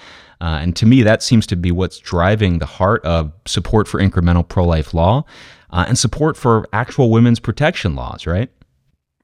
Uh, 0.43 0.59
and 0.61 0.75
to 0.75 0.87
me, 0.87 1.05
that 1.05 1.23
seems 1.23 1.47
to 1.47 1.55
be 1.55 1.71
what's 1.71 1.99
driving 1.99 2.59
the 2.59 2.67
heart 2.67 3.05
of 3.05 3.33
support 3.47 3.87
for 3.87 4.01
incremental 4.01 4.47
pro 4.47 4.65
life 4.65 4.93
law 4.93 5.25
uh, 5.71 5.85
and 5.87 5.97
support 5.97 6.37
for 6.37 6.67
actual 6.73 7.11
women's 7.11 7.39
protection 7.39 7.95
laws, 7.95 8.27
right? 8.27 8.51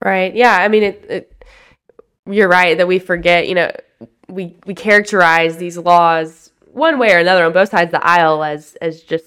Right. 0.05 0.33
Yeah. 0.33 0.57
I 0.57 0.69
mean, 0.69 0.85
it, 0.85 1.05
it, 1.11 1.45
you're 2.25 2.49
right 2.49 2.79
that 2.79 2.87
we 2.87 3.01
forget, 3.01 3.49
you 3.49 3.57
know, 3.57 3.73
we, 4.29 4.55
we 4.65 4.75
characterize 4.75 5.57
these 5.57 5.77
laws 5.77 6.53
one 6.67 7.01
way 7.01 7.13
or 7.13 7.19
another 7.19 7.45
on 7.45 7.53
both 7.53 7.71
sides 7.71 7.93
of 7.93 8.01
the 8.01 8.07
aisle 8.07 8.45
as 8.45 8.77
as 8.77 9.03
just 9.03 9.27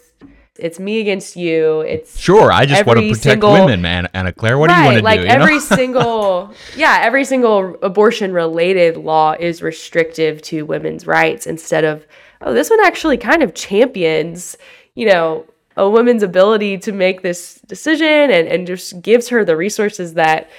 it's 0.62 0.80
me 0.80 1.02
against 1.02 1.36
you. 1.36 1.82
It's 1.82 2.19
sure. 2.19 2.52
I 2.52 2.65
just 2.65 2.86
want 2.86 3.00
to 3.00 3.08
protect 3.08 3.24
single, 3.24 3.52
women, 3.52 3.82
man. 3.82 4.08
Anna 4.13 4.32
Claire, 4.32 4.58
what 4.58 4.69
right, 4.69 4.76
do 4.76 4.82
you 4.82 4.86
want 4.86 4.97
to 5.00 5.04
like 5.04 5.21
do? 5.21 5.28
Like 5.28 5.36
every 5.36 5.60
single, 5.78 6.54
yeah, 6.76 7.00
every 7.02 7.26
single 7.26 7.76
abortion-related 7.82 8.97
law 8.97 9.36
is 9.39 9.62
restrictive 9.62 10.41
to 10.43 10.65
women's 10.65 11.08
rights 11.08 11.47
instead 11.47 11.84
of, 11.84 12.06
oh, 12.42 12.54
this 12.54 12.69
one 12.69 12.79
actually 12.85 13.17
kind 13.17 13.42
of 13.42 13.56
champions, 13.56 14.56
you 14.94 15.08
know, 15.08 15.46
a 15.77 15.90
woman's 15.90 16.21
ability 16.21 16.77
to 16.77 16.92
make 16.92 17.21
this 17.21 17.56
decision 17.65 18.08
and 18.08 18.48
and 18.48 18.67
just 18.67 19.02
gives 19.02 19.29
her 19.29 19.44
the 19.44 19.56
resources 19.56 20.13
that 20.13 20.50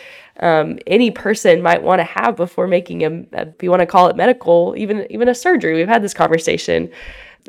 um, 0.40 0.78
any 0.86 1.10
person 1.10 1.62
might 1.62 1.82
want 1.82 2.00
to 2.00 2.04
have 2.04 2.36
before 2.36 2.66
making 2.66 3.04
a, 3.04 3.10
a, 3.38 3.48
if 3.48 3.62
you 3.62 3.70
want 3.70 3.80
to 3.80 3.86
call 3.86 4.08
it 4.08 4.16
medical, 4.16 4.74
even 4.76 5.06
even 5.10 5.28
a 5.28 5.34
surgery. 5.34 5.74
We've 5.74 5.86
had 5.86 6.02
this 6.02 6.14
conversation, 6.14 6.90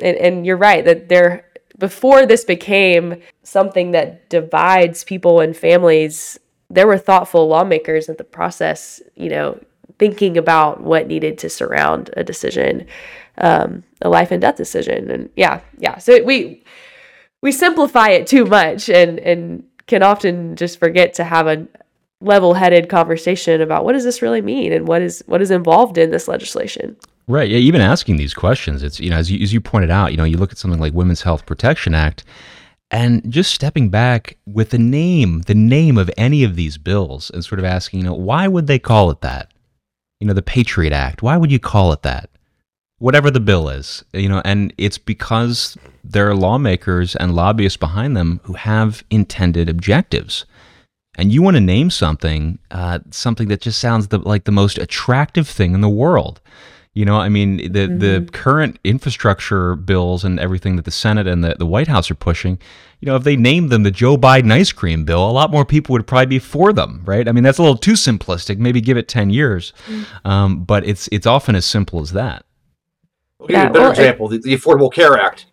and, 0.00 0.16
and 0.18 0.46
you're 0.46 0.56
right 0.56 0.84
that 0.84 1.08
there 1.08 1.46
before 1.78 2.26
this 2.26 2.44
became 2.44 3.20
something 3.42 3.90
that 3.92 4.28
divides 4.30 5.04
people 5.04 5.40
and 5.40 5.56
families. 5.56 6.38
There 6.70 6.86
were 6.86 6.98
thoughtful 6.98 7.48
lawmakers 7.48 8.08
in 8.08 8.16
the 8.16 8.24
process, 8.24 9.02
you 9.14 9.28
know, 9.28 9.60
thinking 9.98 10.36
about 10.36 10.82
what 10.82 11.06
needed 11.06 11.38
to 11.38 11.48
surround 11.48 12.10
a 12.16 12.24
decision, 12.24 12.86
um, 13.38 13.84
a 14.02 14.08
life 14.08 14.30
and 14.30 14.40
death 14.40 14.56
decision. 14.56 15.10
And 15.10 15.30
yeah, 15.36 15.60
yeah. 15.78 15.98
So 15.98 16.22
we 16.22 16.64
we 17.42 17.52
simplify 17.52 18.08
it 18.08 18.26
too 18.26 18.44
much 18.44 18.88
and 18.88 19.18
and 19.18 19.64
can 19.86 20.02
often 20.02 20.56
just 20.56 20.78
forget 20.78 21.14
to 21.14 21.24
have 21.24 21.46
a 21.46 21.66
level-headed 22.20 22.88
conversation 22.88 23.60
about 23.60 23.84
what 23.84 23.92
does 23.92 24.04
this 24.04 24.22
really 24.22 24.40
mean 24.40 24.72
and 24.72 24.88
what 24.88 25.02
is 25.02 25.22
what 25.26 25.42
is 25.42 25.50
involved 25.50 25.98
in 25.98 26.10
this 26.10 26.28
legislation. 26.28 26.96
Right. 27.26 27.48
Yeah. 27.48 27.58
Even 27.58 27.80
asking 27.80 28.16
these 28.16 28.34
questions, 28.34 28.82
it's 28.82 29.00
you 29.00 29.10
know 29.10 29.16
as 29.16 29.30
you, 29.30 29.42
as 29.42 29.52
you 29.52 29.60
pointed 29.60 29.90
out, 29.90 30.10
you 30.10 30.16
know 30.16 30.24
you 30.24 30.36
look 30.36 30.52
at 30.52 30.58
something 30.58 30.80
like 30.80 30.92
Women's 30.92 31.22
Health 31.22 31.46
Protection 31.46 31.94
Act, 31.94 32.24
and 32.90 33.30
just 33.30 33.52
stepping 33.52 33.88
back 33.88 34.36
with 34.46 34.70
the 34.70 34.78
name, 34.78 35.40
the 35.42 35.54
name 35.54 35.96
of 35.96 36.10
any 36.16 36.44
of 36.44 36.56
these 36.56 36.76
bills, 36.76 37.30
and 37.30 37.44
sort 37.44 37.58
of 37.58 37.64
asking, 37.64 38.00
you 38.00 38.06
know, 38.06 38.14
why 38.14 38.46
would 38.46 38.66
they 38.66 38.78
call 38.78 39.10
it 39.10 39.22
that? 39.22 39.52
You 40.20 40.26
know, 40.26 40.34
the 40.34 40.42
Patriot 40.42 40.92
Act. 40.92 41.22
Why 41.22 41.36
would 41.36 41.50
you 41.50 41.58
call 41.58 41.92
it 41.92 42.02
that? 42.02 42.30
Whatever 42.98 43.30
the 43.30 43.40
bill 43.40 43.68
is, 43.68 44.04
you 44.12 44.28
know, 44.28 44.40
and 44.44 44.72
it's 44.78 44.98
because 44.98 45.76
there 46.04 46.28
are 46.28 46.34
lawmakers 46.34 47.16
and 47.16 47.34
lobbyists 47.34 47.76
behind 47.76 48.16
them 48.16 48.40
who 48.44 48.52
have 48.52 49.02
intended 49.10 49.68
objectives 49.68 50.46
and 51.16 51.32
you 51.32 51.42
want 51.42 51.56
to 51.56 51.60
name 51.60 51.90
something, 51.90 52.58
uh, 52.70 52.98
something 53.10 53.48
that 53.48 53.60
just 53.60 53.78
sounds 53.78 54.08
the, 54.08 54.18
like 54.18 54.44
the 54.44 54.52
most 54.52 54.78
attractive 54.78 55.48
thing 55.48 55.74
in 55.74 55.80
the 55.80 55.88
world. 55.88 56.40
You 56.94 57.04
know, 57.04 57.16
I 57.16 57.28
mean, 57.28 57.56
the 57.56 57.88
mm-hmm. 57.88 57.98
the 57.98 58.28
current 58.32 58.78
infrastructure 58.84 59.74
bills 59.74 60.22
and 60.22 60.38
everything 60.38 60.76
that 60.76 60.84
the 60.84 60.92
Senate 60.92 61.26
and 61.26 61.42
the, 61.42 61.56
the 61.58 61.66
White 61.66 61.88
House 61.88 62.08
are 62.08 62.14
pushing, 62.14 62.56
you 63.00 63.06
know, 63.06 63.16
if 63.16 63.24
they 63.24 63.34
named 63.34 63.70
them 63.70 63.82
the 63.82 63.90
Joe 63.90 64.16
Biden 64.16 64.52
ice 64.52 64.70
cream 64.70 65.04
bill, 65.04 65.28
a 65.28 65.32
lot 65.32 65.50
more 65.50 65.64
people 65.64 65.92
would 65.94 66.06
probably 66.06 66.26
be 66.26 66.38
for 66.38 66.72
them, 66.72 67.02
right? 67.04 67.28
I 67.28 67.32
mean, 67.32 67.42
that's 67.42 67.58
a 67.58 67.62
little 67.62 67.76
too 67.76 67.94
simplistic. 67.94 68.58
Maybe 68.58 68.80
give 68.80 68.96
it 68.96 69.08
ten 69.08 69.28
years, 69.30 69.72
mm-hmm. 69.88 70.28
um, 70.28 70.64
but 70.64 70.86
it's 70.86 71.08
it's 71.10 71.26
often 71.26 71.56
as 71.56 71.66
simple 71.66 72.00
as 72.00 72.12
that. 72.12 72.44
I'll 73.40 73.48
give 73.48 73.56
you 73.56 73.62
a 73.64 73.66
better 73.66 73.80
well, 73.80 73.90
example: 73.90 74.28
the, 74.28 74.38
the 74.38 74.56
Affordable 74.56 74.92
Care 74.92 75.18
Act. 75.18 75.46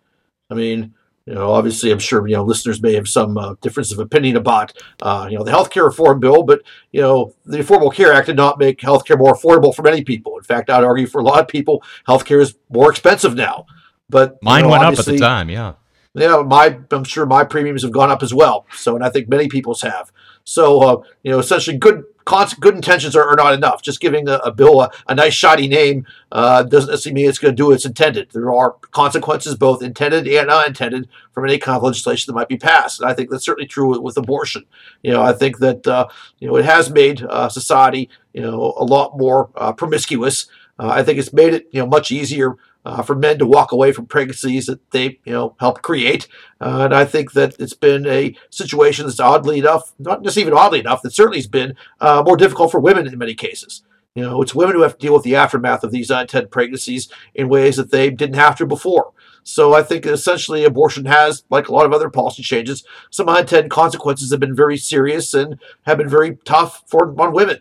I 0.48 0.54
mean, 0.54 0.94
you 1.26 1.34
know, 1.34 1.52
obviously, 1.52 1.92
I'm 1.92 1.98
sure 1.98 2.26
you 2.26 2.36
know 2.36 2.44
listeners 2.44 2.82
may 2.82 2.94
have 2.94 3.08
some 3.08 3.38
uh, 3.38 3.54
difference 3.60 3.92
of 3.92 3.98
opinion 3.98 4.36
about 4.36 4.72
uh, 5.00 5.28
you 5.30 5.38
know 5.38 5.44
the 5.44 5.52
healthcare 5.52 5.84
reform 5.84 6.18
bill, 6.18 6.42
but 6.42 6.62
you 6.90 7.00
know 7.00 7.34
the 7.44 7.58
Affordable 7.58 7.92
Care 7.92 8.12
Act 8.12 8.26
did 8.26 8.36
not 8.36 8.58
make 8.58 8.80
healthcare 8.80 9.18
more 9.18 9.34
affordable 9.34 9.74
for 9.74 9.82
many 9.82 10.02
people. 10.02 10.36
In 10.36 10.42
fact, 10.42 10.68
I'd 10.68 10.84
argue 10.84 11.06
for 11.06 11.20
a 11.20 11.24
lot 11.24 11.40
of 11.40 11.48
people, 11.48 11.82
healthcare 12.08 12.40
is 12.40 12.56
more 12.70 12.90
expensive 12.90 13.34
now. 13.34 13.66
But 14.08 14.42
mine 14.42 14.60
you 14.60 14.62
know, 14.64 14.70
went 14.70 14.84
up 14.84 14.98
at 14.98 15.04
the 15.04 15.18
time, 15.18 15.48
yeah. 15.48 15.74
Yeah, 16.14 16.42
my 16.44 16.78
I'm 16.90 17.04
sure 17.04 17.24
my 17.24 17.44
premiums 17.44 17.82
have 17.82 17.92
gone 17.92 18.10
up 18.10 18.22
as 18.22 18.34
well. 18.34 18.66
So, 18.74 18.94
and 18.94 19.04
I 19.04 19.08
think 19.08 19.28
many 19.28 19.48
people's 19.48 19.80
have. 19.82 20.12
So, 20.44 20.82
uh, 20.82 21.02
you 21.22 21.30
know, 21.30 21.38
essentially, 21.38 21.78
good 21.78 22.04
good 22.24 22.74
intentions 22.74 23.16
are, 23.16 23.28
are, 23.28 23.36
not 23.36 23.54
enough. 23.54 23.82
Just 23.82 24.00
giving 24.00 24.28
a, 24.28 24.34
a 24.38 24.52
bill 24.52 24.80
a, 24.82 24.90
a, 25.08 25.14
nice, 25.14 25.34
shoddy 25.34 25.68
name 25.68 26.06
uh, 26.30 26.62
doesn't 26.62 27.12
mean 27.12 27.28
it's 27.28 27.38
going 27.38 27.54
to 27.54 27.56
do 27.56 27.72
its 27.72 27.84
intended. 27.84 28.30
There 28.32 28.52
are 28.52 28.72
consequences, 28.90 29.54
both 29.54 29.82
intended 29.82 30.26
and 30.28 30.50
unintended, 30.50 31.08
from 31.32 31.44
any 31.44 31.58
kind 31.58 31.76
of 31.76 31.82
legislation 31.82 32.30
that 32.30 32.38
might 32.38 32.48
be 32.48 32.58
passed. 32.58 33.00
And 33.00 33.08
I 33.08 33.14
think 33.14 33.30
that's 33.30 33.44
certainly 33.44 33.66
true 33.66 33.88
with, 33.88 34.00
with 34.00 34.16
abortion. 34.16 34.64
You 35.02 35.12
know, 35.12 35.22
I 35.22 35.32
think 35.32 35.58
that 35.58 35.86
uh, 35.86 36.08
you 36.38 36.48
know 36.48 36.56
it 36.56 36.64
has 36.64 36.90
made 36.90 37.22
uh, 37.22 37.48
society 37.48 38.08
you 38.32 38.42
know 38.42 38.74
a 38.76 38.84
lot 38.84 39.18
more 39.18 39.50
uh, 39.56 39.72
promiscuous. 39.72 40.46
Uh, 40.78 40.88
I 40.88 41.02
think 41.02 41.18
it's 41.18 41.32
made 41.32 41.54
it 41.54 41.68
you 41.70 41.80
know 41.80 41.86
much 41.86 42.10
easier 42.10 42.56
uh, 42.84 43.02
for 43.02 43.14
men 43.14 43.38
to 43.38 43.46
walk 43.46 43.72
away 43.72 43.92
from 43.92 44.06
pregnancies 44.06 44.66
that 44.66 44.90
they 44.90 45.18
you 45.24 45.32
know 45.32 45.56
helped 45.60 45.82
create. 45.82 46.28
Uh, 46.60 46.82
and 46.84 46.94
I 46.94 47.04
think 47.04 47.32
that 47.32 47.54
it's 47.58 47.74
been 47.74 48.06
a 48.06 48.34
situation 48.50 49.06
that's 49.06 49.20
oddly 49.20 49.58
enough, 49.58 49.92
not 49.98 50.22
just 50.22 50.38
even 50.38 50.52
oddly 50.52 50.80
enough, 50.80 51.02
that 51.02 51.12
certainly 51.12 51.38
has 51.38 51.46
been 51.46 51.74
uh, 52.00 52.22
more 52.24 52.36
difficult 52.36 52.70
for 52.70 52.80
women 52.80 53.06
in 53.06 53.18
many 53.18 53.34
cases. 53.34 53.82
You 54.14 54.22
know, 54.24 54.42
it's 54.42 54.54
women 54.54 54.74
who 54.74 54.82
have 54.82 54.98
to 54.98 55.06
deal 55.06 55.14
with 55.14 55.22
the 55.22 55.36
aftermath 55.36 55.84
of 55.84 55.90
these 55.90 56.10
unintended 56.10 56.50
pregnancies 56.50 57.08
in 57.34 57.48
ways 57.48 57.76
that 57.76 57.90
they 57.90 58.10
didn't 58.10 58.36
have 58.36 58.56
to 58.56 58.66
before. 58.66 59.12
So 59.42 59.74
I 59.74 59.82
think 59.82 60.06
essentially 60.06 60.64
abortion 60.64 61.06
has, 61.06 61.44
like 61.50 61.68
a 61.68 61.72
lot 61.72 61.86
of 61.86 61.92
other 61.92 62.10
policy 62.10 62.42
changes, 62.42 62.84
some 63.10 63.28
unintended 63.28 63.70
consequences 63.70 64.30
have 64.30 64.40
been 64.40 64.54
very 64.54 64.76
serious 64.76 65.32
and 65.34 65.58
have 65.86 65.98
been 65.98 66.08
very 66.08 66.36
tough 66.44 66.82
for 66.86 67.18
on 67.20 67.32
women. 67.32 67.60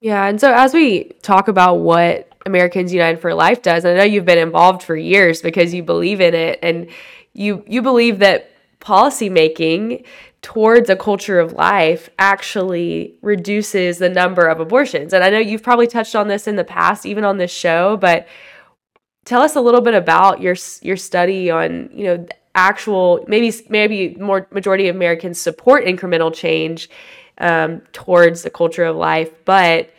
Yeah, 0.00 0.26
and 0.26 0.40
so 0.40 0.52
as 0.52 0.74
we 0.74 1.04
talk 1.22 1.48
about 1.48 1.76
what 1.76 2.35
Americans 2.46 2.92
United 2.92 3.20
for 3.20 3.34
Life 3.34 3.60
does. 3.60 3.84
I 3.84 3.94
know 3.94 4.04
you've 4.04 4.24
been 4.24 4.38
involved 4.38 4.82
for 4.82 4.96
years 4.96 5.42
because 5.42 5.74
you 5.74 5.82
believe 5.82 6.20
in 6.20 6.34
it 6.34 6.58
and 6.62 6.88
you 7.34 7.62
you 7.66 7.82
believe 7.82 8.20
that 8.20 8.50
policy 8.80 9.28
making 9.28 10.04
towards 10.42 10.88
a 10.88 10.96
culture 10.96 11.40
of 11.40 11.52
life 11.52 12.08
actually 12.20 13.14
reduces 13.20 13.98
the 13.98 14.08
number 14.08 14.46
of 14.46 14.60
abortions. 14.60 15.12
And 15.12 15.24
I 15.24 15.30
know 15.30 15.38
you've 15.38 15.62
probably 15.62 15.88
touched 15.88 16.14
on 16.14 16.28
this 16.28 16.46
in 16.46 16.54
the 16.54 16.64
past 16.64 17.04
even 17.04 17.24
on 17.24 17.36
this 17.38 17.50
show, 17.50 17.96
but 17.96 18.28
tell 19.24 19.42
us 19.42 19.56
a 19.56 19.60
little 19.60 19.80
bit 19.80 19.94
about 19.94 20.40
your 20.40 20.54
your 20.82 20.96
study 20.96 21.50
on, 21.50 21.90
you 21.92 22.04
know, 22.04 22.26
actual 22.54 23.24
maybe 23.26 23.52
maybe 23.68 24.14
more 24.20 24.46
majority 24.50 24.88
of 24.88 24.94
Americans 24.96 25.40
support 25.40 25.84
incremental 25.84 26.32
change 26.32 26.88
um, 27.38 27.80
towards 27.92 28.42
the 28.42 28.50
culture 28.50 28.84
of 28.84 28.96
life, 28.96 29.30
but 29.44 29.90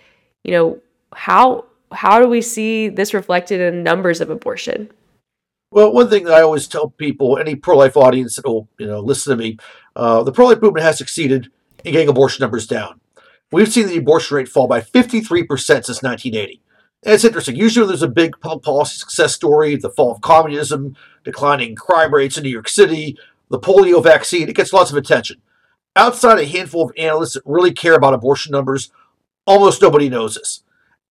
you 0.43 0.51
know, 0.51 0.79
how 1.13 1.65
how 1.91 2.19
do 2.19 2.27
we 2.27 2.41
see 2.41 2.89
this 2.89 3.13
reflected 3.13 3.61
in 3.61 3.83
numbers 3.83 4.21
of 4.21 4.29
abortion? 4.29 4.89
Well, 5.71 5.93
one 5.93 6.09
thing 6.09 6.23
that 6.25 6.33
I 6.33 6.41
always 6.41 6.67
tell 6.67 6.89
people, 6.91 7.37
any 7.37 7.55
pro-life 7.55 7.97
audience 7.97 8.35
that 8.35 8.47
will 8.47 8.69
you 8.77 8.87
know 8.87 8.99
listen 8.99 9.31
to 9.31 9.43
me, 9.43 9.57
uh, 9.95 10.23
the 10.23 10.31
pro-life 10.31 10.61
movement 10.61 10.85
has 10.85 10.97
succeeded 10.97 11.49
in 11.83 11.91
getting 11.91 12.09
abortion 12.09 12.43
numbers 12.43 12.67
down. 12.67 12.99
We've 13.51 13.71
seen 13.71 13.87
the 13.87 13.97
abortion 13.97 14.37
rate 14.37 14.49
fall 14.49 14.67
by 14.67 14.81
53% 14.81 15.47
since 15.57 16.03
1980. 16.03 16.61
And 17.03 17.13
it's 17.13 17.23
interesting. 17.23 17.55
Usually 17.55 17.87
there's 17.87 18.01
a 18.01 18.09
big 18.09 18.39
public 18.41 18.63
policy 18.63 18.97
success 18.97 19.33
story, 19.33 19.75
the 19.75 19.89
fall 19.89 20.11
of 20.11 20.21
communism, 20.21 20.95
declining 21.23 21.75
crime 21.75 22.13
rates 22.13 22.37
in 22.37 22.43
New 22.43 22.49
York 22.49 22.67
City, 22.67 23.17
the 23.49 23.59
polio 23.59 24.03
vaccine. 24.03 24.49
It 24.49 24.55
gets 24.55 24.73
lots 24.73 24.91
of 24.91 24.97
attention. 24.97 25.41
Outside 25.95 26.39
a 26.39 26.45
handful 26.45 26.83
of 26.83 26.91
analysts 26.97 27.33
that 27.33 27.43
really 27.45 27.71
care 27.71 27.95
about 27.95 28.13
abortion 28.13 28.51
numbers, 28.51 28.91
almost 29.45 29.81
nobody 29.81 30.09
knows 30.09 30.35
this. 30.35 30.63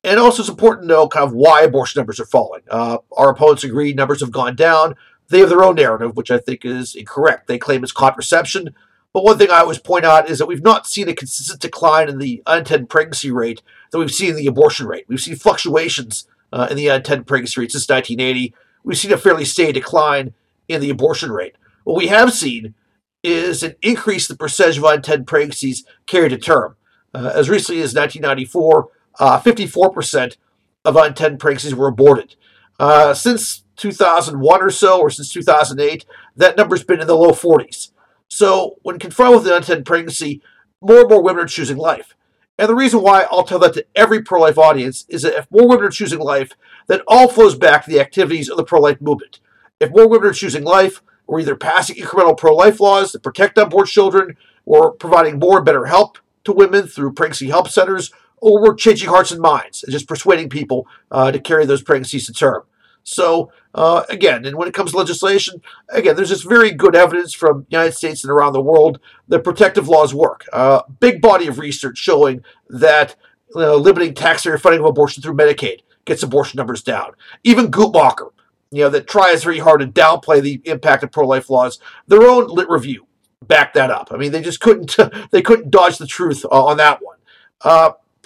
And 0.05 0.21
also, 0.21 0.43
it's 0.43 0.51
important 0.51 0.85
to 0.85 0.95
know 0.95 1.09
kind 1.09 1.27
of 1.27 1.33
why 1.33 1.63
abortion 1.63 1.99
numbers 1.99 2.21
are 2.21 2.27
falling. 2.27 2.63
Uh, 2.71 2.99
our 3.17 3.31
opponents 3.31 3.65
agree 3.65 3.93
numbers 3.93 4.21
have 4.21 4.31
gone 4.31 4.55
down. 4.55 4.95
They 5.29 5.41
have 5.41 5.49
their 5.49 5.65
own 5.65 5.75
narrative, 5.75 6.17
which 6.17 6.31
I 6.31 6.39
think 6.39 6.65
is 6.65 6.95
incorrect. 6.95 7.49
They 7.49 7.59
claim 7.59 7.83
it's 7.83 7.93
contraception. 7.93 8.75
But 9.13 9.25
one 9.25 9.39
thing 9.39 9.51
I 9.51 9.61
always 9.61 9.79
point 9.79 10.05
out 10.05 10.29
is 10.29 10.39
that 10.39 10.47
we've 10.47 10.63
not 10.63 10.87
seen 10.87 11.09
a 11.09 11.15
consistent 11.15 11.61
decline 11.61 12.09
in 12.09 12.19
the 12.19 12.43
unintended 12.47 12.89
pregnancy 12.89 13.31
rate 13.31 13.63
that 13.91 13.99
we've 13.99 14.13
seen 14.13 14.31
in 14.31 14.37
the 14.37 14.47
abortion 14.47 14.87
rate. 14.87 15.07
We've 15.09 15.21
seen 15.21 15.37
fluctuations 15.37 16.29
uh, 16.53 16.69
in 16.71 16.77
the 16.77 16.91
unintended 16.91 17.27
pregnancy 17.27 17.61
rate 17.61 17.73
since 17.73 17.89
1980. 17.89 18.55
We've 18.85 18.99
seen 18.99 19.13
a 19.13 19.17
fairly 19.17 19.45
steady 19.45 19.73
decline 19.73 20.35
in 20.69 20.81
the 20.81 20.91
abortion 20.91 21.33
rate. 21.33 21.57
What 21.85 21.97
we 21.97 22.09
have 22.09 22.33
seen 22.33 22.75
is 23.23 23.63
an 23.63 23.75
increase 23.83 24.29
in 24.29 24.35
the 24.35 24.39
percentage 24.39 24.79
of 24.79 24.85
unintended 24.85 25.27
pregnancies 25.27 25.85
carried 26.07 26.29
to 26.29 26.39
term. 26.39 26.77
Uh, 27.15 27.33
as 27.35 27.49
recently 27.49 27.81
as 27.81 27.95
1994, 27.95 28.89
uh, 29.19 29.41
54% 29.41 30.37
of 30.85 30.97
unintended 30.97 31.41
pregnancies 31.41 31.75
were 31.75 31.89
aborted. 31.89 32.37
Uh, 32.79 33.15
since 33.15 33.65
2001 33.77 34.63
or 34.63 34.71
so, 34.71 35.01
or 35.01 35.11
since 35.11 35.33
2008, 35.33 36.05
that 36.37 36.57
number's 36.57 36.85
been 36.85 37.01
in 37.01 37.07
the 37.07 37.17
low 37.17 37.33
40s. 37.33 37.91
So, 38.29 38.77
when 38.83 38.99
confronted 38.99 39.39
with 39.39 39.47
an 39.47 39.55
unintended 39.55 39.87
pregnancy, 39.87 40.43
more 40.81 41.01
and 41.01 41.11
more 41.11 41.23
women 41.23 41.45
are 41.45 41.49
choosing 41.49 41.77
life. 41.77 42.15
And 42.59 42.69
the 42.69 42.75
reason 42.75 43.03
why 43.03 43.27
I'll 43.31 43.45
tell 43.45 43.59
that 43.61 43.75
to 43.75 43.87
every 43.95 44.23
pro 44.23 44.41
life 44.41 44.59
audience 44.59 45.05
is 45.09 45.23
that 45.23 45.35
if 45.35 45.51
more 45.51 45.69
women 45.69 45.85
are 45.85 45.91
choosing 45.91 46.19
life, 46.19 46.53
that 46.87 47.03
all 47.07 47.29
flows 47.29 47.55
back 47.55 47.85
to 47.85 47.91
the 47.91 48.01
activities 48.01 48.49
of 48.49 48.57
the 48.57 48.65
pro 48.65 48.81
life 48.81 49.01
movement. 49.01 49.41
If 49.79 49.91
more 49.91 50.09
women 50.09 50.29
are 50.29 50.33
choosing 50.33 50.65
life, 50.65 51.03
we're 51.27 51.41
either 51.41 51.57
passing 51.57 51.97
incremental 51.97 52.37
pro 52.37 52.55
life 52.55 52.81
laws 52.81 53.13
that 53.13 53.23
protect 53.23 53.59
unborn 53.59 53.87
children, 53.87 54.37
or 54.65 54.93
providing 54.93 55.39
more 55.39 55.59
and 55.59 55.67
better 55.67 55.87
help 55.87 56.19
to 56.45 56.53
women 56.53 56.87
through 56.87 57.13
pregnancy 57.13 57.49
help 57.49 57.69
centers, 57.69 58.13
or 58.47 58.63
we're 58.63 58.75
changing 58.77 59.09
hearts 59.09 59.33
and 59.33 59.41
minds 59.41 59.83
and 59.83 59.91
just 59.91 60.07
persuading 60.07 60.49
people 60.49 60.87
uh, 61.11 61.33
to 61.33 61.41
carry 61.41 61.67
those 61.67 61.83
pregnancies 61.83 62.27
to 62.27 62.33
term. 62.33 62.63
So 63.03 63.51
uh, 63.75 64.05
again, 64.09 64.45
and 64.45 64.57
when 64.57 64.69
it 64.69 64.75
comes 64.75 64.93
to 64.93 64.99
legislation, 64.99 65.61
again, 65.89 66.15
there's 66.15 66.29
just 66.29 66.49
very 66.49 66.71
good 66.71 66.95
evidence 66.95 67.35
from 67.35 67.63
the 67.69 67.77
United 67.77 67.97
States 67.97 68.23
and 68.23 68.31
around 68.31 68.53
the 68.53 68.63
world 68.63 69.01
that 69.27 69.43
protective 69.43 69.89
laws 69.89 70.15
work. 70.15 70.45
Uh, 70.53 70.83
big 71.01 71.21
body 71.21 71.49
of 71.49 71.59
research 71.59 71.99
showing 71.99 72.45
that 72.69 73.17
you 73.53 73.63
know, 73.63 73.77
limiting 73.77 74.15
taxpayer 74.15 74.59
funding 74.59 74.81
of 74.81 74.87
abortion 74.87 75.25
through 75.25 75.35
Medicaid 75.35 75.81
gets 76.05 76.23
abortion 76.23 76.57
numbers 76.57 76.85
down. 76.85 77.15
Even 77.43 77.69
Guttmacher, 77.69 78.31
you 78.71 78.83
know, 78.83 78.91
that 78.91 79.09
tries 79.09 79.43
very 79.43 79.59
hard 79.59 79.81
to 79.81 79.89
downplay 79.89 80.41
the 80.41 80.63
impact 80.67 81.03
of 81.03 81.11
pro-life 81.11 81.51
laws, 81.51 81.81
their 82.07 82.23
own 82.23 82.47
lit 82.47 82.69
review 82.69 83.09
backed 83.43 83.75
that 83.75 83.91
up. 83.91 84.11
I 84.13 84.17
mean, 84.17 84.31
they 84.31 84.41
just 84.41 84.61
couldn't 84.61 84.97
they 85.33 85.43
couldn't 85.43 85.73
dodge 85.73 85.99
the 85.99 86.07
truth 86.07 86.45
uh, 86.45 86.65
on 86.65 86.77
that 86.77 87.01
one. 87.03 87.17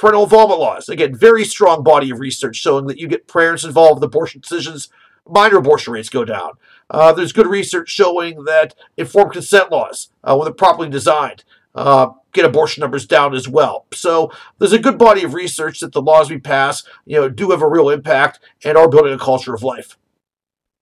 Parental 0.01 0.23
involvement 0.23 0.61
laws. 0.61 0.89
Again, 0.89 1.15
very 1.15 1.45
strong 1.45 1.85
body 1.85 2.09
of 2.09 2.21
research 2.21 2.57
showing 2.57 2.87
that 2.87 2.99
you 2.99 3.07
get 3.07 3.29
parents 3.29 3.65
involved 3.65 3.97
with 3.97 4.05
abortion 4.05 4.41
decisions, 4.41 4.89
minor 5.29 5.59
abortion 5.59 5.93
rates 5.93 6.09
go 6.09 6.25
down. 6.25 6.53
Uh, 6.89 7.13
there's 7.13 7.35
good 7.35 7.47
research 7.47 7.91
showing 7.91 8.45
that 8.45 8.75
informed 8.97 9.33
consent 9.33 9.71
laws, 9.71 10.09
uh, 10.25 10.35
when 10.35 10.47
they're 10.47 10.55
properly 10.55 10.89
designed, 10.89 11.45
uh, 11.75 12.09
get 12.33 12.47
abortion 12.47 12.81
numbers 12.81 13.05
down 13.05 13.35
as 13.35 13.47
well. 13.47 13.85
So 13.93 14.33
there's 14.59 14.73
a 14.73 14.79
good 14.79 14.97
body 14.97 15.23
of 15.23 15.35
research 15.35 15.81
that 15.81 15.93
the 15.93 16.01
laws 16.01 16.31
we 16.31 16.39
pass, 16.39 16.83
you 17.05 17.21
know, 17.21 17.29
do 17.29 17.51
have 17.51 17.61
a 17.61 17.69
real 17.69 17.91
impact 17.91 18.41
and 18.65 18.79
are 18.79 18.89
building 18.89 19.13
a 19.13 19.19
culture 19.19 19.53
of 19.53 19.63
life. 19.63 19.99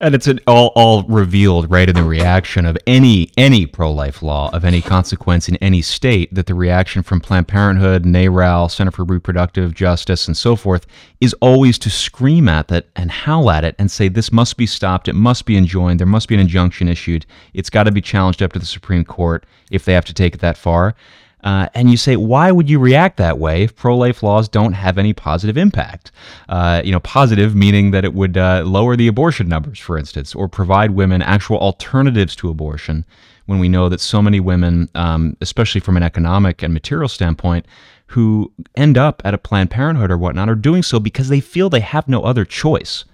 And 0.01 0.15
it's 0.15 0.27
an, 0.27 0.39
all 0.47 0.67
all 0.75 1.03
revealed 1.03 1.69
right 1.69 1.89
in 1.89 1.95
the 1.95 2.03
reaction 2.03 2.65
of 2.65 2.77
any 2.87 3.31
any 3.37 3.65
pro 3.65 3.91
life 3.91 4.21
law 4.21 4.49
of 4.53 4.63
any 4.63 4.81
consequence 4.81 5.49
in 5.49 5.57
any 5.57 5.81
state 5.81 6.33
that 6.33 6.45
the 6.45 6.55
reaction 6.55 7.03
from 7.03 7.19
Planned 7.19 7.49
Parenthood, 7.49 8.05
NARAL, 8.05 8.71
Center 8.71 8.91
for 8.91 9.03
Reproductive 9.03 9.75
Justice, 9.75 10.25
and 10.25 10.37
so 10.37 10.55
forth 10.55 10.87
is 11.19 11.33
always 11.41 11.77
to 11.79 11.89
scream 11.89 12.47
at 12.47 12.71
it 12.71 12.89
and 12.95 13.11
howl 13.11 13.51
at 13.51 13.65
it 13.65 13.75
and 13.77 13.91
say 13.91 14.07
this 14.07 14.31
must 14.31 14.55
be 14.55 14.65
stopped, 14.65 15.09
it 15.09 15.15
must 15.15 15.45
be 15.45 15.57
enjoined, 15.57 15.99
there 15.99 16.07
must 16.07 16.29
be 16.29 16.35
an 16.35 16.41
injunction 16.41 16.87
issued, 16.87 17.25
it's 17.53 17.69
got 17.69 17.83
to 17.83 17.91
be 17.91 17.99
challenged 17.99 18.41
up 18.41 18.53
to 18.53 18.59
the 18.59 18.65
Supreme 18.65 19.03
Court 19.03 19.45
if 19.69 19.83
they 19.83 19.91
have 19.91 20.05
to 20.05 20.13
take 20.13 20.33
it 20.33 20.39
that 20.39 20.57
far. 20.57 20.95
Uh, 21.43 21.67
and 21.73 21.89
you 21.89 21.97
say, 21.97 22.15
why 22.15 22.51
would 22.51 22.69
you 22.69 22.79
react 22.79 23.17
that 23.17 23.39
way 23.39 23.63
if 23.63 23.75
pro-life 23.75 24.21
laws 24.21 24.49
don't 24.49 24.73
have 24.73 24.97
any 24.97 25.13
positive 25.13 25.57
impact? 25.57 26.11
Uh, 26.49 26.81
you 26.83 26.91
know, 26.91 26.99
positive 26.99 27.55
meaning 27.55 27.91
that 27.91 28.03
it 28.03 28.13
would 28.13 28.37
uh, 28.37 28.63
lower 28.65 28.95
the 28.95 29.07
abortion 29.07 29.47
numbers, 29.47 29.79
for 29.79 29.97
instance, 29.97 30.35
or 30.35 30.47
provide 30.47 30.91
women 30.91 31.21
actual 31.21 31.57
alternatives 31.57 32.35
to 32.35 32.49
abortion. 32.49 33.05
When 33.45 33.59
we 33.59 33.69
know 33.69 33.89
that 33.89 34.01
so 34.01 34.21
many 34.21 34.39
women, 34.39 34.89
um, 34.93 35.35
especially 35.41 35.81
from 35.81 35.97
an 35.97 36.03
economic 36.03 36.61
and 36.61 36.73
material 36.73 37.09
standpoint, 37.09 37.65
who 38.07 38.51
end 38.75 38.97
up 38.97 39.21
at 39.25 39.33
a 39.33 39.37
Planned 39.37 39.71
Parenthood 39.71 40.11
or 40.11 40.17
whatnot, 40.17 40.49
are 40.49 40.55
doing 40.55 40.83
so 40.83 40.99
because 40.99 41.29
they 41.29 41.39
feel 41.39 41.69
they 41.69 41.79
have 41.79 42.07
no 42.07 42.21
other 42.21 42.45
choice. 42.45 43.05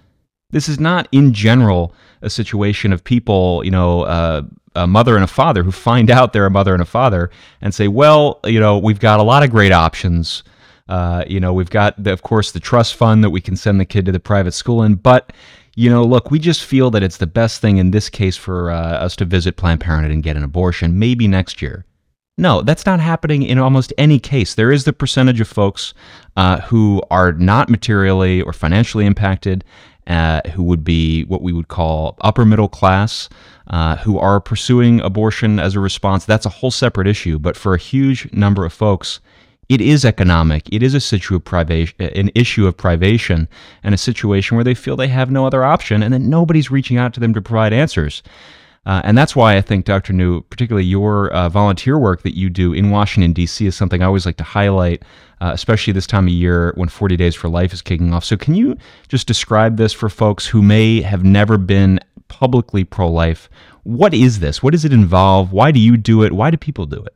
This 0.50 0.68
is 0.68 0.78
not, 0.78 1.08
in 1.10 1.32
general, 1.32 1.94
a 2.22 2.30
situation 2.30 2.92
of 2.92 3.02
people, 3.02 3.62
you 3.64 3.70
know, 3.70 4.02
uh, 4.02 4.42
a 4.76 4.86
mother 4.86 5.16
and 5.16 5.24
a 5.24 5.28
father 5.28 5.62
who 5.62 5.72
find 5.72 6.10
out 6.10 6.32
they're 6.32 6.46
a 6.46 6.50
mother 6.50 6.72
and 6.72 6.82
a 6.82 6.86
father 6.86 7.30
and 7.60 7.74
say, 7.74 7.88
well, 7.88 8.40
you 8.44 8.60
know, 8.60 8.78
we've 8.78 9.00
got 9.00 9.18
a 9.18 9.22
lot 9.22 9.42
of 9.42 9.50
great 9.50 9.72
options. 9.72 10.44
Uh, 10.88 11.24
you 11.26 11.40
know, 11.40 11.52
we've 11.52 11.70
got, 11.70 12.00
the, 12.02 12.12
of 12.12 12.22
course, 12.22 12.52
the 12.52 12.60
trust 12.60 12.94
fund 12.94 13.24
that 13.24 13.30
we 13.30 13.40
can 13.40 13.56
send 13.56 13.80
the 13.80 13.84
kid 13.84 14.04
to 14.06 14.12
the 14.12 14.20
private 14.20 14.52
school 14.52 14.82
in. 14.82 14.94
But, 14.94 15.32
you 15.74 15.90
know, 15.90 16.04
look, 16.04 16.30
we 16.30 16.38
just 16.38 16.62
feel 16.62 16.90
that 16.92 17.02
it's 17.02 17.16
the 17.16 17.26
best 17.26 17.60
thing 17.60 17.78
in 17.78 17.90
this 17.90 18.08
case 18.08 18.36
for 18.36 18.70
uh, 18.70 18.76
us 18.76 19.16
to 19.16 19.24
visit 19.24 19.56
Planned 19.56 19.80
Parenthood 19.80 20.12
and 20.12 20.22
get 20.22 20.36
an 20.36 20.44
abortion, 20.44 20.98
maybe 20.98 21.26
next 21.26 21.60
year. 21.60 21.84
No, 22.38 22.60
that's 22.62 22.84
not 22.84 23.00
happening 23.00 23.42
in 23.42 23.58
almost 23.58 23.94
any 23.96 24.18
case. 24.18 24.54
There 24.54 24.70
is 24.70 24.84
the 24.84 24.92
percentage 24.92 25.40
of 25.40 25.48
folks 25.48 25.94
uh, 26.36 26.60
who 26.60 27.02
are 27.10 27.32
not 27.32 27.70
materially 27.70 28.42
or 28.42 28.52
financially 28.52 29.06
impacted, 29.06 29.64
uh, 30.06 30.40
who 30.50 30.62
would 30.62 30.84
be 30.84 31.24
what 31.24 31.42
we 31.42 31.52
would 31.52 31.68
call 31.68 32.16
upper 32.20 32.44
middle 32.44 32.68
class, 32.68 33.28
uh, 33.68 33.96
who 33.96 34.18
are 34.18 34.40
pursuing 34.40 35.00
abortion 35.00 35.58
as 35.58 35.74
a 35.74 35.80
response. 35.80 36.24
That's 36.24 36.46
a 36.46 36.50
whole 36.50 36.70
separate 36.70 37.06
issue. 37.06 37.38
But 37.38 37.56
for 37.56 37.74
a 37.74 37.78
huge 37.78 38.32
number 38.32 38.64
of 38.64 38.72
folks, 38.72 39.20
it 39.68 39.80
is 39.80 40.04
economic. 40.04 40.68
It 40.72 40.82
is 40.82 40.94
a 40.94 41.00
situ 41.00 41.34
of 41.34 41.44
privation, 41.44 41.96
an 42.00 42.30
issue 42.34 42.66
of 42.66 42.76
privation, 42.76 43.48
and 43.82 43.94
a 43.94 43.98
situation 43.98 44.56
where 44.56 44.64
they 44.64 44.74
feel 44.74 44.96
they 44.96 45.08
have 45.08 45.30
no 45.30 45.44
other 45.44 45.64
option, 45.64 46.02
and 46.02 46.14
that 46.14 46.20
nobody's 46.20 46.70
reaching 46.70 46.98
out 46.98 47.12
to 47.14 47.20
them 47.20 47.34
to 47.34 47.42
provide 47.42 47.72
answers. 47.72 48.22
Uh, 48.86 49.02
and 49.02 49.18
that's 49.18 49.34
why 49.34 49.56
I 49.56 49.60
think, 49.60 49.84
Dr. 49.84 50.12
New, 50.12 50.42
particularly 50.42 50.86
your 50.86 51.32
uh, 51.32 51.48
volunteer 51.48 51.98
work 51.98 52.22
that 52.22 52.36
you 52.36 52.48
do 52.48 52.72
in 52.72 52.90
Washington, 52.90 53.32
D.C., 53.32 53.66
is 53.66 53.74
something 53.74 54.00
I 54.00 54.06
always 54.06 54.24
like 54.24 54.36
to 54.36 54.44
highlight, 54.44 55.02
uh, 55.40 55.50
especially 55.52 55.92
this 55.92 56.06
time 56.06 56.26
of 56.26 56.32
year 56.32 56.72
when 56.76 56.88
40 56.88 57.16
Days 57.16 57.34
for 57.34 57.48
Life 57.48 57.72
is 57.72 57.82
kicking 57.82 58.12
off. 58.12 58.24
So, 58.24 58.36
can 58.36 58.54
you 58.54 58.76
just 59.08 59.26
describe 59.26 59.76
this 59.76 59.92
for 59.92 60.08
folks 60.08 60.46
who 60.46 60.62
may 60.62 61.02
have 61.02 61.24
never 61.24 61.58
been 61.58 62.00
publicly 62.28 62.84
pro 62.84 63.10
life? 63.10 63.48
What 63.82 64.14
is 64.14 64.40
this? 64.40 64.62
What 64.62 64.72
does 64.72 64.84
it 64.84 64.92
involve? 64.92 65.52
Why 65.52 65.70
do 65.70 65.80
you 65.80 65.96
do 65.96 66.22
it? 66.22 66.32
Why 66.32 66.50
do 66.50 66.56
people 66.56 66.86
do 66.86 67.04
it? 67.04 67.14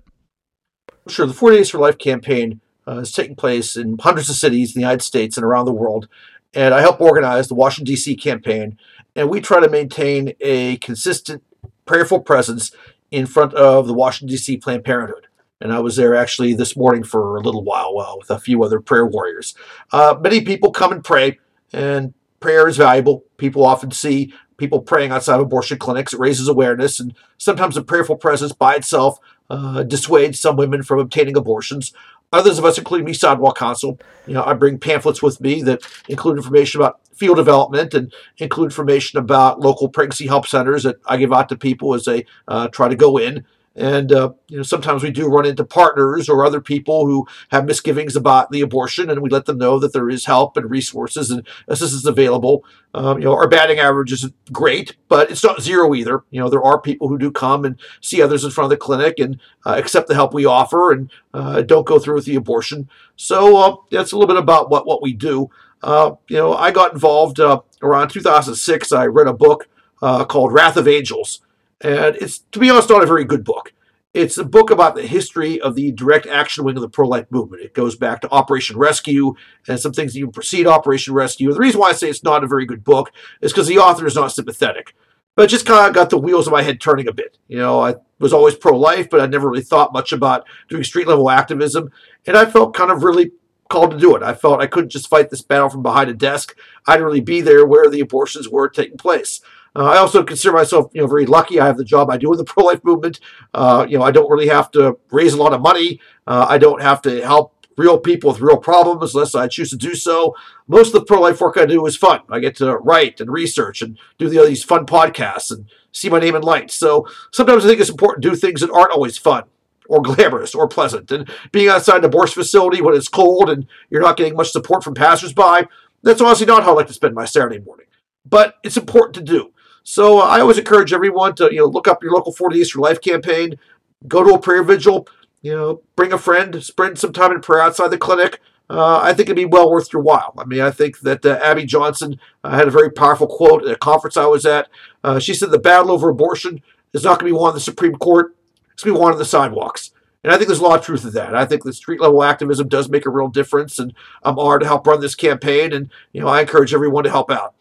Sure. 1.09 1.27
The 1.27 1.33
40 1.33 1.57
Days 1.57 1.71
for 1.71 1.79
Life 1.79 1.99
campaign 1.99 2.61
uh, 2.87 2.99
is 2.99 3.13
taking 3.13 3.37
place 3.37 3.77
in 3.77 3.99
hundreds 3.99 4.29
of 4.29 4.37
cities 4.37 4.71
in 4.71 4.81
the 4.81 4.85
United 4.85 5.03
States 5.03 5.37
and 5.37 5.45
around 5.45 5.65
the 5.65 5.73
world. 5.73 6.09
And 6.55 6.75
I 6.75 6.81
help 6.81 7.01
organize 7.01 7.49
the 7.49 7.55
Washington, 7.55 7.93
D.C. 7.93 8.17
campaign. 8.17 8.79
And 9.17 9.29
we 9.29 9.41
try 9.41 9.61
to 9.61 9.69
maintain 9.69 10.35
a 10.41 10.77
consistent 10.79 11.43
prayerful 11.85 12.21
presence 12.21 12.73
in 13.11 13.27
front 13.27 13.55
of 13.55 13.87
the 13.87 13.95
Washington, 13.95 14.29
D.C. 14.29 14.57
Planned 14.59 14.85
Parenthood. 14.85 15.27
And 15.61 15.73
I 15.73 15.81
was 15.81 15.97
there 15.97 16.15
actually 16.15 16.55
this 16.55 16.77
morning 16.77 17.05
for 17.05 17.37
a 17.37 17.41
little 17.41 17.63
while 17.63 17.99
uh, 17.99 18.17
with 18.17 18.31
a 18.31 18.39
few 18.39 18.63
other 18.63 18.81
prayer 18.81 19.07
warriors. 19.07 19.55
Uh, 19.93 20.17
many 20.21 20.41
people 20.41 20.73
come 20.73 20.93
and 20.93 21.05
pray, 21.05 21.39
and 21.73 22.15
prayer 22.41 22.67
is 22.67 22.77
valuable. 22.77 23.25
People 23.37 23.65
often 23.65 23.91
see 23.91 24.33
people 24.57 24.81
praying 24.81 25.11
outside 25.11 25.35
of 25.37 25.43
abortion 25.43 25.79
clinics. 25.79 26.13
It 26.13 26.21
raises 26.21 26.49
awareness, 26.49 27.01
and 27.01 27.15
sometimes 27.39 27.77
a 27.77 27.83
prayerful 27.83 28.17
presence 28.17 28.53
by 28.53 28.75
itself 28.75 29.19
uh, 29.51 29.83
dissuades 29.83 30.39
some 30.39 30.57
women 30.57 30.83
from 30.83 30.99
obtaining 30.99 31.37
abortions. 31.37 31.93
Others 32.33 32.59
of 32.59 32.65
us, 32.65 32.79
including 32.79 33.05
me, 33.05 33.13
Sidewalk 33.13 33.59
Counsel, 33.59 33.99
you 34.27 34.35
know, 34.35 34.45
I 34.45 34.55
bring 34.55 34.79
pamphlets 34.79 35.21
with 35.21 35.41
me 35.41 35.63
that 35.63 35.83
include 36.09 36.37
information 36.37 36.81
about 36.81 37.01
fetal 37.13 37.35
development 37.35 37.93
and 37.93 38.13
include 38.39 38.67
information 38.67 39.19
about 39.19 39.61
local 39.61 39.89
pregnancy 39.89 40.29
help 40.29 40.47
centers 40.47 40.85
that 40.85 40.97
I 41.07 41.17
give 41.17 41.33
out 41.33 41.49
to 41.49 41.57
people 41.57 41.93
as 41.95 42.05
they 42.05 42.27
uh, 42.47 42.69
try 42.69 42.89
to 42.89 42.95
go 42.95 43.19
in. 43.19 43.45
And 43.81 44.13
uh, 44.13 44.33
you 44.49 44.59
know, 44.59 44.63
sometimes 44.63 45.03
we 45.03 45.11
do 45.11 45.27
run 45.27 45.47
into 45.47 45.65
partners 45.65 46.29
or 46.29 46.45
other 46.45 46.61
people 46.61 47.07
who 47.07 47.27
have 47.49 47.65
misgivings 47.65 48.15
about 48.15 48.51
the 48.51 48.61
abortion, 48.61 49.09
and 49.09 49.23
we 49.23 49.31
let 49.31 49.47
them 49.47 49.57
know 49.57 49.79
that 49.79 49.95
there 49.95 50.11
is 50.11 50.27
help 50.27 50.59
and 50.59 50.71
resources 50.71 51.31
and 51.31 51.47
assistance 51.67 52.05
available. 52.05 52.63
Um, 52.93 53.19
you 53.19 53.25
know, 53.25 53.35
our 53.35 53.49
batting 53.49 53.79
average 53.79 54.13
isn't 54.13 54.35
great, 54.53 54.97
but 55.09 55.31
it's 55.31 55.43
not 55.43 55.63
zero 55.63 55.95
either. 55.95 56.25
You 56.31 56.41
know, 56.41 56.51
there 56.51 56.63
are 56.63 56.79
people 56.79 57.09
who 57.09 57.17
do 57.17 57.31
come 57.31 57.65
and 57.65 57.81
see 58.03 58.21
others 58.21 58.45
in 58.45 58.51
front 58.51 58.67
of 58.67 58.71
the 58.71 58.85
clinic 58.85 59.19
and 59.19 59.41
uh, 59.65 59.77
accept 59.79 60.09
the 60.09 60.15
help 60.15 60.35
we 60.35 60.45
offer 60.45 60.93
and 60.93 61.11
uh, 61.33 61.63
don't 61.63 61.87
go 61.87 61.99
through 61.99 62.17
with 62.17 62.27
the 62.27 62.37
abortion. 62.37 62.87
So 63.17 63.57
uh, 63.57 63.77
that's 63.91 64.13
a 64.13 64.17
little 64.17 64.29
bit 64.29 64.43
about 64.43 64.71
what 64.71 64.87
what 64.87 65.01
we 65.01 65.15
do. 65.15 65.49
Uh, 65.83 66.17
you 66.29 66.37
know, 66.37 66.53
I 66.53 66.71
got 66.71 66.93
involved 66.93 67.41
uh, 67.41 67.63
around 67.81 68.09
2006. 68.09 68.93
I 68.93 69.07
read 69.07 69.27
a 69.27 69.33
book 69.33 69.69
called 70.01 70.53
Wrath 70.53 70.77
of 70.77 70.87
Angels 70.87 71.41
and 71.81 72.17
it's, 72.17 72.39
to 72.53 72.59
be 72.59 72.71
honest, 72.71 72.91
not 72.91 73.03
a 73.03 73.07
very 73.07 73.25
good 73.25 73.45
book. 73.45 73.73
It's 74.13 74.39
a 74.39 74.45
book 74.45 74.71
about 74.71 74.97
the 74.97 75.07
history 75.07 75.61
of 75.61 75.77
the 75.77 75.93
direct 75.93 76.27
action 76.27 76.65
wing 76.65 76.77
of 76.77 76.83
the 76.83 76.89
pro 76.89 77.07
life 77.07 77.27
movement. 77.31 77.63
It 77.63 77.75
goes 77.75 77.95
back 77.95 78.21
to 78.21 78.31
Operation 78.31 78.77
Rescue 78.77 79.35
and 79.69 79.79
some 79.79 79.93
things 79.93 80.13
that 80.13 80.19
even 80.19 80.33
precede 80.33 80.67
Operation 80.67 81.15
Rescue. 81.15 81.53
The 81.53 81.61
reason 81.61 81.81
why 81.81 81.91
I 81.91 81.93
say 81.93 82.11
it's 82.11 82.25
not 82.25 82.43
a 82.43 82.49
very 82.49 82.67
good 82.67 82.83
book 82.83 83.13
is 83.41 83.53
because 83.53 83.69
the 83.69 83.79
author 83.79 84.07
is 84.07 84.17
not 84.17 84.33
sympathetic. 84.33 84.97
But 85.37 85.49
just 85.49 85.65
kind 85.65 85.89
of 85.89 85.95
got 85.95 86.11
the 86.11 86.19
wheels 86.19 86.49
of 86.49 86.53
my 86.53 86.63
head 86.63 86.81
turning 86.81 87.07
a 87.07 87.13
bit. 87.13 87.39
You 87.47 87.59
know, 87.59 87.81
I 87.81 87.95
was 88.19 88.33
always 88.33 88.57
pro 88.57 88.77
life, 88.77 89.09
but 89.09 89.21
I 89.21 89.27
never 89.27 89.49
really 89.49 89.63
thought 89.63 89.93
much 89.93 90.13
about 90.13 90.45
doing 90.69 90.83
street 90.83 91.07
level 91.07 91.31
activism. 91.31 91.93
And 92.27 92.37
I 92.37 92.47
felt 92.47 92.75
kind 92.75 92.91
of 92.91 93.05
really 93.05 93.31
called 93.69 93.93
to 93.93 93.97
do 93.97 94.17
it. 94.17 94.25
I 94.25 94.35
felt 94.35 94.61
I 94.61 94.67
couldn't 94.67 94.91
just 94.91 95.09
fight 95.09 95.31
this 95.31 95.41
battle 95.41 95.71
from 95.71 95.83
behind 95.85 96.11
a 96.11 96.15
desk. 96.15 96.57
I'd 96.87 97.01
really 97.01 97.21
be 97.21 97.41
there 97.41 97.65
where 97.65 97.89
the 97.89 98.01
abortions 98.01 98.49
were 98.49 98.69
taking 98.69 98.99
place. 98.99 99.41
Uh, 99.75 99.85
I 99.85 99.99
also 99.99 100.23
consider 100.23 100.55
myself, 100.55 100.91
you 100.93 101.01
know, 101.01 101.07
very 101.07 101.27
lucky. 101.27 101.61
I 101.61 101.67
have 101.67 101.77
the 101.77 101.85
job 101.85 102.11
I 102.11 102.17
do 102.17 102.33
in 102.33 102.39
the 102.39 102.45
pro-life 102.53 102.85
movement. 102.85 103.21
Uh, 103.55 103.87
you 103.89 103.99
know, 103.99 104.05
I 104.05 104.11
don't 104.11 104.31
really 104.31 104.49
have 104.49 104.71
to 104.73 104.99
raise 105.11 105.33
a 105.33 105.43
lot 105.43 105.53
of 105.53 105.61
money. 105.61 106.01
Uh, 106.27 106.47
I 106.49 106.59
don't 106.59 106.83
have 106.83 107.03
to 107.03 107.25
help 107.25 107.55
real 107.77 107.99
people 107.99 108.31
with 108.31 108.41
real 108.41 108.59
problems 108.59 109.15
unless 109.15 109.35
I 109.35 109.49
choose 109.49 109.71
to 109.71 109.77
do 109.77 109.95
so. 109.95 110.37
Most 110.69 110.89
of 110.89 110.93
the 110.95 111.05
pro-life 111.05 111.41
work 111.41 111.57
I 111.57 111.67
do 111.67 111.87
is 111.87 111.97
fun. 111.97 112.21
I 112.29 112.39
get 112.39 112.57
to 112.57 112.77
write 112.77 113.21
and 113.21 113.31
research 113.31 113.81
and 113.81 113.99
do 114.19 114.29
the, 114.29 114.45
these 114.45 114.63
fun 114.63 114.87
podcasts 114.87 115.51
and 115.51 115.67
see 115.93 116.11
my 116.11 116.21
name 116.21 116.35
in 116.35 116.43
lights. 116.43 116.75
So 116.75 117.09
sometimes 117.33 117.65
I 117.65 117.69
think 117.69 117.81
it's 117.81 117.91
important 117.91 118.23
to 118.23 118.31
do 118.31 118.37
things 118.37 118.61
that 118.61 118.71
aren't 118.71 118.93
always 118.93 119.17
fun 119.17 119.45
or 119.89 120.03
glamorous 120.03 120.55
or 120.55 120.69
pleasant. 120.69 121.11
And 121.11 121.29
being 121.53 121.69
outside 121.69 121.99
an 121.99 122.05
abortion 122.05 122.43
facility 122.43 122.83
when 122.83 122.95
it's 122.95 123.09
cold 123.09 123.49
and 123.49 123.67
you're 123.89 124.03
not 124.03 124.17
getting 124.17 124.37
much 124.37 124.51
support 124.51 124.85
from 124.85 124.95
passersby, 124.95 125.67
that's 126.03 126.21
honestly 126.21 126.47
not 126.47 126.65
how 126.65 126.73
I 126.73 126.77
like 126.77 126.87
to 126.89 126.93
spend 126.93 127.15
my 127.15 127.25
Saturday 127.25 127.61
morning. 127.61 127.87
But 128.27 128.57
it's 128.63 128.77
important 128.77 129.15
to 129.15 129.23
do. 129.23 129.53
So 129.83 130.21
uh, 130.21 130.25
I 130.25 130.41
always 130.41 130.59
encourage 130.59 130.93
everyone 130.93 131.35
to 131.37 131.49
you 131.51 131.59
know 131.59 131.67
look 131.67 131.89
up 131.89 132.03
your 132.03 132.13
local 132.13 132.33
40 132.33 132.57
Days 132.57 132.71
for 132.71 132.81
Life 132.81 133.01
campaign, 133.01 133.59
go 134.07 134.25
to 134.25 134.35
a 134.35 134.39
prayer 134.39 134.63
vigil, 134.63 135.09
you 135.43 135.55
know, 135.55 135.83
bring 135.97 136.13
a 136.13 136.19
friend, 136.19 136.63
spend 136.63 136.99
some 136.99 137.13
time 137.13 137.33
in 137.33 137.41
prayer 137.41 137.63
outside 137.63 137.89
the 137.89 137.99
clinic. 137.99 138.41
Uh, 138.69 139.01
I 139.03 139.13
think 139.13 139.29
it'd 139.29 139.37
be 139.37 139.45
well 139.45 139.69
worth 139.69 139.93
your 139.93 140.03
while. 140.03 140.33
I 140.39 140.45
mean, 140.45 140.61
I 140.61 140.71
think 140.71 141.01
that 141.01 141.27
uh, 141.27 141.41
Abby 141.43 141.65
Johnson 141.65 142.21
uh, 142.45 142.51
had 142.51 142.69
a 142.69 142.71
very 142.71 142.91
powerful 142.91 143.27
quote 143.27 143.65
at 143.65 143.73
a 143.73 143.77
conference 143.77 144.17
I 144.17 144.27
was 144.27 144.47
at. 144.47 144.69
Uh, 145.03 145.19
she 145.19 145.35
said 145.35 145.51
the 145.51 145.59
battle 145.59 145.91
over 145.91 146.09
abortion 146.09 146.63
is 146.93 147.03
not 147.03 147.19
going 147.19 147.33
to 147.33 147.37
be 147.37 147.41
won 147.41 147.51
in 147.51 147.55
the 147.55 147.61
Supreme 147.61 147.97
Court; 147.97 148.37
it's 148.73 148.85
going 148.85 148.95
to 148.95 148.99
be 148.99 149.03
won 149.03 149.13
on 149.13 149.19
the 149.19 149.25
sidewalks. 149.25 149.91
And 150.23 150.33
I 150.33 150.37
think 150.37 150.49
there's 150.49 150.61
a 150.61 150.65
lot 150.65 150.79
of 150.79 150.85
truth 150.85 151.03
to 151.03 151.11
that. 151.11 151.35
I 151.35 151.47
think 151.47 151.65
the 151.65 151.73
street 151.73 152.01
level 152.01 152.23
activism 152.23 152.69
does 152.69 152.89
make 152.89 153.07
a 153.07 153.11
real 153.11 153.29
difference, 153.29 153.79
and 153.79 153.95
I'm 154.23 154.39
honored 154.39 154.61
to 154.61 154.67
help 154.67 154.87
run 154.87 155.01
this 155.01 155.15
campaign. 155.15 155.73
And 155.73 155.91
you 156.13 156.21
know, 156.21 156.29
I 156.29 156.43
encourage 156.43 156.75
everyone 156.75 157.05
to 157.05 157.11
help 157.11 157.31
out. 157.31 157.55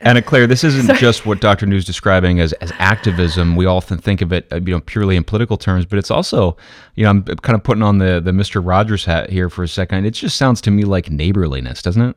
Anna 0.00 0.22
Claire, 0.22 0.46
this 0.46 0.62
isn't 0.62 0.86
Sorry. 0.86 0.98
just 0.98 1.26
what 1.26 1.40
Dr. 1.40 1.66
New's 1.66 1.82
is 1.82 1.86
describing 1.86 2.38
as, 2.38 2.52
as 2.54 2.72
activism. 2.78 3.56
We 3.56 3.66
often 3.66 3.98
think 3.98 4.22
of 4.22 4.32
it, 4.32 4.46
uh, 4.52 4.56
you 4.56 4.72
know, 4.72 4.80
purely 4.80 5.16
in 5.16 5.24
political 5.24 5.56
terms, 5.56 5.86
but 5.86 5.98
it's 5.98 6.10
also, 6.10 6.56
you 6.94 7.04
know, 7.04 7.10
I'm 7.10 7.24
kind 7.24 7.56
of 7.56 7.64
putting 7.64 7.82
on 7.82 7.98
the 7.98 8.20
the 8.20 8.30
Mr. 8.30 8.64
Rogers 8.64 9.04
hat 9.04 9.30
here 9.30 9.50
for 9.50 9.64
a 9.64 9.68
second. 9.68 10.04
It 10.04 10.12
just 10.12 10.36
sounds 10.36 10.60
to 10.62 10.70
me 10.70 10.84
like 10.84 11.10
neighborliness, 11.10 11.82
doesn't 11.82 12.02
it? 12.02 12.16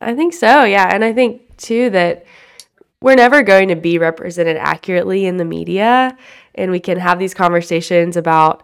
I 0.00 0.14
think 0.14 0.34
so, 0.34 0.64
yeah. 0.64 0.94
And 0.94 1.04
I 1.04 1.12
think 1.12 1.56
too 1.56 1.88
that 1.90 2.26
we're 3.00 3.14
never 3.14 3.42
going 3.42 3.68
to 3.68 3.76
be 3.76 3.98
represented 3.98 4.56
accurately 4.58 5.24
in 5.24 5.38
the 5.38 5.44
media, 5.44 6.16
and 6.54 6.70
we 6.70 6.80
can 6.80 6.98
have 6.98 7.18
these 7.18 7.34
conversations 7.34 8.16
about 8.16 8.62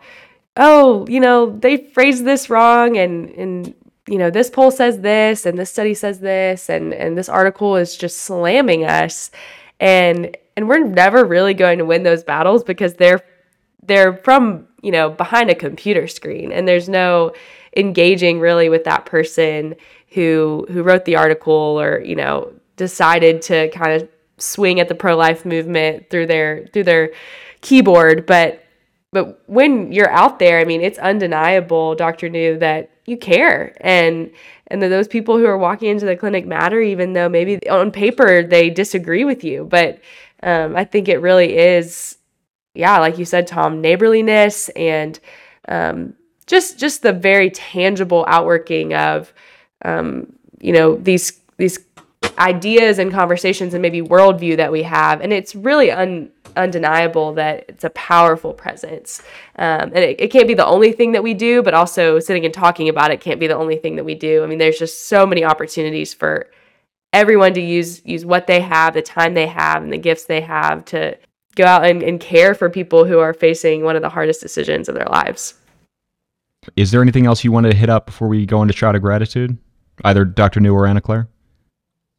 oh, 0.59 1.07
you 1.09 1.19
know, 1.19 1.59
they 1.59 1.79
phrased 1.79 2.27
this 2.27 2.51
wrong 2.51 2.99
and 2.99 3.31
and 3.31 3.75
you 4.09 4.19
know, 4.19 4.31
this 4.31 4.51
poll 4.51 4.71
says 4.71 5.01
this 5.01 5.47
and 5.47 5.59
this 5.59 5.71
study 5.71 5.95
says 5.95 6.21
this 6.21 6.69
and 6.69 6.93
and 6.93 7.17
this 7.17 7.29
article 7.29 7.77
is 7.77 7.97
just 7.97 8.19
slamming 8.19 8.85
us 8.85 9.31
and 9.79 10.37
and 10.57 10.69
we're 10.69 10.85
never 10.85 11.25
really 11.25 11.55
going 11.55 11.79
to 11.79 11.85
win 11.85 12.03
those 12.03 12.25
battles 12.25 12.65
because 12.65 12.95
they're 12.95 13.21
they're 13.85 14.17
from, 14.19 14.67
you 14.83 14.91
know, 14.91 15.11
behind 15.11 15.51
a 15.51 15.55
computer 15.55 16.07
screen 16.07 16.53
and 16.53 16.67
there's 16.67 16.89
no 16.89 17.33
engaging 17.77 18.41
really 18.41 18.69
with 18.69 18.85
that 18.85 19.07
person 19.07 19.75
who 20.11 20.67
who 20.71 20.83
wrote 20.83 21.05
the 21.05 21.17
article 21.17 21.81
or, 21.81 22.01
you 22.01 22.17
know, 22.17 22.53
decided 22.77 23.41
to 23.43 23.69
kind 23.71 24.03
of 24.03 24.09
swing 24.39 24.81
at 24.81 24.89
the 24.89 24.95
pro-life 24.95 25.45
movement 25.45 26.11
through 26.11 26.27
their 26.27 26.67
through 26.73 26.85
their 26.85 27.13
keyboard, 27.61 28.27
but 28.27 28.65
but 29.13 29.43
when 29.47 29.93
you're 29.93 30.11
out 30.11 30.39
there, 30.39 30.59
I 30.59 30.65
mean, 30.65 30.81
it's 30.81 30.99
undeniable, 30.99 31.95
Dr. 31.95 32.31
New, 32.31 32.59
that 32.59 32.92
you 33.07 33.17
care 33.17 33.77
and 33.81 34.31
and 34.69 34.81
that 34.83 34.89
those 34.89 35.09
people 35.09 35.37
who 35.37 35.47
are 35.47 35.59
walking 35.59 35.91
into 35.91 36.07
the 36.07 36.17
clinic 36.17 36.47
matter, 36.47 36.81
even 36.81 37.13
though 37.13 37.29
maybe 37.29 37.69
on 37.69 37.91
paper 37.91 38.43
they 38.43 38.71
disagree 38.71 39.25
with 39.25 39.45
you. 39.45 39.65
But 39.65 40.01
um, 40.43 40.77
I 40.77 40.85
think 40.85 41.09
it 41.09 41.19
really 41.19 41.57
is, 41.57 42.17
yeah, 42.75 42.99
like 42.99 43.19
you 43.19 43.25
said, 43.25 43.47
Tom, 43.47 43.81
neighborliness 43.81 44.71
and 44.71 45.19
um, 45.69 46.15
just 46.47 46.79
just 46.79 47.03
the 47.03 47.13
very 47.13 47.51
tangible 47.51 48.25
outworking 48.29 48.95
of 48.95 49.33
um, 49.85 50.33
you 50.61 50.73
know 50.73 50.97
these 50.97 51.41
these 51.59 51.79
ideas 52.39 52.99
and 52.99 53.13
conversations 53.13 53.75
and 53.75 53.83
maybe 53.83 54.01
worldview 54.01 54.57
that 54.57 54.73
we 54.73 54.83
have, 54.85 55.21
and 55.21 55.33
it's 55.33 55.55
really 55.55 55.91
un 55.91 56.31
undeniable 56.57 57.35
that 57.35 57.65
it's 57.69 57.85
a 57.85 57.91
powerful 57.91 58.53
presence. 58.53 59.23
Um, 59.57 59.93
and 59.95 59.99
it, 59.99 60.21
it 60.21 60.29
can't 60.29 60.49
be 60.49 60.55
the 60.55 60.67
only 60.67 60.93
thing 60.93 61.13
that 61.13 61.23
we 61.23 61.35
do, 61.35 61.63
but 61.63 61.75
also 61.75 62.19
sitting 62.19 62.45
and 62.45 62.55
talking 62.55 62.89
about 62.89 63.11
it 63.11 63.21
can't 63.21 63.41
be 63.41 63.47
the 63.47 63.57
only 63.57 63.77
thing 63.77 63.97
that 63.97 64.05
we 64.05 64.15
do. 64.15 64.43
I 64.43 64.47
mean, 64.47 64.59
there's 64.59 64.79
just 64.79 65.09
so 65.09 65.27
many 65.27 65.45
opportunities 65.45 66.15
for 66.15 66.51
everyone 67.13 67.55
to 67.55 67.61
use 67.61 68.03
use 68.05 68.25
what 68.25 68.47
they 68.47 68.61
have, 68.61 68.95
the 68.95 69.03
time 69.03 69.35
they 69.35 69.47
have, 69.47 69.83
and 69.83 69.93
the 69.93 69.99
gifts 69.99 70.25
they 70.25 70.41
have 70.41 70.85
to 70.87 71.17
go 71.55 71.65
out 71.65 71.85
and, 71.85 72.03
and 72.03 72.21
care 72.21 72.55
for 72.55 72.71
people 72.71 73.05
who 73.05 73.19
are 73.19 73.35
facing 73.35 73.85
one 73.85 73.97
of 73.97 74.03
the 74.03 74.09
hardest 74.09 74.41
decisions 74.41 74.89
of 74.89 74.95
their 74.95 75.07
lives. 75.07 75.55
Is 76.77 76.91
there 76.91 77.03
anything 77.03 77.27
else 77.27 77.45
you 77.45 77.53
wanted 77.53 77.73
to 77.73 77.77
hit 77.77 77.91
up 77.91 78.07
before 78.07 78.29
we 78.29 78.47
go 78.47 78.63
into 78.63 78.73
shot 78.73 78.95
of 78.95 79.03
gratitude? 79.03 79.59
Either 80.05 80.25
Dr. 80.25 80.61
New 80.61 80.75
or 80.75 80.87
Anna 80.87 81.01
Claire? 81.01 81.29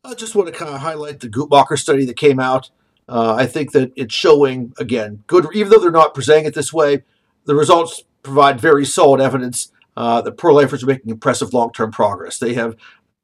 I 0.03 0.13
just 0.15 0.35
want 0.35 0.49
to 0.49 0.53
kind 0.53 0.73
of 0.73 0.81
highlight 0.81 1.21
the 1.21 1.29
Guttmacher 1.29 1.79
study 1.79 2.05
that 2.05 2.17
came 2.17 2.39
out. 2.39 2.69
Uh, 3.07 3.35
I 3.37 3.45
think 3.45 3.71
that 3.73 3.91
it's 3.95 4.13
showing 4.13 4.73
again 4.77 5.23
good, 5.27 5.47
even 5.53 5.71
though 5.71 5.79
they're 5.79 5.91
not 5.91 6.13
presenting 6.13 6.45
it 6.45 6.53
this 6.53 6.71
way, 6.71 7.03
the 7.45 7.55
results 7.55 8.03
provide 8.21 8.59
very 8.59 8.85
solid 8.85 9.19
evidence 9.19 9.71
uh, 9.97 10.21
that 10.21 10.37
pro-lifers 10.37 10.83
are 10.83 10.87
making 10.87 11.11
impressive 11.11 11.53
long-term 11.53 11.91
progress. 11.91 12.39
They 12.39 12.53
have 12.53 12.75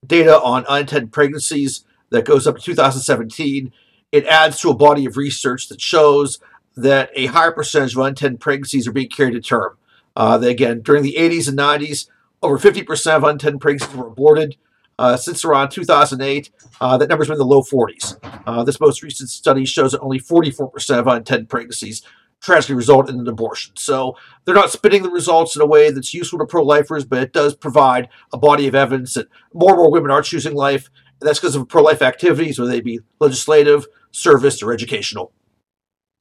data 0.06 0.40
on 0.40 0.66
unintended 0.66 1.12
pregnancies 1.12 1.86
that 2.10 2.26
goes 2.26 2.46
up 2.48 2.58
to 2.58 2.62
2017. 2.62 3.72
It 4.12 4.26
adds 4.26 4.60
to 4.62 4.70
a 4.70 4.76
body 4.76 5.06
of 5.06 5.18
research 5.18 5.70
that 5.70 5.82
shows 5.82 6.40
that 6.76 7.12
a 7.16 7.28
higher 7.28 7.52
percentage 7.52 7.94
of 7.94 8.00
unintended 8.00 8.40
pregnancies 8.40 8.88
are 8.88 8.92
being 8.92 9.10
carried 9.10 9.34
to 9.34 9.42
term. 9.42 9.78
Uh, 10.16 10.38
they, 10.38 10.52
again, 10.52 10.82
during 10.82 11.04
the 11.04 11.16
80s 11.18 11.48
and 11.48 11.58
90s, 11.58 12.08
over 12.42 12.58
50% 12.58 13.16
of 13.16 13.24
unintended 13.24 13.62
pregnancies 13.62 13.96
were 13.96 14.08
aborted. 14.08 14.58
Uh, 15.00 15.16
since 15.16 15.46
around 15.46 15.70
2008, 15.70 16.52
uh, 16.82 16.98
that 16.98 17.08
number's 17.08 17.30
been 17.30 17.36
in 17.36 17.40
the 17.40 17.46
low 17.46 17.62
40s. 17.62 18.18
Uh, 18.46 18.66
this 18.66 18.82
most 18.82 19.02
recent 19.02 19.30
study 19.30 19.64
shows 19.64 19.94
that 19.94 20.02
only 20.02 20.20
44% 20.20 21.00
of 21.00 21.08
unintended 21.08 21.48
pregnancies 21.48 22.02
tragically 22.42 22.76
result 22.76 23.10
in 23.10 23.18
an 23.18 23.28
abortion. 23.30 23.74
So 23.78 24.18
they're 24.44 24.54
not 24.54 24.72
spinning 24.72 25.04
the 25.04 25.10
results 25.10 25.56
in 25.56 25.62
a 25.62 25.66
way 25.66 25.90
that's 25.90 26.14
useful 26.14 26.40
to 26.40 26.46
pro-lifers, 26.46 27.06
but 27.06 27.24
it 27.24 27.32
does 27.32 27.56
provide 27.56 28.10
a 28.34 28.38
body 28.38 28.68
of 28.68 28.76
evidence 28.76 29.14
that 29.14 29.30
more 29.54 29.72
and 29.72 29.78
more 29.78 29.90
women 29.90 30.12
are 30.12 30.22
choosing 30.22 30.54
life. 30.54 30.90
And 31.22 31.30
that's 31.30 31.40
because 31.40 31.56
of 31.56 31.70
pro-life 31.70 32.02
activities, 32.02 32.60
whether 32.60 32.72
they 32.72 32.82
be 32.82 33.00
legislative, 33.22 33.88
service, 34.12 34.62
or 34.62 34.74
educational. 34.74 35.32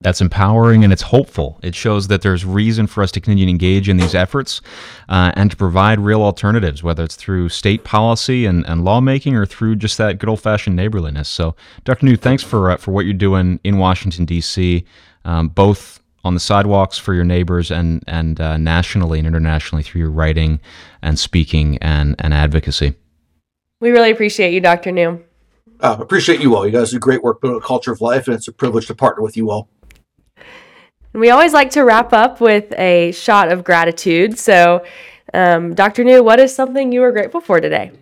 That's 0.00 0.20
empowering 0.20 0.84
and 0.84 0.92
it's 0.92 1.02
hopeful. 1.02 1.58
It 1.60 1.74
shows 1.74 2.06
that 2.06 2.22
there's 2.22 2.44
reason 2.44 2.86
for 2.86 3.02
us 3.02 3.10
to 3.12 3.20
continue 3.20 3.46
to 3.46 3.50
engage 3.50 3.88
in 3.88 3.96
these 3.96 4.14
efforts 4.14 4.60
uh, 5.08 5.32
and 5.34 5.50
to 5.50 5.56
provide 5.56 5.98
real 5.98 6.22
alternatives, 6.22 6.84
whether 6.84 7.02
it's 7.02 7.16
through 7.16 7.48
state 7.48 7.82
policy 7.82 8.46
and, 8.46 8.64
and 8.68 8.84
lawmaking 8.84 9.34
or 9.34 9.44
through 9.44 9.74
just 9.74 9.98
that 9.98 10.20
good 10.20 10.28
old 10.28 10.40
fashioned 10.40 10.76
neighborliness. 10.76 11.28
So, 11.28 11.56
Dr. 11.82 12.06
New, 12.06 12.14
thanks 12.14 12.44
for, 12.44 12.70
uh, 12.70 12.76
for 12.76 12.92
what 12.92 13.06
you're 13.06 13.14
doing 13.14 13.58
in 13.64 13.78
Washington, 13.78 14.24
D.C., 14.24 14.84
um, 15.24 15.48
both 15.48 16.00
on 16.22 16.34
the 16.34 16.40
sidewalks 16.40 16.96
for 16.96 17.12
your 17.12 17.24
neighbors 17.24 17.72
and, 17.72 18.04
and 18.06 18.40
uh, 18.40 18.56
nationally 18.56 19.18
and 19.18 19.26
internationally 19.26 19.82
through 19.82 20.02
your 20.02 20.10
writing 20.12 20.60
and 21.02 21.18
speaking 21.18 21.76
and, 21.78 22.14
and 22.20 22.32
advocacy. 22.32 22.94
We 23.80 23.90
really 23.90 24.12
appreciate 24.12 24.52
you, 24.54 24.60
Dr. 24.60 24.92
New. 24.92 25.24
Uh, 25.80 25.96
appreciate 25.98 26.40
you 26.40 26.54
all. 26.54 26.64
You 26.64 26.72
guys 26.72 26.92
do 26.92 27.00
great 27.00 27.24
work 27.24 27.40
building 27.40 27.58
a 27.58 27.64
culture 27.66 27.90
of 27.90 28.00
life, 28.00 28.28
and 28.28 28.36
it's 28.36 28.46
a 28.46 28.52
privilege 28.52 28.86
to 28.86 28.94
partner 28.94 29.24
with 29.24 29.36
you 29.36 29.50
all. 29.50 29.68
We 31.12 31.30
always 31.30 31.52
like 31.52 31.70
to 31.70 31.82
wrap 31.82 32.12
up 32.12 32.40
with 32.40 32.72
a 32.78 33.12
shot 33.12 33.50
of 33.50 33.64
gratitude. 33.64 34.38
So, 34.38 34.84
um, 35.32 35.74
Dr. 35.74 36.04
New, 36.04 36.22
what 36.22 36.38
is 36.38 36.54
something 36.54 36.92
you 36.92 37.02
are 37.02 37.12
grateful 37.12 37.40
for 37.40 37.60
today? 37.60 37.92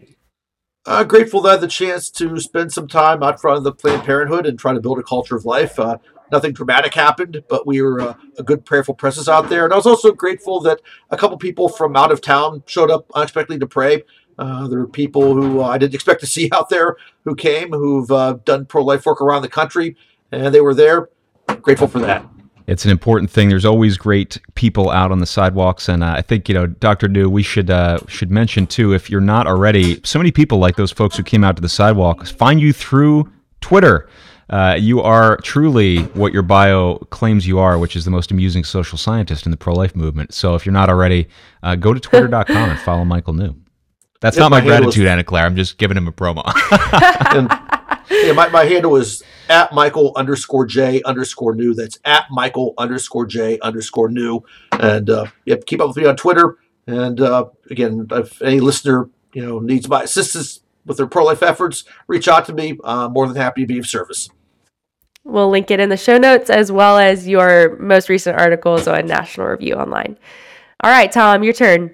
Uh, 0.85 1.05
grateful 1.05 1.41
that 1.43 1.61
the 1.61 1.69
chance 1.69 2.11
to 2.11 2.39
spend 2.39 2.73
some 2.73 2.87
time 2.87 3.23
out 3.23 3.41
front 3.41 3.59
of 3.59 3.65
the 3.65 3.73
Planned 3.73 4.05
Parenthood 4.05 4.47
and 4.47 4.59
try 4.59 4.73
to 4.73 4.81
build 4.81 4.99
a 4.99 5.03
culture 5.03 5.37
of 5.37 5.45
life. 5.45 5.79
Uh, 5.79 5.99
nothing 6.31 6.53
dramatic 6.53 6.95
happened, 6.95 7.43
but 7.49 7.67
we 7.67 7.81
were 7.81 8.01
uh, 8.01 8.15
a 8.39 8.43
good 8.43 8.65
prayerful 8.65 8.95
presence 8.95 9.29
out 9.29 9.49
there. 9.49 9.65
And 9.65 9.73
I 9.73 9.77
was 9.77 9.87
also 9.87 10.13
grateful 10.13 10.61
that 10.61 10.81
a 11.11 11.17
couple 11.17 11.37
people 11.39 11.69
from 11.69 11.97
out 11.97 12.13
of 12.13 12.21
town 12.21 12.63
showed 12.67 12.91
up 12.91 13.11
unexpectedly 13.15 13.59
to 13.61 13.67
pray. 13.67 14.03
Uh, 14.39 14.69
there 14.69 14.79
were 14.79 14.87
people 14.87 15.35
who 15.35 15.61
uh, 15.61 15.67
I 15.67 15.79
didn't 15.79 15.95
expect 15.95 16.21
to 16.21 16.27
see 16.29 16.51
out 16.53 16.69
there 16.69 16.97
who 17.25 17.35
came, 17.35 17.71
who've 17.71 18.11
uh, 18.11 18.39
done 18.45 18.67
pro 18.67 18.85
life 18.85 19.07
work 19.07 19.21
around 19.21 19.43
the 19.43 19.49
country, 19.49 19.97
and 20.31 20.55
they 20.55 20.61
were 20.61 20.75
there. 20.75 21.09
Grateful 21.63 21.89
for 21.89 22.01
that 22.01 22.27
it's 22.67 22.85
an 22.85 22.91
important 22.91 23.31
thing. 23.31 23.49
There's 23.49 23.65
always 23.65 23.97
great 23.97 24.39
people 24.55 24.91
out 24.91 25.13
on 25.13 25.21
the 25.21 25.27
sidewalks, 25.27 25.89
and 25.89 26.03
uh, 26.03 26.15
I 26.17 26.23
think 26.23 26.49
you 26.49 26.55
know, 26.55 26.67
Doctor 26.67 27.09
New, 27.09 27.31
we 27.31 27.43
should 27.43 27.71
uh, 27.71 27.99
should 28.09 28.31
mention 28.31 28.67
too, 28.67 28.93
if 28.93 29.09
you're 29.09 29.21
not 29.21 29.47
already, 29.47 30.01
so 30.05 30.19
many 30.19 30.33
people 30.33 30.59
like 30.59 30.77
those 30.77 30.93
folks 30.93 31.17
who 31.17 31.23
came 31.23 31.45
out 31.45 31.57
to 31.57 31.63
the 31.63 31.69
sidewalk 31.69 32.27
find 32.27 32.61
you 32.61 32.73
through 32.73 33.31
Twitter. 33.61 34.09
Uh, 34.49 34.77
you 34.79 35.01
are 35.01 35.39
truly 35.39 36.03
what 36.15 36.33
your 36.33 36.43
bio 36.43 36.99
claims 37.11 37.49
you 37.49 37.59
are, 37.59 37.79
which 37.79 37.97
is 37.97 38.05
the 38.05 38.11
most 38.13 38.31
amusing 38.31 38.63
social 38.63 38.97
scientist 38.97 39.45
in 39.45 39.51
the 39.51 39.57
pro 39.57 39.75
life 39.75 39.97
movement. 39.97 40.33
So 40.33 40.55
if 40.55 40.65
you're 40.65 40.73
not 40.73 40.89
already, 40.89 41.29
uh, 41.65 41.75
go 41.75 41.93
to 41.93 41.99
twitter.com 41.99 42.71
and 42.71 42.79
follow 42.81 43.05
Michael 43.05 43.33
New. 43.33 43.57
That's 44.21 44.37
not 44.37 44.51
my, 44.51 44.61
my 44.61 44.67
gratitude, 44.67 45.03
was... 45.03 45.11
Anna 45.11 45.25
Claire. 45.25 45.47
I'm 45.47 45.57
just 45.57 45.79
giving 45.79 45.97
him 45.97 46.07
a 46.07 46.13
promo. 46.13 46.43
and, 47.37 47.51
yeah, 48.11 48.33
my, 48.33 48.49
my 48.49 48.65
handle 48.65 48.97
is 48.97 49.23
at 49.49 49.73
Michael 49.73 50.13
underscore 50.17 50.67
J 50.67 51.03
underscore 51.03 51.55
new. 51.55 51.75
That's 51.75 51.99
at 52.05 52.27
Michael 52.31 52.75
underscore 52.79 53.27
J 53.27 53.59
underscore 53.61 54.11
new. 54.11 54.45
And 54.73 55.09
uh, 55.11 55.27
yep, 55.45 55.67
keep 55.67 55.81
up 55.81 55.89
with 55.89 55.97
me 55.97 56.07
on 56.07 56.17
Twitter. 56.17 56.57
And 56.87 57.21
uh, 57.21 57.47
again, 57.71 58.07
if 58.11 58.41
any 58.43 58.61
listener 58.61 59.11
you 59.33 59.45
know 59.45 59.59
needs 59.59 59.89
my 59.89 60.03
assistance 60.03 60.61
with 60.85 60.97
their 60.97 61.07
pro 61.07 61.25
life 61.25 61.43
efforts, 61.43 61.85
reach 62.07 62.29
out 62.29 62.47
to 62.47 62.53
me. 62.53 62.79
I'm 62.85 63.13
more 63.13 63.27
than 63.27 63.37
happy 63.37 63.63
to 63.63 63.67
be 63.67 63.79
of 63.79 63.87
service. 63.87 64.29
We'll 65.25 65.51
link 65.51 65.73
it 65.73 65.81
in 65.81 65.89
the 65.89 65.97
show 65.97 66.19
notes 66.19 66.51
as 66.51 66.71
well 66.71 66.99
as 66.99 67.27
your 67.27 67.77
most 67.79 68.09
recent 68.09 68.39
articles 68.39 68.87
on 68.87 69.07
National 69.07 69.49
Review 69.49 69.75
Online. 69.75 70.17
All 70.83 70.91
right, 70.91 71.11
Tom, 71.11 71.43
your 71.43 71.53
turn. 71.53 71.93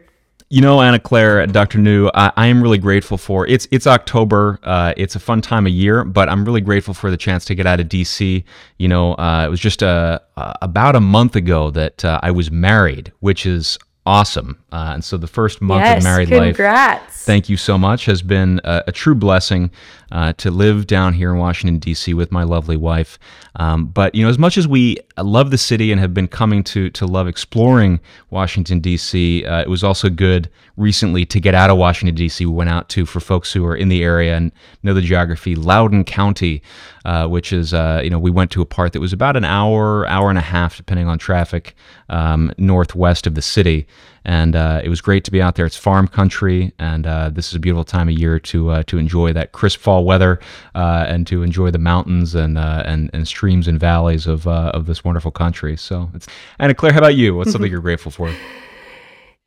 You 0.52 0.60
know, 0.60 0.82
Anna 0.82 0.98
Claire, 0.98 1.46
Dr. 1.46 1.78
New, 1.78 2.10
I, 2.12 2.30
I 2.36 2.46
am 2.48 2.62
really 2.62 2.76
grateful 2.76 3.16
for 3.16 3.46
it's 3.46 3.66
it's 3.70 3.86
October. 3.86 4.58
Uh, 4.62 4.92
it's 4.98 5.16
a 5.16 5.18
fun 5.18 5.40
time 5.40 5.66
of 5.66 5.72
year, 5.72 6.04
but 6.04 6.28
I'm 6.28 6.44
really 6.44 6.60
grateful 6.60 6.92
for 6.92 7.10
the 7.10 7.16
chance 7.16 7.46
to 7.46 7.54
get 7.54 7.66
out 7.66 7.80
of 7.80 7.88
DC. 7.88 8.44
You 8.76 8.88
know, 8.88 9.14
uh, 9.14 9.46
it 9.46 9.48
was 9.48 9.60
just 9.60 9.80
a, 9.80 10.20
uh, 10.36 10.52
about 10.60 10.94
a 10.94 11.00
month 11.00 11.36
ago 11.36 11.70
that 11.70 12.04
uh, 12.04 12.20
I 12.22 12.32
was 12.32 12.50
married, 12.50 13.12
which 13.20 13.46
is 13.46 13.78
awesome. 14.04 14.62
Uh, 14.70 14.90
and 14.92 15.02
so 15.02 15.16
the 15.16 15.26
first 15.26 15.62
month 15.62 15.84
yes, 15.84 15.98
of 15.98 16.04
married 16.04 16.28
life. 16.28 16.56
congrats. 16.56 17.02
life, 17.02 17.12
thank 17.14 17.48
you 17.48 17.56
so 17.56 17.78
much, 17.78 18.04
has 18.04 18.20
been 18.20 18.60
a, 18.64 18.84
a 18.88 18.92
true 18.92 19.14
blessing 19.14 19.70
uh, 20.12 20.34
to 20.34 20.50
live 20.50 20.86
down 20.86 21.14
here 21.14 21.30
in 21.30 21.38
Washington, 21.38 21.78
D.C. 21.78 22.12
with 22.12 22.30
my 22.30 22.42
lovely 22.42 22.76
wife. 22.76 23.18
Um, 23.56 23.86
but, 23.86 24.14
you 24.14 24.22
know, 24.22 24.28
as 24.28 24.38
much 24.38 24.58
as 24.58 24.68
we 24.68 24.98
love 25.18 25.50
the 25.50 25.58
city 25.58 25.90
and 25.90 26.00
have 26.00 26.12
been 26.12 26.28
coming 26.28 26.62
to, 26.64 26.90
to 26.90 27.06
love 27.06 27.26
exploring 27.26 27.98
Washington, 28.28 28.80
D.C., 28.80 29.44
uh, 29.46 29.62
it 29.62 29.68
was 29.70 29.82
also 29.82 30.10
good 30.10 30.50
recently 30.76 31.24
to 31.24 31.40
get 31.40 31.54
out 31.54 31.70
of 31.70 31.78
Washington, 31.78 32.14
D.C. 32.14 32.44
We 32.44 32.52
went 32.52 32.70
out 32.70 32.90
to, 32.90 33.06
for 33.06 33.20
folks 33.20 33.52
who 33.52 33.64
are 33.64 33.74
in 33.74 33.88
the 33.88 34.02
area 34.02 34.36
and 34.36 34.52
know 34.82 34.92
the 34.92 35.00
geography, 35.00 35.54
Loudoun 35.54 36.04
County, 36.04 36.62
uh, 37.04 37.26
which 37.26 37.52
is, 37.52 37.72
uh, 37.74 38.00
you 38.04 38.10
know, 38.10 38.18
we 38.18 38.30
went 38.30 38.50
to 38.52 38.62
a 38.62 38.66
part 38.66 38.92
that 38.92 39.00
was 39.00 39.12
about 39.12 39.36
an 39.36 39.44
hour, 39.44 40.06
hour 40.06 40.28
and 40.28 40.38
a 40.38 40.42
half, 40.42 40.76
depending 40.76 41.08
on 41.08 41.18
traffic, 41.18 41.74
um, 42.10 42.52
northwest 42.58 43.26
of 43.26 43.34
the 43.34 43.42
city. 43.42 43.86
And 44.24 44.54
uh, 44.54 44.80
it 44.84 44.88
was 44.88 45.00
great 45.00 45.24
to 45.24 45.32
be 45.32 45.42
out 45.42 45.56
there. 45.56 45.66
It's 45.66 45.76
farm 45.76 46.06
country, 46.06 46.72
and 46.78 47.06
uh, 47.06 47.30
this 47.30 47.48
is 47.48 47.54
a 47.54 47.58
beautiful 47.58 47.84
time 47.84 48.08
of 48.08 48.14
year 48.16 48.38
to 48.38 48.70
uh, 48.70 48.82
to 48.84 48.98
enjoy 48.98 49.32
that 49.32 49.50
crisp 49.50 49.80
fall 49.80 50.01
weather 50.04 50.40
uh, 50.74 51.04
and 51.08 51.26
to 51.26 51.42
enjoy 51.42 51.70
the 51.70 51.78
mountains 51.78 52.34
and 52.34 52.58
and, 52.58 53.10
and 53.12 53.26
streams 53.26 53.68
and 53.68 53.78
valleys 53.78 54.26
of 54.26 54.46
of 54.46 54.86
this 54.86 55.04
wonderful 55.04 55.30
country. 55.30 55.76
So, 55.76 56.10
it's, 56.14 56.26
Anna 56.58 56.74
Claire, 56.74 56.92
how 56.92 56.98
about 56.98 57.14
you? 57.14 57.34
What's 57.34 57.52
something 57.52 57.70
you're 57.70 57.80
grateful 57.80 58.12
for? 58.12 58.34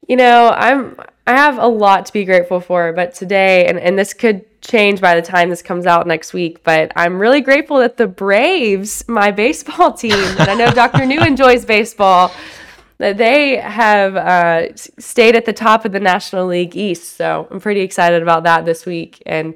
You 0.08 0.16
know, 0.16 0.49
I'm 0.49 0.97
I 1.28 1.36
have 1.36 1.58
a 1.58 1.68
lot 1.68 2.06
to 2.06 2.14
be 2.14 2.24
grateful 2.24 2.60
for, 2.60 2.93
but 2.93 3.16
today 3.16 3.66
and, 3.66 3.80
and 3.80 3.97
this 3.97 4.14
could 4.14 4.45
change 4.62 5.01
by 5.01 5.16
the 5.16 5.22
time 5.22 5.49
this 5.49 5.62
comes 5.62 5.86
out 5.86 6.06
next 6.08 6.34
week, 6.34 6.64
but 6.64 6.91
I'm 6.95 7.20
really 7.20 7.41
grateful 7.41 7.78
that 7.78 7.97
the 7.97 8.08
Braves, 8.08 9.08
my 9.08 9.32
baseball 9.32 9.93
team, 9.97 10.14
and 10.14 10.49
I 10.49 10.56
know 10.56 10.72
Dr. 10.72 11.06
New 11.06 11.22
enjoys 11.22 11.66
baseball, 11.66 12.32
that 12.97 13.18
they 13.18 13.58
have 13.58 14.16
uh, 14.16 14.76
stayed 14.76 15.36
at 15.36 15.45
the 15.45 15.53
top 15.53 15.84
of 15.84 15.91
the 15.91 15.99
National 15.99 16.45
League 16.45 16.76
East. 16.76 17.18
So 17.18 17.47
I'm 17.51 17.60
pretty 17.60 17.82
excited 17.82 18.22
about 18.22 18.43
that 18.43 18.66
this 18.66 18.86
week. 18.86 19.22
And 19.26 19.56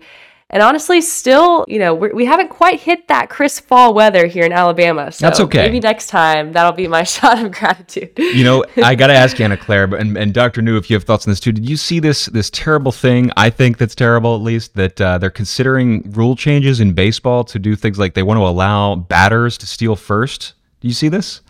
and 0.51 0.63
honestly, 0.63 0.99
still, 0.99 1.63
you 1.67 1.77
know, 1.77 1.93
we're, 1.93 2.13
we 2.13 2.25
have 2.25 2.39
not 2.39 2.49
quite 2.49 2.79
hit 2.79 3.07
that 3.07 3.29
crisp 3.29 3.67
fall 3.67 3.93
weather 3.93 4.25
here 4.25 4.45
in 4.45 4.51
Alabama. 4.51 5.11
So 5.11 5.27
That's 5.27 5.39
okay. 5.41 5.59
Maybe 5.59 5.79
next 5.79 6.07
time 6.07 6.53
that'll 6.53 6.71
be 6.71 6.87
my 6.87 7.03
shot 7.15 7.43
of 7.43 7.51
gratitude. 7.51 8.17
You 8.17 8.43
know, 8.43 8.65
I 8.83 8.95
got 8.95 9.07
to 9.07 9.13
ask 9.13 9.39
Anna 9.39 9.57
Claire 9.57 9.83
and, 9.93 10.17
and 10.17 10.33
Dr. 10.33 10.63
New 10.63 10.77
if 10.77 10.89
you 10.89 10.95
have 10.95 11.03
thoughts 11.03 11.27
on 11.27 11.31
this 11.31 11.39
too. 11.39 11.51
Did 11.51 11.69
you 11.69 11.77
see 11.77 11.99
this 11.99 12.25
this 12.27 12.49
terrible 12.49 12.91
thing? 12.91 13.31
I 13.37 13.51
think 13.51 13.77
that's 13.77 13.93
terrible, 13.93 14.35
at 14.35 14.41
least 14.41 14.73
that 14.75 14.99
uh, 14.99 15.19
they're 15.19 15.29
considering 15.29 16.09
rule 16.11 16.35
changes 16.35 16.79
in 16.79 16.93
baseball 16.93 17.43
to 17.43 17.59
do 17.59 17.75
things 17.75 17.99
like 17.99 18.15
they 18.15 18.23
want 18.23 18.39
to 18.39 18.43
allow 18.43 18.95
batters 18.95 19.55
to 19.59 19.67
steal 19.67 19.95
first. 19.95 20.53
Do 20.81 20.87
you 20.87 20.93
see 20.95 21.09
this? 21.09 21.41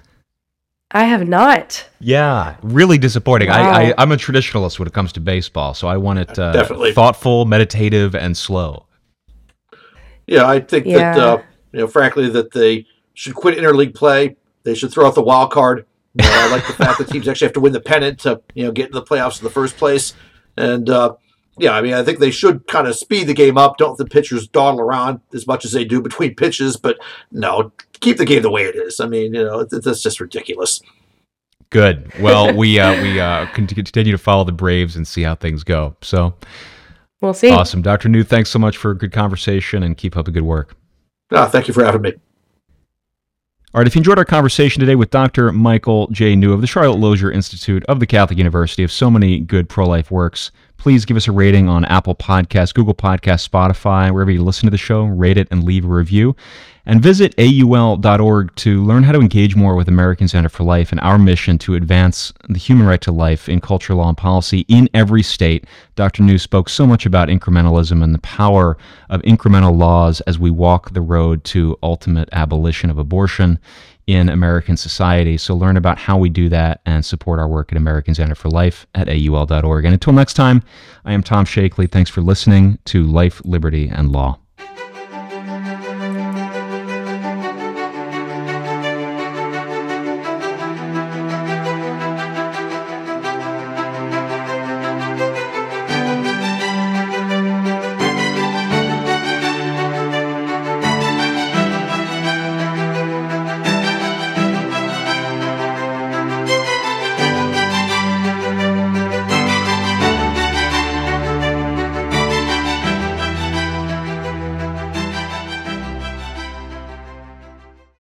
I 0.91 1.04
have 1.06 1.28
not. 1.28 1.88
Yeah, 2.00 2.56
really 2.64 2.97
disappointing. 2.97 3.50
Wow. 3.50 3.72
I, 3.72 3.93
I 3.97 4.04
am 4.04 4.12
a 4.12 4.18
traditionalist 4.18 4.80
when 4.80 4.88
it 4.88 4.93
comes 4.93 5.14
to 5.14 5.22
baseball, 5.22 5.74
so 5.74 5.88
I 5.88 5.97
want 5.97 6.20
it 6.20 6.38
uh, 6.38 6.52
definitely 6.52 6.93
thoughtful, 6.93 7.45
meditative, 7.45 8.16
and 8.16 8.36
slow. 8.36 8.88
Yeah, 10.30 10.47
I 10.47 10.59
think 10.59 10.86
yeah. 10.86 11.15
that 11.15 11.17
uh, 11.17 11.41
you 11.71 11.80
know, 11.80 11.88
frankly, 11.88 12.30
that 12.30 12.51
they 12.51 12.86
should 13.15 13.34
quit 13.34 13.57
interleague 13.57 13.95
play. 13.95 14.36
They 14.61 14.75
should 14.75 14.91
throw 14.91 15.07
out 15.07 15.15
the 15.15 15.23
wild 15.23 15.51
card. 15.51 15.88
You 16.13 16.23
know, 16.23 16.32
I 16.32 16.51
like 16.51 16.67
the 16.67 16.73
fact 16.73 16.99
that 16.99 17.09
teams 17.09 17.27
actually 17.27 17.47
have 17.47 17.53
to 17.53 17.59
win 17.59 17.73
the 17.73 17.82
pennant 17.82 18.19
to 18.19 18.41
you 18.53 18.65
know 18.65 18.71
get 18.71 18.88
into 18.88 18.99
the 18.99 19.05
playoffs 19.05 19.39
in 19.39 19.43
the 19.43 19.49
first 19.49 19.75
place. 19.77 20.13
And 20.55 20.88
uh, 20.88 21.15
yeah, 21.57 21.71
I 21.71 21.82
mean, 21.82 21.93
I 21.93 22.03
think 22.03 22.19
they 22.19 22.30
should 22.30 22.67
kind 22.67 22.88
of 22.88 22.95
speed 22.95 23.25
the 23.25 23.34
game 23.34 23.57
up. 23.57 23.77
Don't 23.77 23.97
let 23.97 23.97
the 23.97 24.05
pitchers 24.05 24.47
dawdle 24.47 24.82
around 24.82 25.21
as 25.34 25.47
much 25.47 25.65
as 25.65 25.71
they 25.71 25.84
do 25.84 25.99
between 25.99 26.36
pitches. 26.36 26.77
But 26.77 26.99
no, 27.32 27.71
keep 27.99 28.17
the 28.17 28.25
game 28.25 28.43
the 28.43 28.51
way 28.51 28.65
it 28.65 28.75
is. 28.75 28.99
I 28.99 29.07
mean, 29.07 29.34
you 29.34 29.43
know, 29.43 29.63
that's 29.63 30.03
just 30.03 30.19
ridiculous. 30.19 30.80
Good. 31.71 32.11
Well, 32.19 32.55
we 32.55 32.80
uh, 32.80 33.01
we 33.01 33.19
uh, 33.19 33.47
continue 33.47 34.11
to 34.11 34.17
follow 34.19 34.43
the 34.43 34.51
Braves 34.51 34.95
and 34.95 35.07
see 35.07 35.23
how 35.23 35.34
things 35.34 35.63
go. 35.63 35.95
So. 36.01 36.36
We'll 37.22 37.34
see. 37.34 37.51
Awesome. 37.51 37.82
Dr. 37.82 38.09
New, 38.09 38.24
thanks 38.24 38.49
so 38.49 38.59
much 38.59 38.78
for 38.78 38.91
a 38.91 38.97
good 38.97 39.11
conversation 39.11 39.84
and 39.84 39.97
keep 39.97 40.15
up 40.15 40.26
the 40.26 40.32
good 40.32 40.43
work. 40.43 40.76
Ah, 41.32 41.47
thank 41.47 41.67
you 41.67 41.74
for 41.74 41.84
having 41.84 42.01
me. 42.01 42.13
All 43.72 43.80
right, 43.80 43.86
if 43.86 43.93
you 43.93 43.99
enjoyed 43.99 44.17
our 44.17 44.26
conversation 44.26 44.80
today 44.80 44.95
with 44.95 45.11
Dr. 45.11 45.51
Michael 45.51 46.07
J. 46.07 46.36
New 46.36 46.53
of 46.53 46.61
the 46.61 46.65
Charlotte 46.65 46.97
Lozier 46.97 47.32
Institute 47.32 47.84
of 47.86 47.99
the 47.99 48.07
Catholic 48.07 48.39
University 48.39 48.84
of 48.84 48.91
so 48.91 49.11
many 49.11 49.39
good 49.39 49.70
pro 49.70 49.86
life 49.86 50.09
works, 50.09 50.49
please 50.78 51.05
give 51.05 51.15
us 51.15 51.28
a 51.28 51.32
rating 51.32 51.70
on 51.70 51.86
Apple 51.86 52.15
Podcasts, 52.15 52.74
Google 52.74 52.95
Podcasts, 52.95 53.47
Spotify, 53.47 54.11
wherever 54.11 54.32
you 54.32 54.43
listen 54.43 54.65
to 54.65 54.72
the 54.72 54.78
show. 54.78 55.03
Rate 55.03 55.38
it 55.38 55.47
and 55.51 55.63
leave 55.63 55.86
a 55.86 55.88
review. 55.88 56.36
And 56.89 57.03
visit 57.03 57.35
AUL.org 57.37 58.55
to 58.55 58.83
learn 58.83 59.03
how 59.03 59.11
to 59.11 59.19
engage 59.19 59.55
more 59.55 59.75
with 59.75 59.87
Americans 59.87 60.33
United 60.33 60.49
for 60.49 60.63
Life 60.63 60.91
and 60.91 60.99
our 61.01 61.19
mission 61.19 61.59
to 61.59 61.75
advance 61.75 62.33
the 62.47 62.57
human 62.57 62.87
right 62.87 62.99
to 63.01 63.11
life 63.11 63.47
in 63.47 63.61
culture, 63.61 63.93
law, 63.93 64.07
and 64.07 64.17
policy 64.17 64.65
in 64.67 64.89
every 64.91 65.21
state. 65.21 65.65
Dr. 65.93 66.23
New 66.23 66.39
spoke 66.39 66.67
so 66.67 66.87
much 66.87 67.05
about 67.05 67.29
incrementalism 67.29 68.03
and 68.03 68.15
the 68.15 68.19
power 68.21 68.75
of 69.11 69.21
incremental 69.21 69.77
laws 69.77 70.21
as 70.21 70.39
we 70.39 70.49
walk 70.49 70.89
the 70.89 71.01
road 71.01 71.43
to 71.43 71.77
ultimate 71.83 72.27
abolition 72.31 72.89
of 72.89 72.97
abortion 72.97 73.59
in 74.07 74.27
American 74.27 74.75
society. 74.75 75.37
So 75.37 75.53
learn 75.53 75.77
about 75.77 75.99
how 75.99 76.17
we 76.17 76.29
do 76.29 76.49
that 76.49 76.81
and 76.87 77.05
support 77.05 77.37
our 77.37 77.47
work 77.47 77.71
at 77.71 77.77
Americans 77.77 78.17
United 78.17 78.33
for 78.33 78.49
Life 78.49 78.87
at 78.95 79.07
AUL.org. 79.07 79.85
And 79.85 79.93
until 79.93 80.13
next 80.13 80.33
time, 80.33 80.63
I 81.05 81.13
am 81.13 81.21
Tom 81.21 81.45
Shakely. 81.45 81.85
Thanks 81.85 82.09
for 82.09 82.21
listening 82.21 82.79
to 82.85 83.03
Life, 83.03 83.43
Liberty, 83.45 83.89
and 83.89 84.11
Law. 84.11 84.39